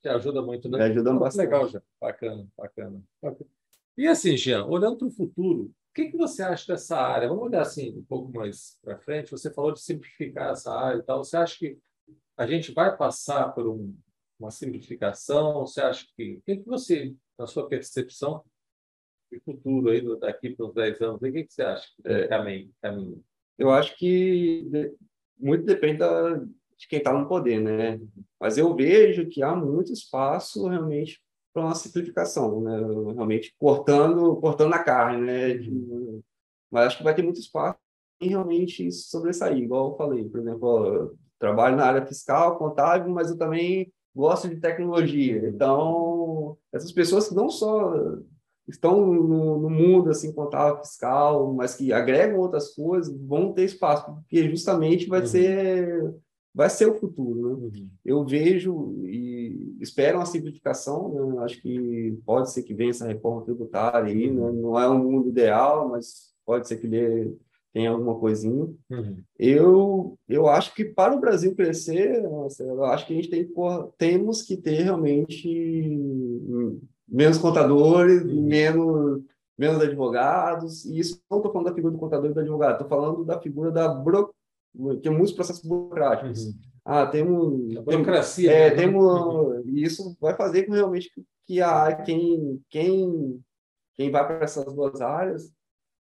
te 0.00 0.08
ajuda 0.08 0.40
muito, 0.40 0.70
né? 0.70 0.78
Me 0.78 0.84
ajuda 0.84 1.12
bastante. 1.12 1.44
Legal, 1.44 1.68
já. 1.68 1.82
Bacana, 2.00 2.46
bacana, 2.56 3.02
bacana. 3.22 3.50
E 3.94 4.08
assim, 4.08 4.38
Jean, 4.38 4.64
olhando 4.64 4.96
para 4.96 5.08
o 5.08 5.10
futuro, 5.10 5.64
o 5.64 5.94
que, 5.94 6.06
que 6.06 6.16
você 6.16 6.42
acha 6.42 6.72
dessa 6.72 6.96
área? 6.96 7.28
Vamos 7.28 7.44
olhar 7.44 7.60
assim 7.60 7.94
um 7.98 8.04
pouco 8.04 8.32
mais 8.32 8.78
para 8.82 8.96
frente. 8.96 9.30
Você 9.30 9.52
falou 9.52 9.72
de 9.72 9.80
simplificar 9.80 10.52
essa 10.52 10.72
área 10.72 11.00
e 11.00 11.02
tal. 11.02 11.22
Você 11.22 11.36
acha 11.36 11.58
que 11.58 11.76
a 12.38 12.46
gente 12.46 12.72
vai 12.72 12.96
passar 12.96 13.52
por 13.52 13.68
um, 13.68 13.94
uma 14.40 14.50
simplificação? 14.50 15.60
Você 15.60 15.80
acha 15.80 16.06
que 16.16 16.34
o 16.34 16.42
que, 16.42 16.56
que 16.56 16.66
você, 16.66 17.14
na 17.38 17.46
sua 17.46 17.68
percepção 17.68 18.44
de 19.30 19.38
futuro 19.40 19.90
aí 19.90 20.02
daqui 20.18 20.50
para 20.50 20.66
uns 20.66 20.74
10 20.74 21.00
anos, 21.02 21.16
o 21.16 21.20
que, 21.20 21.44
que 21.44 21.52
você 21.52 21.62
acha 21.62 21.86
que 21.96 22.08
é, 22.08 22.28
caminho, 22.28 22.70
caminho? 22.82 23.24
Eu 23.58 23.70
acho 23.70 23.96
que 23.96 24.68
muito 25.38 25.64
depende 25.64 25.98
da, 25.98 26.34
de 26.34 26.88
quem 26.88 26.98
está 26.98 27.12
no 27.12 27.28
poder, 27.28 27.60
né? 27.60 28.00
Mas 28.40 28.58
eu 28.58 28.74
vejo 28.74 29.28
que 29.28 29.42
há 29.42 29.54
muito 29.54 29.92
espaço 29.92 30.66
realmente 30.66 31.20
para 31.52 31.64
uma 31.64 31.74
simplificação, 31.74 32.60
né? 32.62 32.78
Realmente 33.14 33.54
cortando, 33.58 34.36
cortando 34.36 34.72
a 34.72 34.82
carne, 34.82 35.24
né? 35.24 35.54
De, 35.54 35.70
mas 36.70 36.86
acho 36.86 36.98
que 36.98 37.04
vai 37.04 37.14
ter 37.14 37.22
muito 37.22 37.40
espaço 37.40 37.78
em 38.20 38.28
realmente 38.28 38.90
sobressair, 38.92 39.56
igual 39.58 39.90
eu 39.90 39.96
falei, 39.96 40.28
por 40.28 40.40
exemplo, 40.40 40.86
eu 40.86 41.18
trabalho 41.38 41.76
na 41.76 41.86
área 41.86 42.06
fiscal, 42.06 42.58
contábil, 42.58 43.10
mas 43.12 43.30
eu 43.30 43.38
também 43.38 43.90
gosto 44.14 44.48
de 44.48 44.56
tecnologia. 44.56 45.48
Então, 45.48 46.56
essas 46.72 46.92
pessoas 46.92 47.28
que 47.28 47.34
não 47.34 47.48
só 47.48 47.94
estão 48.68 49.04
no, 49.04 49.58
no, 49.58 49.70
mundo 49.70 50.10
assim 50.10 50.32
contábil 50.32 50.82
fiscal, 50.84 51.52
mas 51.52 51.74
que 51.74 51.92
agregam 51.92 52.38
outras 52.38 52.74
coisas, 52.74 53.14
vão 53.26 53.52
ter 53.52 53.64
espaço, 53.64 54.04
porque 54.14 54.48
justamente 54.48 55.08
vai 55.08 55.20
uhum. 55.20 55.26
ser 55.26 56.14
vai 56.52 56.68
ser 56.68 56.86
o 56.86 56.94
futuro. 56.94 57.40
Né? 57.42 57.54
Uhum. 57.54 57.88
Eu 58.04 58.24
vejo 58.24 58.96
e 59.04 59.76
espero 59.80 60.18
uma 60.18 60.26
simplificação, 60.26 61.34
né? 61.34 61.44
acho 61.44 61.60
que 61.62 62.18
pode 62.24 62.50
ser 62.50 62.62
que 62.62 62.74
venha 62.74 62.90
essa 62.90 63.06
reforma 63.06 63.44
tributária 63.44 64.12
aí, 64.12 64.30
né? 64.30 64.42
uhum. 64.42 64.52
né? 64.52 64.60
não 64.60 64.78
é 64.78 64.88
um 64.88 64.98
mundo 64.98 65.28
ideal, 65.28 65.88
mas 65.88 66.30
pode 66.44 66.66
ser 66.66 66.78
que 66.78 66.88
dê, 66.88 67.32
tenha 67.72 67.90
alguma 67.90 68.18
coisinha. 68.18 68.68
Uhum. 68.90 69.22
Eu, 69.38 70.18
eu 70.28 70.48
acho 70.48 70.74
que 70.74 70.84
para 70.84 71.14
o 71.14 71.20
Brasil 71.20 71.54
crescer, 71.54 72.22
nossa, 72.22 72.64
eu 72.64 72.84
acho 72.84 73.06
que 73.06 73.12
a 73.12 73.16
gente 73.16 73.30
tem, 73.30 73.48
temos 73.96 74.42
que 74.42 74.56
ter 74.56 74.82
realmente 74.82 75.88
menos 77.08 77.38
contadores, 77.38 78.22
uhum. 78.22 78.42
menos, 78.42 79.22
menos 79.56 79.82
advogados, 79.82 80.84
e 80.84 80.98
isso 80.98 81.20
não 81.30 81.38
estou 81.38 81.52
falando 81.52 81.68
da 81.68 81.74
figura 81.74 81.92
do 81.92 81.98
contador 81.98 82.30
e 82.30 82.34
do 82.34 82.40
advogado, 82.40 82.72
estou 82.72 82.88
falando 82.88 83.24
da 83.24 83.40
figura 83.40 83.70
da 83.70 83.88
buro... 83.88 84.34
tem 85.02 85.12
muitos 85.12 85.32
processos 85.32 85.62
burocráticos. 85.62 86.46
Uhum. 86.46 86.54
Ah, 86.84 87.06
temos... 87.06 87.76
A 87.76 87.82
burocracia. 87.82 88.50
Tem, 88.50 88.60
é, 88.60 88.70
né? 88.70 88.76
temos... 88.76 89.04
Uhum. 89.04 89.62
E 89.66 89.82
isso 89.82 90.16
vai 90.20 90.34
fazer 90.34 90.64
com 90.64 90.72
realmente 90.72 91.10
que 91.46 91.60
a, 91.60 91.94
quem, 91.94 92.60
quem, 92.68 93.40
quem 93.96 94.10
vai 94.10 94.26
para 94.26 94.44
essas 94.44 94.72
duas 94.72 95.00
áreas 95.00 95.52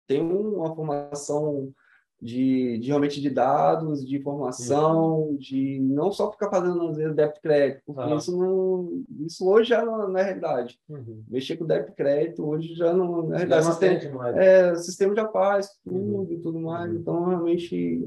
tem 0.08 0.22
uma 0.22 0.76
formação 0.76 1.74
de, 2.22 2.80
de, 2.80 2.88
realmente 2.88 3.22
de 3.22 3.30
dados, 3.30 4.06
de 4.06 4.18
informação, 4.18 5.22
uhum. 5.22 5.36
de 5.36 5.80
não 5.80 6.12
só 6.12 6.32
ficar 6.32 6.50
fazendo 6.50 6.88
às 6.88 6.98
vezes 6.98 7.16
débito 7.16 7.42
crédito, 7.42 7.82
porque 7.86 8.02
uhum. 8.02 8.18
isso 8.18 8.38
não 8.38 9.26
isso 9.26 9.48
hoje 9.48 9.70
já 9.70 9.86
não, 9.86 10.10
não 10.10 10.18
é 10.18 10.24
realidade. 10.24 10.80
Uhum. 10.90 11.24
Mexer 11.28 11.58
com 11.58 11.66
débito 11.66 11.94
crédito 11.94 12.48
hoje 12.48 12.74
já 12.74 12.94
não, 12.94 13.24
não 13.24 13.34
é 13.34 13.38
realidade. 13.38 13.68
o 13.68 13.72
sistema, 13.72 14.30
é, 14.30 14.72
o 14.72 14.76
sistema 14.78 15.16
já 15.16 15.28
faz 15.28 15.70
tudo 15.84 15.98
uhum. 15.98 16.28
e 16.30 16.38
tudo 16.40 16.60
mais, 16.60 16.92
uhum. 16.92 16.98
então 16.98 17.26
realmente 17.26 18.04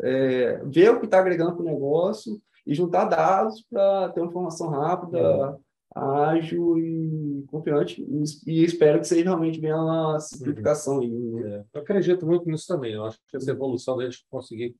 é, 0.00 0.62
ver 0.64 0.90
o 0.90 0.98
que 0.98 1.04
está 1.04 1.20
agregando 1.20 1.52
para 1.52 1.62
o 1.62 1.68
negócio 1.68 2.40
e 2.66 2.74
juntar 2.74 3.04
dados 3.04 3.64
para 3.70 4.08
ter 4.10 4.20
uma 4.20 4.30
informação 4.30 4.68
rápida, 4.68 5.58
ágil 5.94 6.78
e 6.78 7.44
confiante 7.48 8.06
e, 8.46 8.64
espero 8.64 9.00
que 9.00 9.06
seja 9.06 9.24
realmente 9.24 9.60
bem 9.60 9.72
uma 9.72 10.18
simplificação. 10.20 10.98
Uhum. 10.98 11.44
É, 11.44 11.64
eu 11.72 11.80
acredito 11.80 12.26
muito 12.26 12.48
nisso 12.48 12.66
também. 12.66 12.94
Eu 12.94 13.04
acho 13.04 13.18
que 13.28 13.36
essa 13.36 13.50
evolução 13.50 13.96
da 13.96 14.04
gente 14.04 14.24
conseguir 14.30 14.76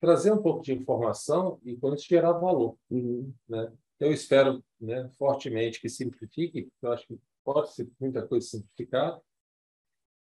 trazer 0.00 0.32
um 0.32 0.42
pouco 0.42 0.62
de 0.62 0.72
informação 0.72 1.58
e 1.64 1.76
com 1.76 1.92
isso 1.94 2.06
gerar 2.08 2.32
valor. 2.32 2.76
Uhum. 2.90 3.32
Né? 3.48 3.72
Eu 3.98 4.12
espero 4.12 4.62
né, 4.80 5.08
fortemente 5.18 5.80
que 5.80 5.88
simplifique, 5.88 6.68
eu 6.82 6.92
acho 6.92 7.06
que 7.06 7.18
pode 7.44 7.72
ser 7.74 7.88
muita 8.00 8.26
coisa 8.26 8.46
simplificada, 8.46 9.20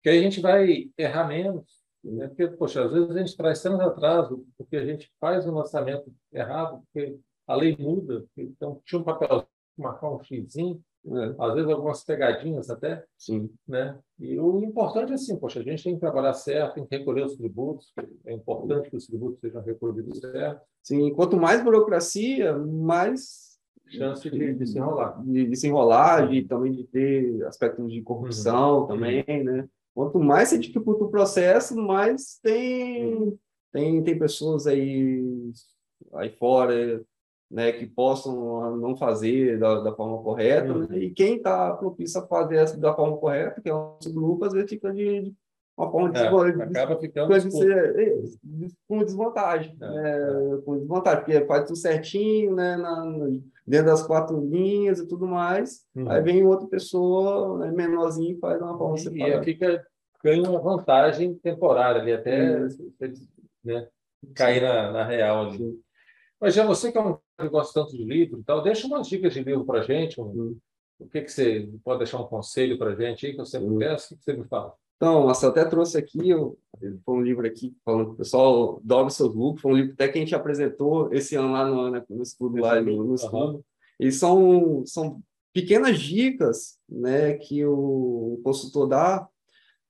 que 0.03 0.09
aí 0.09 0.18
a 0.18 0.22
gente 0.22 0.41
vai 0.41 0.91
errar 0.97 1.29
menos. 1.29 1.85
Né? 2.03 2.29
Porque, 2.29 2.49
poxa, 2.49 2.85
às 2.85 2.93
vezes 2.93 3.11
a 3.11 3.18
gente 3.18 3.37
traz 3.37 3.62
tanto 3.62 3.83
atraso 3.83 4.47
porque 4.57 4.77
a 4.77 4.85
gente 4.85 5.11
faz 5.20 5.47
um 5.47 5.55
lançamento 5.55 6.12
errado, 6.33 6.83
porque 6.85 7.18
a 7.47 7.55
lei 7.55 7.77
muda, 7.79 8.24
então 8.37 8.81
tinha 8.85 9.01
um 9.01 9.05
papel 9.05 9.47
marcar 9.77 10.11
um 10.11 10.22
xizinho, 10.22 10.81
é. 11.07 11.35
às 11.39 11.55
vezes 11.55 11.70
algumas 11.70 12.05
pegadinhas 12.05 12.68
até. 12.68 13.05
Sim. 13.16 13.51
Né? 13.66 13.99
E 14.18 14.39
o 14.39 14.62
importante 14.62 15.12
é 15.12 15.14
assim, 15.14 15.37
poxa, 15.37 15.61
a 15.61 15.62
gente 15.62 15.85
tem 15.85 15.95
que 15.95 16.01
trabalhar 16.01 16.33
certo, 16.33 16.74
tem 16.74 16.87
que 16.87 16.97
recolher 16.97 17.24
os 17.24 17.37
tributos, 17.37 17.93
é 18.24 18.33
importante 18.33 18.91
que 18.91 18.97
os 18.97 19.07
tributos 19.07 19.41
sejam 19.41 19.62
recolhidos 19.62 20.18
certo. 20.18 20.62
Sim, 20.83 21.12
quanto 21.14 21.37
mais 21.37 21.62
burocracia, 21.62 22.57
mais 22.57 23.57
chance 23.89 24.29
de, 24.29 24.55
de 24.55 24.66
se 24.66 24.79
enrolar. 24.79 25.22
De, 25.22 25.47
de, 25.47 25.57
se 25.57 25.68
enrolar, 25.68 26.29
de 26.29 26.43
também 26.43 26.72
de 26.72 26.85
ter 26.85 27.45
aspectos 27.47 27.93
de 27.93 28.03
corrupção 28.03 28.81
uhum. 28.81 28.87
também, 28.87 29.24
né? 29.45 29.68
Quanto 29.95 30.18
mais 30.18 30.51
você 30.51 30.59
dificulta 30.59 31.05
o 31.05 31.11
processo, 31.11 31.74
mais 31.74 32.39
tem, 32.43 33.14
uhum. 33.14 33.39
tem, 33.72 34.03
tem 34.03 34.18
pessoas 34.18 34.66
aí, 34.66 35.22
aí 36.14 36.31
fora 36.31 37.03
né, 37.51 37.73
que 37.73 37.87
possam 37.87 38.77
não 38.77 38.97
fazer 38.97 39.59
da, 39.59 39.81
da 39.81 39.95
forma 39.95 40.23
correta, 40.23 40.73
uhum. 40.73 40.87
né? 40.87 40.99
e 40.99 41.11
quem 41.11 41.37
está 41.37 41.73
propício 41.75 42.21
a 42.21 42.27
fazer 42.27 42.77
da 42.77 42.95
forma 42.95 43.17
correta, 43.17 43.61
que 43.61 43.69
é 43.69 43.75
o 43.75 43.95
nosso 43.95 44.13
grupo, 44.13 44.45
às 44.45 44.53
vezes 44.53 44.71
fica 44.71 44.93
de, 44.93 45.23
de 45.23 45.35
uma 45.79 45.91
forma 45.91 46.11
de, 46.11 46.19
é, 46.19 46.65
acaba 46.65 46.99
ficando 46.99 47.33
de 47.39 47.51
ser, 47.51 48.01
é, 48.01 48.19
com 48.89 49.05
desvantagem, 49.05 49.77
é, 49.81 49.87
né? 49.87 50.63
com 50.65 50.77
desvantagem, 50.77 51.21
porque 51.21 51.47
faz 51.47 51.65
tudo 51.65 51.77
certinho, 51.77 52.55
né, 52.55 52.77
na, 52.77 53.05
dentro 53.67 53.87
das 53.87 54.03
quatro 54.05 54.41
linhas 54.41 54.99
e 54.99 55.07
tudo 55.07 55.27
mais, 55.27 55.85
uhum. 55.95 56.11
aí 56.11 56.23
vem 56.23 56.45
outra 56.45 56.67
pessoa 56.67 57.59
né, 57.59 57.71
menorzinha 57.71 58.33
e 58.33 58.39
faz 58.39 58.61
uma 58.61 58.77
forma 58.77 58.97
separada. 58.97 59.37
E 59.37 59.39
aí 59.39 59.45
fica, 59.45 59.87
ganha 60.25 60.49
uma 60.49 60.61
vantagem 60.61 61.35
temporária 61.35 62.01
ali, 62.01 62.13
até 62.13 62.59
né, 63.63 63.89
cair 64.35 64.63
na, 64.63 64.91
na 64.91 65.05
real 65.05 65.47
ali. 65.47 65.59
Sim. 65.59 65.86
Mas 66.41 66.55
já 66.55 66.64
você 66.64 66.93
que 66.93 66.99
é 66.99 67.01
um 67.01 67.14
que 67.14 67.49
gosta 67.49 67.80
tanto 67.80 67.97
de 67.97 68.05
livro 68.05 68.41
e 68.41 68.45
tal, 68.45 68.62
deixa 68.62 68.87
umas 68.87 69.09
dicas 69.09 69.32
de 69.32 69.43
livro 69.43 69.64
para 69.64 69.80
a 69.80 69.82
gente. 69.82 70.20
Um, 70.20 70.57
o 70.99 71.07
que, 71.09 71.22
que 71.22 71.30
você 71.30 71.68
pode 71.84 71.99
deixar 71.99 72.18
um 72.20 72.26
conselho 72.26 72.78
para 72.78 72.93
a 72.93 72.95
gente 72.95 73.26
aí, 73.26 73.34
que 73.34 73.41
eu 73.41 73.47
sempre 73.47 73.68
uhum. 73.68 73.78
peço? 73.78 74.14
O 74.14 74.18
que 74.18 74.24
você 74.24 74.32
me 74.32 74.45
fala? 74.45 74.72
Então, 74.97 75.24
você 75.24 75.45
até 75.45 75.64
trouxe 75.64 75.99
aqui, 75.99 76.30
eu, 76.30 76.59
foi 77.05 77.14
um 77.14 77.20
livro 77.20 77.47
aqui, 77.47 77.76
falando 77.84 78.12
o 78.12 78.14
pessoal 78.14 78.80
dobre 78.82 79.12
seus 79.12 79.34
lucros, 79.34 79.61
foi 79.61 79.72
um 79.72 79.76
livro 79.76 79.93
até 79.93 80.09
que 80.09 80.16
a 80.16 80.20
gente 80.20 80.34
apresentou 80.34 81.12
esse 81.12 81.37
ano 81.37 81.53
lá 81.53 81.66
no, 81.66 81.91
né, 81.91 82.03
no 82.09 82.22
estudo, 82.22 82.57
lá 82.57 82.80
no, 82.80 83.05
no 83.05 83.14
estudo. 83.14 83.57
Uhum. 83.57 83.62
E 84.01 84.11
são, 84.11 84.82
são 84.87 85.20
pequenas 85.53 85.99
dicas 85.99 86.78
né, 86.89 87.34
que 87.34 87.64
o 87.64 88.41
consultor 88.43 88.89
dá 88.89 89.28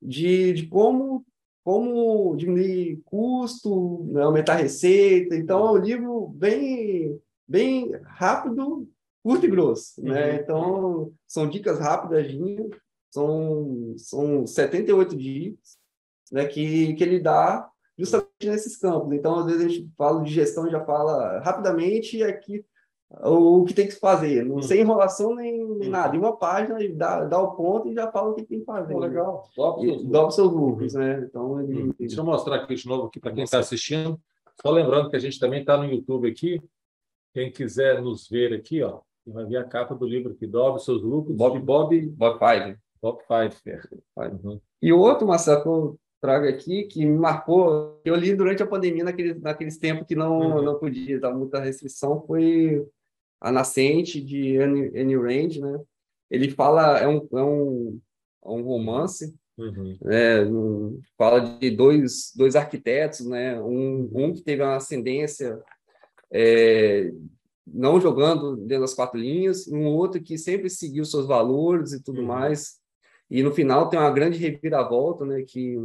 de, 0.03 0.53
de 0.53 0.66
como 0.66 1.24
como 1.67 2.37
diminuir 2.37 3.03
custo, 3.05 4.05
né, 4.12 4.23
aumentar 4.23 4.55
receita. 4.55 5.35
Então, 5.35 5.67
é 5.67 5.71
um 5.73 5.83
livro 5.83 6.29
bem, 6.29 7.21
bem 7.45 7.91
rápido, 8.05 8.89
curto 9.21 9.47
e 9.47 9.51
grosso. 9.51 10.01
Né? 10.01 10.31
Uhum. 10.31 10.37
Então, 10.37 11.12
são 11.27 11.51
dicas 11.51 11.81
rápidas, 11.81 12.25
são, 13.11 13.95
são 13.97 14.47
78 14.47 15.17
dicas 15.17 15.77
né, 16.31 16.45
que, 16.45 16.95
que 16.95 17.03
ele 17.03 17.19
dá 17.19 17.69
justamente 17.99 18.47
nesses 18.47 18.77
campos. 18.77 19.12
Então, 19.12 19.41
às 19.41 19.47
vezes 19.47 19.61
a 19.61 19.69
gente 19.69 19.93
fala 19.99 20.23
de 20.23 20.33
gestão, 20.33 20.71
já 20.71 20.85
fala 20.85 21.41
rapidamente, 21.41 22.19
e 22.19 22.23
aqui 22.23 22.64
o 23.09 23.65
que 23.65 23.73
tem 23.73 23.87
que 23.87 23.95
fazer, 23.95 24.45
não, 24.45 24.61
sem 24.61 24.81
enrolação 24.81 25.35
nem, 25.35 25.65
nem 25.79 25.89
nada. 25.89 26.17
Em 26.17 26.19
uma 26.19 26.37
página, 26.37 26.83
ele 26.83 26.95
dá, 26.95 27.25
dá 27.25 27.41
o 27.41 27.55
ponto 27.55 27.89
e 27.89 27.95
já 27.95 28.11
fala 28.11 28.31
o 28.31 28.35
que 28.35 28.45
tem 28.45 28.59
que 28.59 28.65
fazer. 28.65 28.95
Oh, 28.95 28.99
legal. 28.99 29.49
Dobra 29.57 30.31
seus 30.33 30.53
lucros, 30.53 30.95
né? 30.95 31.25
Então, 31.29 31.61
ele... 31.61 31.93
Deixa 31.99 32.21
eu 32.21 32.25
mostrar 32.25 32.57
aqui 32.57 32.75
de 32.75 32.87
novo 32.87 33.07
aqui 33.07 33.21
para 33.21 33.33
quem 33.33 33.45
está 33.45 33.61
assistindo. 33.61 34.21
Só 34.61 34.71
lembrando 34.71 35.09
que 35.09 35.17
a 35.17 35.21
gente 35.21 35.39
também 35.39 35.61
está 35.61 35.77
no 35.77 35.85
YouTube 35.85 36.29
aqui. 36.29 36.61
Quem 37.33 37.53
quiser 37.53 38.03
nos 38.03 38.29
ver 38.29 38.53
aqui, 38.55 38.83
ó, 38.83 39.01
vai 39.27 39.45
ver 39.45 39.59
a 39.59 39.65
capa 39.65 39.95
do 39.95 40.07
livro 40.07 40.33
aqui, 40.33 40.47
Dobre 40.47 40.83
seus 40.83 41.03
lucros, 41.03 41.37
Bob, 41.37 41.61
Bob, 41.61 42.01
Bob 42.09 42.39
Five. 42.39 42.77
Bob 43.01 43.21
Five. 43.23 43.57
Uhum. 44.17 44.61
E 44.83 44.93
outro, 44.93 45.27
Marcelo, 45.27 45.63
que 45.63 45.69
eu 45.69 45.99
trago 46.21 46.49
aqui, 46.49 46.85
que 46.85 47.05
me 47.05 47.19
marcou, 47.19 48.01
eu 48.05 48.17
li 48.17 48.35
durante 48.35 48.63
a 48.63 48.67
pandemia, 48.67 49.05
naqueles, 49.05 49.41
naqueles 49.41 49.79
tempos 49.79 50.07
que 50.07 50.17
não, 50.17 50.39
uhum. 50.39 50.63
não 50.63 50.79
podia, 50.79 51.21
dar 51.21 51.33
muita 51.33 51.61
restrição, 51.61 52.25
foi 52.27 52.85
a 53.41 53.53
Nascente, 53.53 54.20
de 54.20 54.59
Anne, 54.59 54.89
Anne 54.99 55.16
Rand, 55.16 55.61
né? 55.61 55.80
Ele 56.30 56.51
fala, 56.51 56.99
é 56.99 57.07
um, 57.07 57.28
é 57.32 57.43
um, 57.43 58.01
é 58.45 58.49
um 58.49 58.62
romance, 58.62 59.34
uhum. 59.57 59.97
né? 60.03 60.43
Um, 60.45 61.01
fala 61.16 61.41
de 61.41 61.70
dois, 61.70 62.32
dois 62.34 62.57
arquitetos, 62.57 63.26
né? 63.26 63.61
Um, 63.61 64.11
um 64.12 64.32
que 64.32 64.43
teve 64.43 64.62
uma 64.62 64.76
ascendência 64.76 65.61
é, 66.32 67.12
não 67.66 68.01
jogando 68.01 68.57
dentro 68.57 68.82
das 68.82 68.95
quatro 68.95 69.18
linhas, 69.18 69.66
um 69.68 69.87
outro 69.87 70.22
que 70.22 70.39
sempre 70.39 70.68
seguiu 70.70 71.05
seus 71.05 71.26
valores 71.26 71.93
e 71.93 72.03
tudo 72.03 72.20
uhum. 72.20 72.26
mais. 72.26 72.78
E 73.30 73.43
no 73.43 73.53
final 73.53 73.89
tem 73.89 73.99
uma 73.99 74.11
grande 74.11 74.39
reviravolta, 74.39 75.24
né? 75.24 75.43
Que 75.43 75.76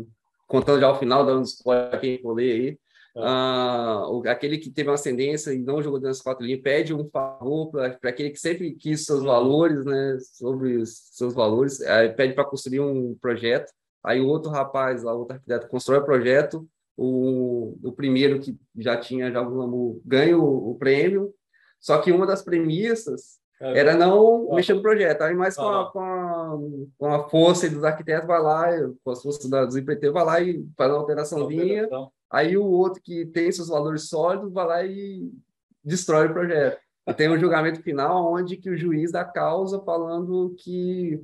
contando 0.47 0.81
já 0.81 0.91
o 0.91 0.99
final, 0.99 1.25
dando 1.25 1.45
spoiler 1.45 1.99
quem 1.99 2.21
for 2.21 2.33
ler 2.33 2.51
aí, 2.51 2.79
ah, 3.17 4.07
aquele 4.27 4.57
que 4.57 4.69
teve 4.69 4.89
uma 4.89 4.95
ascendência 4.95 5.53
e 5.53 5.59
não 5.59 5.81
jogou 5.81 5.99
dentro 5.99 6.11
das 6.11 6.21
quatro 6.21 6.45
linhas 6.45 6.61
pede 6.61 6.93
um 6.93 7.09
favor 7.09 7.69
para 7.69 7.97
aquele 8.03 8.29
que 8.29 8.39
sempre 8.39 8.71
quis 8.73 9.05
seus 9.05 9.23
valores, 9.23 9.83
né, 9.85 10.17
sobre 10.33 10.77
os 10.77 11.09
seus 11.11 11.33
valores, 11.33 11.81
aí 11.81 12.09
pede 12.09 12.33
para 12.33 12.45
construir 12.45 12.79
um 12.79 13.15
projeto. 13.15 13.71
Aí 14.03 14.19
o 14.19 14.27
outro 14.27 14.49
rapaz, 14.49 15.03
lá, 15.03 15.13
outro 15.13 15.35
arquiteto, 15.35 15.67
constrói 15.67 15.99
o 15.99 16.05
projeto. 16.05 16.67
O, 16.97 17.77
o 17.83 17.91
primeiro 17.91 18.39
que 18.39 18.57
já 18.77 18.97
tinha 18.97 19.31
já 19.31 19.39
algum 19.39 19.99
ganha 20.05 20.37
o, 20.37 20.71
o 20.71 20.75
prêmio. 20.75 21.33
Só 21.79 21.97
que 21.99 22.11
uma 22.11 22.25
das 22.25 22.41
premissas 22.41 23.39
é, 23.59 23.79
era 23.79 23.95
não 23.95 24.51
ah, 24.51 24.55
mexer 24.55 24.73
no 24.73 24.81
projeto. 24.81 25.21
Aí 25.21 25.35
mais 25.35 25.55
com, 25.55 25.67
a, 25.67 25.91
com, 25.91 25.99
a, 25.99 26.57
com 26.97 27.13
a 27.13 27.29
força 27.29 27.69
dos 27.69 27.83
arquitetos 27.83 28.27
vai 28.27 28.41
lá, 28.41 28.67
com 29.03 29.11
as 29.11 29.21
forças 29.21 29.49
dos 29.49 29.75
empreiteiros 29.75 30.13
vai 30.13 30.25
lá 30.25 30.41
e 30.41 30.65
faz 30.75 30.91
uma 30.91 30.99
alteraçãozinha. 30.99 31.83
Alteração 31.83 32.11
Aí 32.31 32.57
o 32.57 32.63
outro 32.63 33.01
que 33.01 33.25
tem 33.25 33.51
seus 33.51 33.67
valores 33.67 34.07
sólidos 34.07 34.53
vai 34.53 34.65
lá 34.65 34.83
e 34.85 35.31
destrói 35.83 36.27
o 36.27 36.33
projeto. 36.33 36.79
E 37.07 37.13
tem 37.13 37.29
um 37.29 37.39
julgamento 37.39 37.81
final 37.81 38.33
onde 38.33 38.57
que 38.57 38.69
o 38.69 38.77
juiz 38.77 39.11
dá 39.11 39.25
causa 39.25 39.81
falando 39.81 40.55
que 40.57 41.21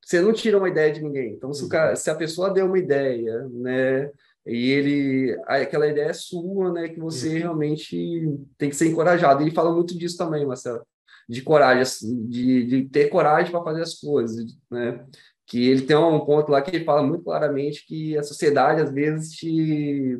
você 0.00 0.20
não 0.20 0.32
tira 0.32 0.56
uma 0.56 0.68
ideia 0.68 0.92
de 0.92 1.02
ninguém. 1.02 1.32
Então, 1.32 1.52
se, 1.52 1.68
cara, 1.68 1.96
se 1.96 2.08
a 2.10 2.14
pessoa 2.14 2.50
deu 2.50 2.66
uma 2.66 2.78
ideia, 2.78 3.48
né, 3.48 4.10
e 4.46 4.70
ele, 4.70 5.40
aquela 5.46 5.86
ideia 5.86 6.10
é 6.10 6.12
sua, 6.12 6.72
né, 6.72 6.88
que 6.88 7.00
você 7.00 7.28
uhum. 7.28 7.38
realmente 7.38 8.38
tem 8.56 8.70
que 8.70 8.76
ser 8.76 8.88
encorajado. 8.88 9.42
E 9.42 9.46
ele 9.46 9.54
fala 9.54 9.74
muito 9.74 9.96
disso 9.98 10.16
também, 10.16 10.46
Marcelo, 10.46 10.86
de 11.28 11.42
coragem, 11.42 11.82
assim, 11.82 12.26
de, 12.26 12.64
de 12.64 12.88
ter 12.88 13.08
coragem 13.08 13.50
para 13.50 13.64
fazer 13.64 13.82
as 13.82 13.94
coisas, 13.94 14.44
né? 14.70 15.04
Que 15.46 15.68
ele 15.68 15.82
tem 15.82 15.96
um 15.96 16.24
ponto 16.24 16.50
lá 16.50 16.62
que 16.62 16.74
ele 16.74 16.84
fala 16.84 17.02
muito 17.02 17.24
claramente 17.24 17.86
que 17.86 18.16
a 18.16 18.22
sociedade 18.22 18.80
às 18.80 18.92
vezes 18.92 19.30
te, 19.32 20.18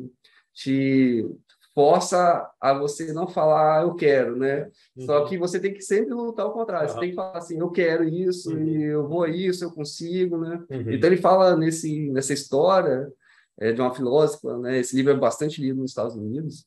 te 0.53 1.25
força 1.73 2.49
a 2.61 2.73
você 2.73 3.11
não 3.11 3.27
falar 3.27 3.83
eu 3.83 3.95
quero, 3.95 4.37
né? 4.37 4.69
Uhum. 4.95 5.05
Só 5.05 5.25
que 5.25 5.37
você 5.37 5.59
tem 5.59 5.73
que 5.73 5.81
sempre 5.81 6.13
lutar 6.13 6.45
ao 6.45 6.53
contrário. 6.53 6.87
Uhum. 6.87 6.93
Você 6.93 6.99
tem 6.99 7.09
que 7.09 7.15
falar 7.15 7.37
assim, 7.37 7.59
eu 7.59 7.69
quero 7.69 8.03
isso, 8.05 8.55
uhum. 8.55 8.63
e 8.63 8.83
eu 8.83 9.07
vou 9.07 9.23
a 9.23 9.29
isso, 9.29 9.65
eu 9.65 9.71
consigo, 9.71 10.37
né? 10.37 10.63
Uhum. 10.69 10.91
Então 10.91 11.09
ele 11.09 11.17
fala 11.17 11.55
nesse 11.57 12.09
nessa 12.11 12.33
história 12.33 13.11
é, 13.59 13.73
de 13.73 13.81
uma 13.81 13.93
filósofa, 13.93 14.57
né? 14.59 14.79
Esse 14.79 14.95
livro 14.95 15.11
é 15.11 15.17
bastante 15.17 15.61
lido 15.61 15.81
nos 15.81 15.91
Estados 15.91 16.15
Unidos. 16.15 16.65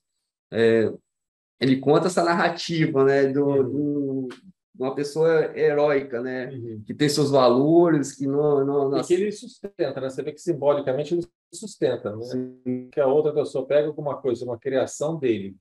É, 0.53 0.93
ele 1.61 1.79
conta 1.79 2.07
essa 2.07 2.23
narrativa, 2.23 3.05
né? 3.05 3.27
Do, 3.29 3.47
uhum. 3.47 3.63
do 3.63 4.29
uma 4.79 4.95
pessoa 4.95 5.57
heróica, 5.59 6.23
né? 6.23 6.51
Uhum. 6.51 6.83
Que 6.87 6.95
tem 6.95 7.09
seus 7.09 7.31
valores, 7.31 8.13
que 8.13 8.27
não, 8.27 8.65
não, 8.65 8.89
não... 8.89 9.01
E 9.01 9.05
que 9.05 9.15
ele 9.15 9.33
sustenta, 9.33 10.01
né? 10.01 10.09
Você 10.09 10.23
vê 10.23 10.33
que 10.33 10.41
simbolicamente 10.41 11.15
ele 11.15 11.27
sustenta, 11.53 12.15
né? 12.15 12.25
Sim. 12.25 12.89
Que 12.93 13.01
a 13.01 13.07
outra 13.07 13.33
pessoa 13.33 13.67
pega 13.67 13.89
alguma 13.89 14.21
coisa, 14.21 14.45
uma 14.45 14.59
criação 14.59 15.19
dele 15.19 15.57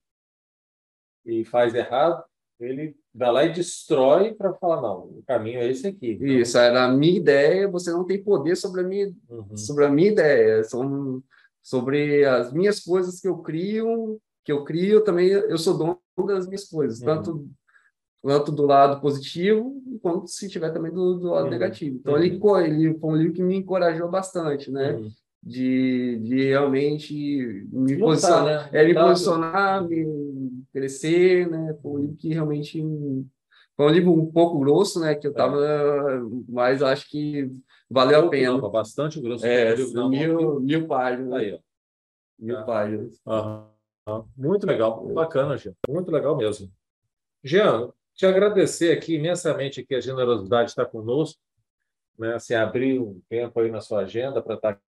e 1.26 1.44
faz 1.44 1.74
errado, 1.74 2.22
ele 2.60 2.96
vai 3.14 3.32
lá 3.32 3.44
e 3.44 3.52
destrói 3.52 4.34
para 4.34 4.54
falar 4.54 4.80
não, 4.80 5.04
o 5.04 5.22
caminho 5.26 5.60
é 5.60 5.68
esse 5.68 5.86
aqui. 5.86 6.12
Então... 6.12 6.26
Isso 6.26 6.58
era 6.58 6.84
a 6.84 6.88
minha 6.88 7.16
ideia. 7.16 7.68
Você 7.68 7.90
não 7.90 8.04
tem 8.04 8.22
poder 8.22 8.56
sobre 8.56 8.80
a 8.80 8.84
minha, 8.84 9.12
uhum. 9.28 9.56
sobre 9.56 9.84
a 9.84 9.90
minha 9.90 10.10
ideia, 10.10 10.64
são 10.64 11.22
sobre 11.62 12.24
as 12.24 12.52
minhas 12.52 12.80
coisas 12.80 13.20
que 13.20 13.28
eu 13.28 13.38
crio, 13.38 14.20
que 14.44 14.50
eu 14.50 14.64
crio 14.64 15.02
também. 15.04 15.28
Eu 15.28 15.58
sou 15.58 15.76
dono 15.76 16.00
das 16.26 16.46
minhas 16.46 16.64
coisas, 16.64 17.00
uhum. 17.00 17.06
tanto 17.06 17.48
tanto 18.22 18.52
do 18.52 18.66
lado 18.66 19.00
positivo 19.00 19.80
quanto 20.02 20.28
se 20.28 20.48
tiver 20.48 20.70
também 20.70 20.92
do, 20.92 21.14
do 21.14 21.30
lado 21.30 21.44
uhum. 21.44 21.50
negativo. 21.50 21.96
Então 21.96 22.14
uhum. 22.14 22.18
ele, 22.18 22.40
ele 22.66 22.98
foi 22.98 23.10
um 23.10 23.16
livro 23.16 23.32
que 23.32 23.42
me 23.42 23.56
encorajou 23.56 24.08
bastante, 24.10 24.70
né? 24.70 24.92
Uhum. 24.92 25.08
De, 25.40 26.18
de 26.24 26.44
realmente 26.48 27.14
me 27.72 27.94
Lutar, 27.94 28.08
posicionar, 28.08 28.44
né? 28.44 28.68
é, 28.72 28.84
me 28.84 28.94
posicionar, 28.94 29.88
me 29.88 30.64
crescer, 30.72 31.48
né? 31.48 31.76
Foi 31.80 31.92
um 31.92 31.98
livro 31.98 32.16
que 32.16 32.28
realmente 32.28 32.82
foi 33.76 33.86
um 33.86 33.90
livro 33.90 34.12
um 34.12 34.26
pouco 34.26 34.58
grosso, 34.58 34.98
né? 34.98 35.14
Que 35.14 35.28
eu 35.28 35.32
tava, 35.32 35.64
é. 35.64 36.20
mas 36.48 36.82
acho 36.82 37.08
que 37.08 37.48
valeu 37.88 38.26
a 38.26 38.28
pena. 38.28 38.58
Não, 38.58 38.70
bastante 38.70 39.20
grosso. 39.20 39.46
É, 39.46 39.76
mil, 39.76 40.60
mil 40.60 40.86
páginas. 40.88 41.32
Aí, 41.32 41.52
ó. 41.54 41.58
Mil 42.38 42.58
é. 42.58 42.64
páginas. 42.64 43.20
Muito 44.36 44.66
legal, 44.66 45.06
bacana, 45.14 45.56
gente. 45.56 45.76
Muito 45.88 46.10
legal 46.10 46.36
mesmo. 46.36 46.68
Jean, 47.44 47.92
te 48.18 48.26
agradecer 48.26 48.90
aqui 48.90 49.14
imensamente 49.14 49.86
que 49.86 49.94
a 49.94 50.00
generosidade 50.00 50.70
está 50.70 50.84
conosco, 50.84 51.40
né? 52.18 52.34
Assim, 52.34 52.52
abrir 52.52 52.98
um 52.98 53.22
tempo 53.28 53.60
aí 53.60 53.70
na 53.70 53.80
sua 53.80 54.00
agenda 54.00 54.42
para 54.42 54.56
estar 54.56 54.74
com 54.74 54.80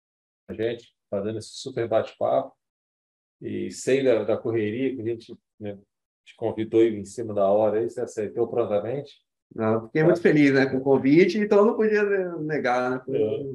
a 0.49 0.53
gente, 0.53 0.93
fazendo 1.09 1.39
esse 1.39 1.51
super 1.51 1.87
bate-papo. 1.87 2.53
E 3.41 3.70
sei 3.70 4.03
da, 4.03 4.24
da, 4.24 4.37
correria 4.37 4.97
que 4.97 5.01
a 5.01 5.05
gente 5.05 5.39
né, 5.61 5.78
te 6.26 6.35
convidou 6.35 6.83
em 6.83 7.05
cima 7.05 7.33
da 7.33 7.49
hora 7.49 7.78
aí, 7.78 7.89
você 7.89 8.01
aceitou 8.01 8.49
prontamente. 8.49 9.22
Não, 9.55 9.87
fiquei 9.87 10.03
muito 10.03 10.20
feliz 10.20 10.53
né, 10.53 10.66
com 10.66 10.78
o 10.78 10.83
convite, 10.83 11.39
então 11.39 11.64
não 11.64 11.76
podia 11.76 12.03
negar. 12.37 13.07
Né? 13.07 13.16
É. 13.16 13.53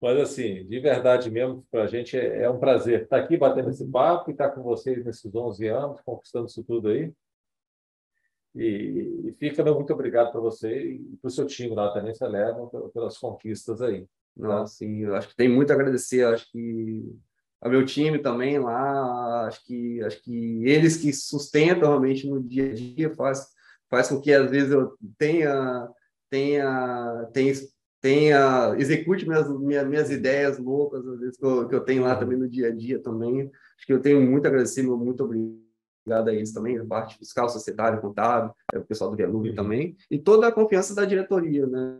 Mas, 0.00 0.20
assim, 0.20 0.64
de 0.66 0.78
verdade 0.78 1.32
mesmo, 1.32 1.66
para 1.68 1.82
a 1.82 1.86
gente 1.88 2.16
é, 2.16 2.42
é, 2.42 2.50
um 2.50 2.60
prazer 2.60 3.02
estar 3.02 3.16
aqui 3.16 3.36
batendo 3.36 3.70
esse 3.70 3.84
papo 3.90 4.30
e 4.30 4.32
estar 4.32 4.50
com 4.50 4.62
vocês 4.62 5.04
nesses 5.04 5.34
11 5.34 5.66
anos, 5.66 6.00
conquistando 6.02 6.46
isso 6.46 6.62
tudo 6.62 6.90
aí. 6.90 7.12
E, 8.56 9.28
e 9.28 9.32
fica 9.38 9.62
meu 9.62 9.74
muito 9.74 9.92
obrigado 9.92 10.32
para 10.32 10.40
você 10.40 10.92
e 10.92 11.16
para 11.20 11.28
o 11.28 11.30
seu 11.30 11.46
time 11.46 11.74
lá 11.74 11.92
também, 11.92 12.14
você 12.14 12.26
leva 12.26 12.66
pelas 12.92 13.18
conquistas 13.18 13.82
aí. 13.82 14.06
Não, 14.34 14.48
tá? 14.48 14.66
sim, 14.66 15.00
eu 15.00 15.14
acho 15.14 15.28
que 15.28 15.36
tem 15.36 15.48
muito 15.48 15.70
a 15.70 15.74
agradecer, 15.74 16.24
acho 16.24 16.50
que 16.50 17.04
ao 17.60 17.70
meu 17.70 17.84
time 17.84 18.18
também 18.18 18.58
lá, 18.58 19.46
acho 19.46 19.64
que 19.64 20.02
acho 20.02 20.22
que 20.22 20.64
eles 20.64 20.96
que 20.96 21.12
sustentam 21.12 21.88
realmente 21.88 22.28
no 22.28 22.42
dia 22.42 22.70
a 22.70 22.74
dia 22.74 23.14
faz 23.14 23.46
faz 23.90 24.08
com 24.08 24.20
que 24.20 24.32
às 24.32 24.50
vezes 24.50 24.70
eu 24.72 24.94
tenha 25.18 25.88
tenha 26.30 27.28
tenha, 27.32 27.52
tenha 28.00 28.74
execute 28.78 29.26
minhas, 29.26 29.48
minhas, 29.60 29.88
minhas 29.88 30.10
ideias 30.10 30.58
loucas 30.58 31.06
às 31.06 31.18
vezes 31.18 31.36
que 31.38 31.44
eu, 31.44 31.68
que 31.68 31.74
eu 31.74 31.80
tenho 31.80 32.02
lá 32.02 32.14
uhum. 32.14 32.20
também 32.20 32.38
no 32.38 32.48
dia 32.48 32.68
a 32.68 32.70
dia 32.70 33.02
também 33.02 33.50
acho 33.76 33.86
que 33.86 33.92
eu 33.92 34.00
tenho 34.00 34.20
muito 34.20 34.44
a 34.44 34.48
agradecer 34.48 34.82
muito 34.82 35.24
obrigado 35.24 35.65
a 36.12 36.32
eles 36.32 36.52
também 36.52 36.78
a 36.78 36.84
parte 36.84 37.18
fiscal 37.18 37.48
societária 37.48 37.98
contábil 37.98 38.54
é 38.72 38.78
o 38.78 38.84
pessoal 38.84 39.10
do 39.10 39.16
Velube 39.16 39.50
uhum. 39.50 39.54
também 39.54 39.96
e 40.10 40.18
toda 40.18 40.46
a 40.46 40.52
confiança 40.52 40.94
da 40.94 41.04
diretoria 41.04 41.66
né 41.66 41.98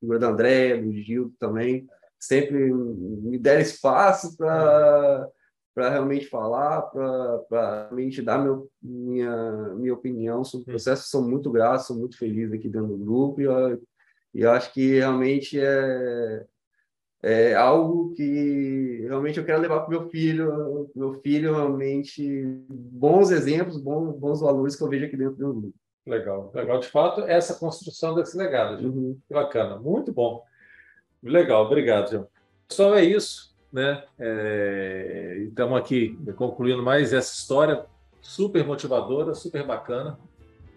figura 0.00 0.18
do 0.18 0.26
André 0.26 0.76
do 0.80 0.92
Gil 0.92 1.32
também 1.38 1.86
sempre 2.18 2.72
me 2.72 3.38
deram 3.38 3.60
espaço 3.60 4.36
para 4.36 5.28
para 5.74 5.90
realmente 5.90 6.26
falar, 6.26 6.82
para 6.82 7.88
realmente 7.88 8.22
dar 8.22 8.38
meu, 8.38 8.70
minha, 8.80 9.74
minha 9.74 9.92
opinião 9.92 10.44
sobre 10.44 10.62
o 10.62 10.66
processo. 10.66 11.08
Sou 11.08 11.20
muito 11.20 11.50
grato, 11.50 11.86
sou 11.86 11.96
muito 11.96 12.16
feliz 12.16 12.52
aqui 12.52 12.68
dentro 12.68 12.96
do 12.96 13.04
grupo 13.04 13.40
e 13.40 13.44
eu, 13.44 13.82
e 14.32 14.40
eu 14.42 14.52
acho 14.52 14.72
que 14.72 14.98
realmente 14.98 15.58
é, 15.58 16.46
é 17.26 17.54
algo 17.54 18.12
que 18.12 19.06
realmente 19.08 19.38
eu 19.38 19.46
quero 19.46 19.62
levar 19.62 19.80
para 19.80 19.88
meu 19.88 20.10
filho, 20.10 20.90
meu 20.94 21.14
filho 21.14 21.54
realmente 21.54 22.44
bons 22.68 23.30
exemplos, 23.30 23.80
bons, 23.80 24.14
bons 24.18 24.42
valores 24.42 24.76
que 24.76 24.82
eu 24.82 24.88
vejo 24.88 25.06
aqui 25.06 25.16
dentro 25.16 25.36
do 25.36 25.54
grupo. 25.54 25.74
Legal, 26.06 26.52
legal. 26.54 26.78
De 26.78 26.88
fato, 26.88 27.22
essa 27.22 27.54
construção 27.54 28.14
desse 28.14 28.36
legado, 28.36 28.86
uhum. 28.86 29.18
que 29.26 29.32
bacana, 29.32 29.78
muito 29.78 30.12
bom. 30.12 30.42
Legal, 31.22 31.64
obrigado, 31.64 32.10
João. 32.10 32.28
Pessoal, 32.68 32.94
é 32.94 33.02
isso, 33.02 33.56
né? 33.72 34.04
É... 34.18 35.46
Estamos 35.48 35.78
aqui 35.78 36.18
concluindo 36.36 36.82
mais 36.82 37.14
essa 37.14 37.32
história 37.32 37.86
super 38.20 38.66
motivadora, 38.66 39.32
super 39.32 39.66
bacana. 39.66 40.18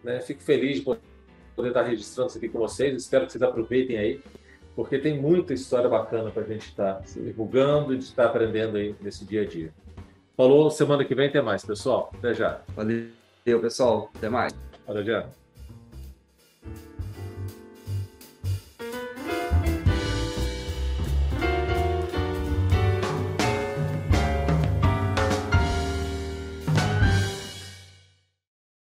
Né? 0.01 0.21
Fico 0.21 0.41
feliz 0.41 0.77
de 0.77 0.83
poder 0.83 1.67
estar 1.67 1.83
registrando 1.83 2.29
isso 2.29 2.37
aqui 2.37 2.47
com 2.47 2.59
vocês. 2.59 2.95
Espero 2.95 3.25
que 3.25 3.33
vocês 3.33 3.41
aproveitem 3.41 3.97
aí, 3.97 4.21
porque 4.77 4.99
tem 4.99 5.19
muita 5.19 5.55
história 5.55 5.89
bacana 5.89 6.29
para 6.29 6.43
a 6.43 6.45
gente 6.45 6.67
estar 6.67 7.01
se 7.03 7.19
divulgando 7.19 7.95
e 7.95 7.97
estar 7.97 8.25
aprendendo 8.25 8.77
aí 8.77 8.95
nesse 9.01 9.25
dia 9.25 9.41
a 9.41 9.45
dia. 9.45 9.73
Falou, 10.37 10.69
semana 10.69 11.03
que 11.03 11.15
vem 11.15 11.31
tem 11.31 11.41
mais, 11.41 11.65
pessoal. 11.65 12.11
Até 12.15 12.35
já. 12.35 12.61
Valeu, 12.75 13.09
pessoal. 13.59 14.11
Até 14.15 14.29
mais. 14.29 14.53
Até 14.87 15.03
já. 15.03 15.25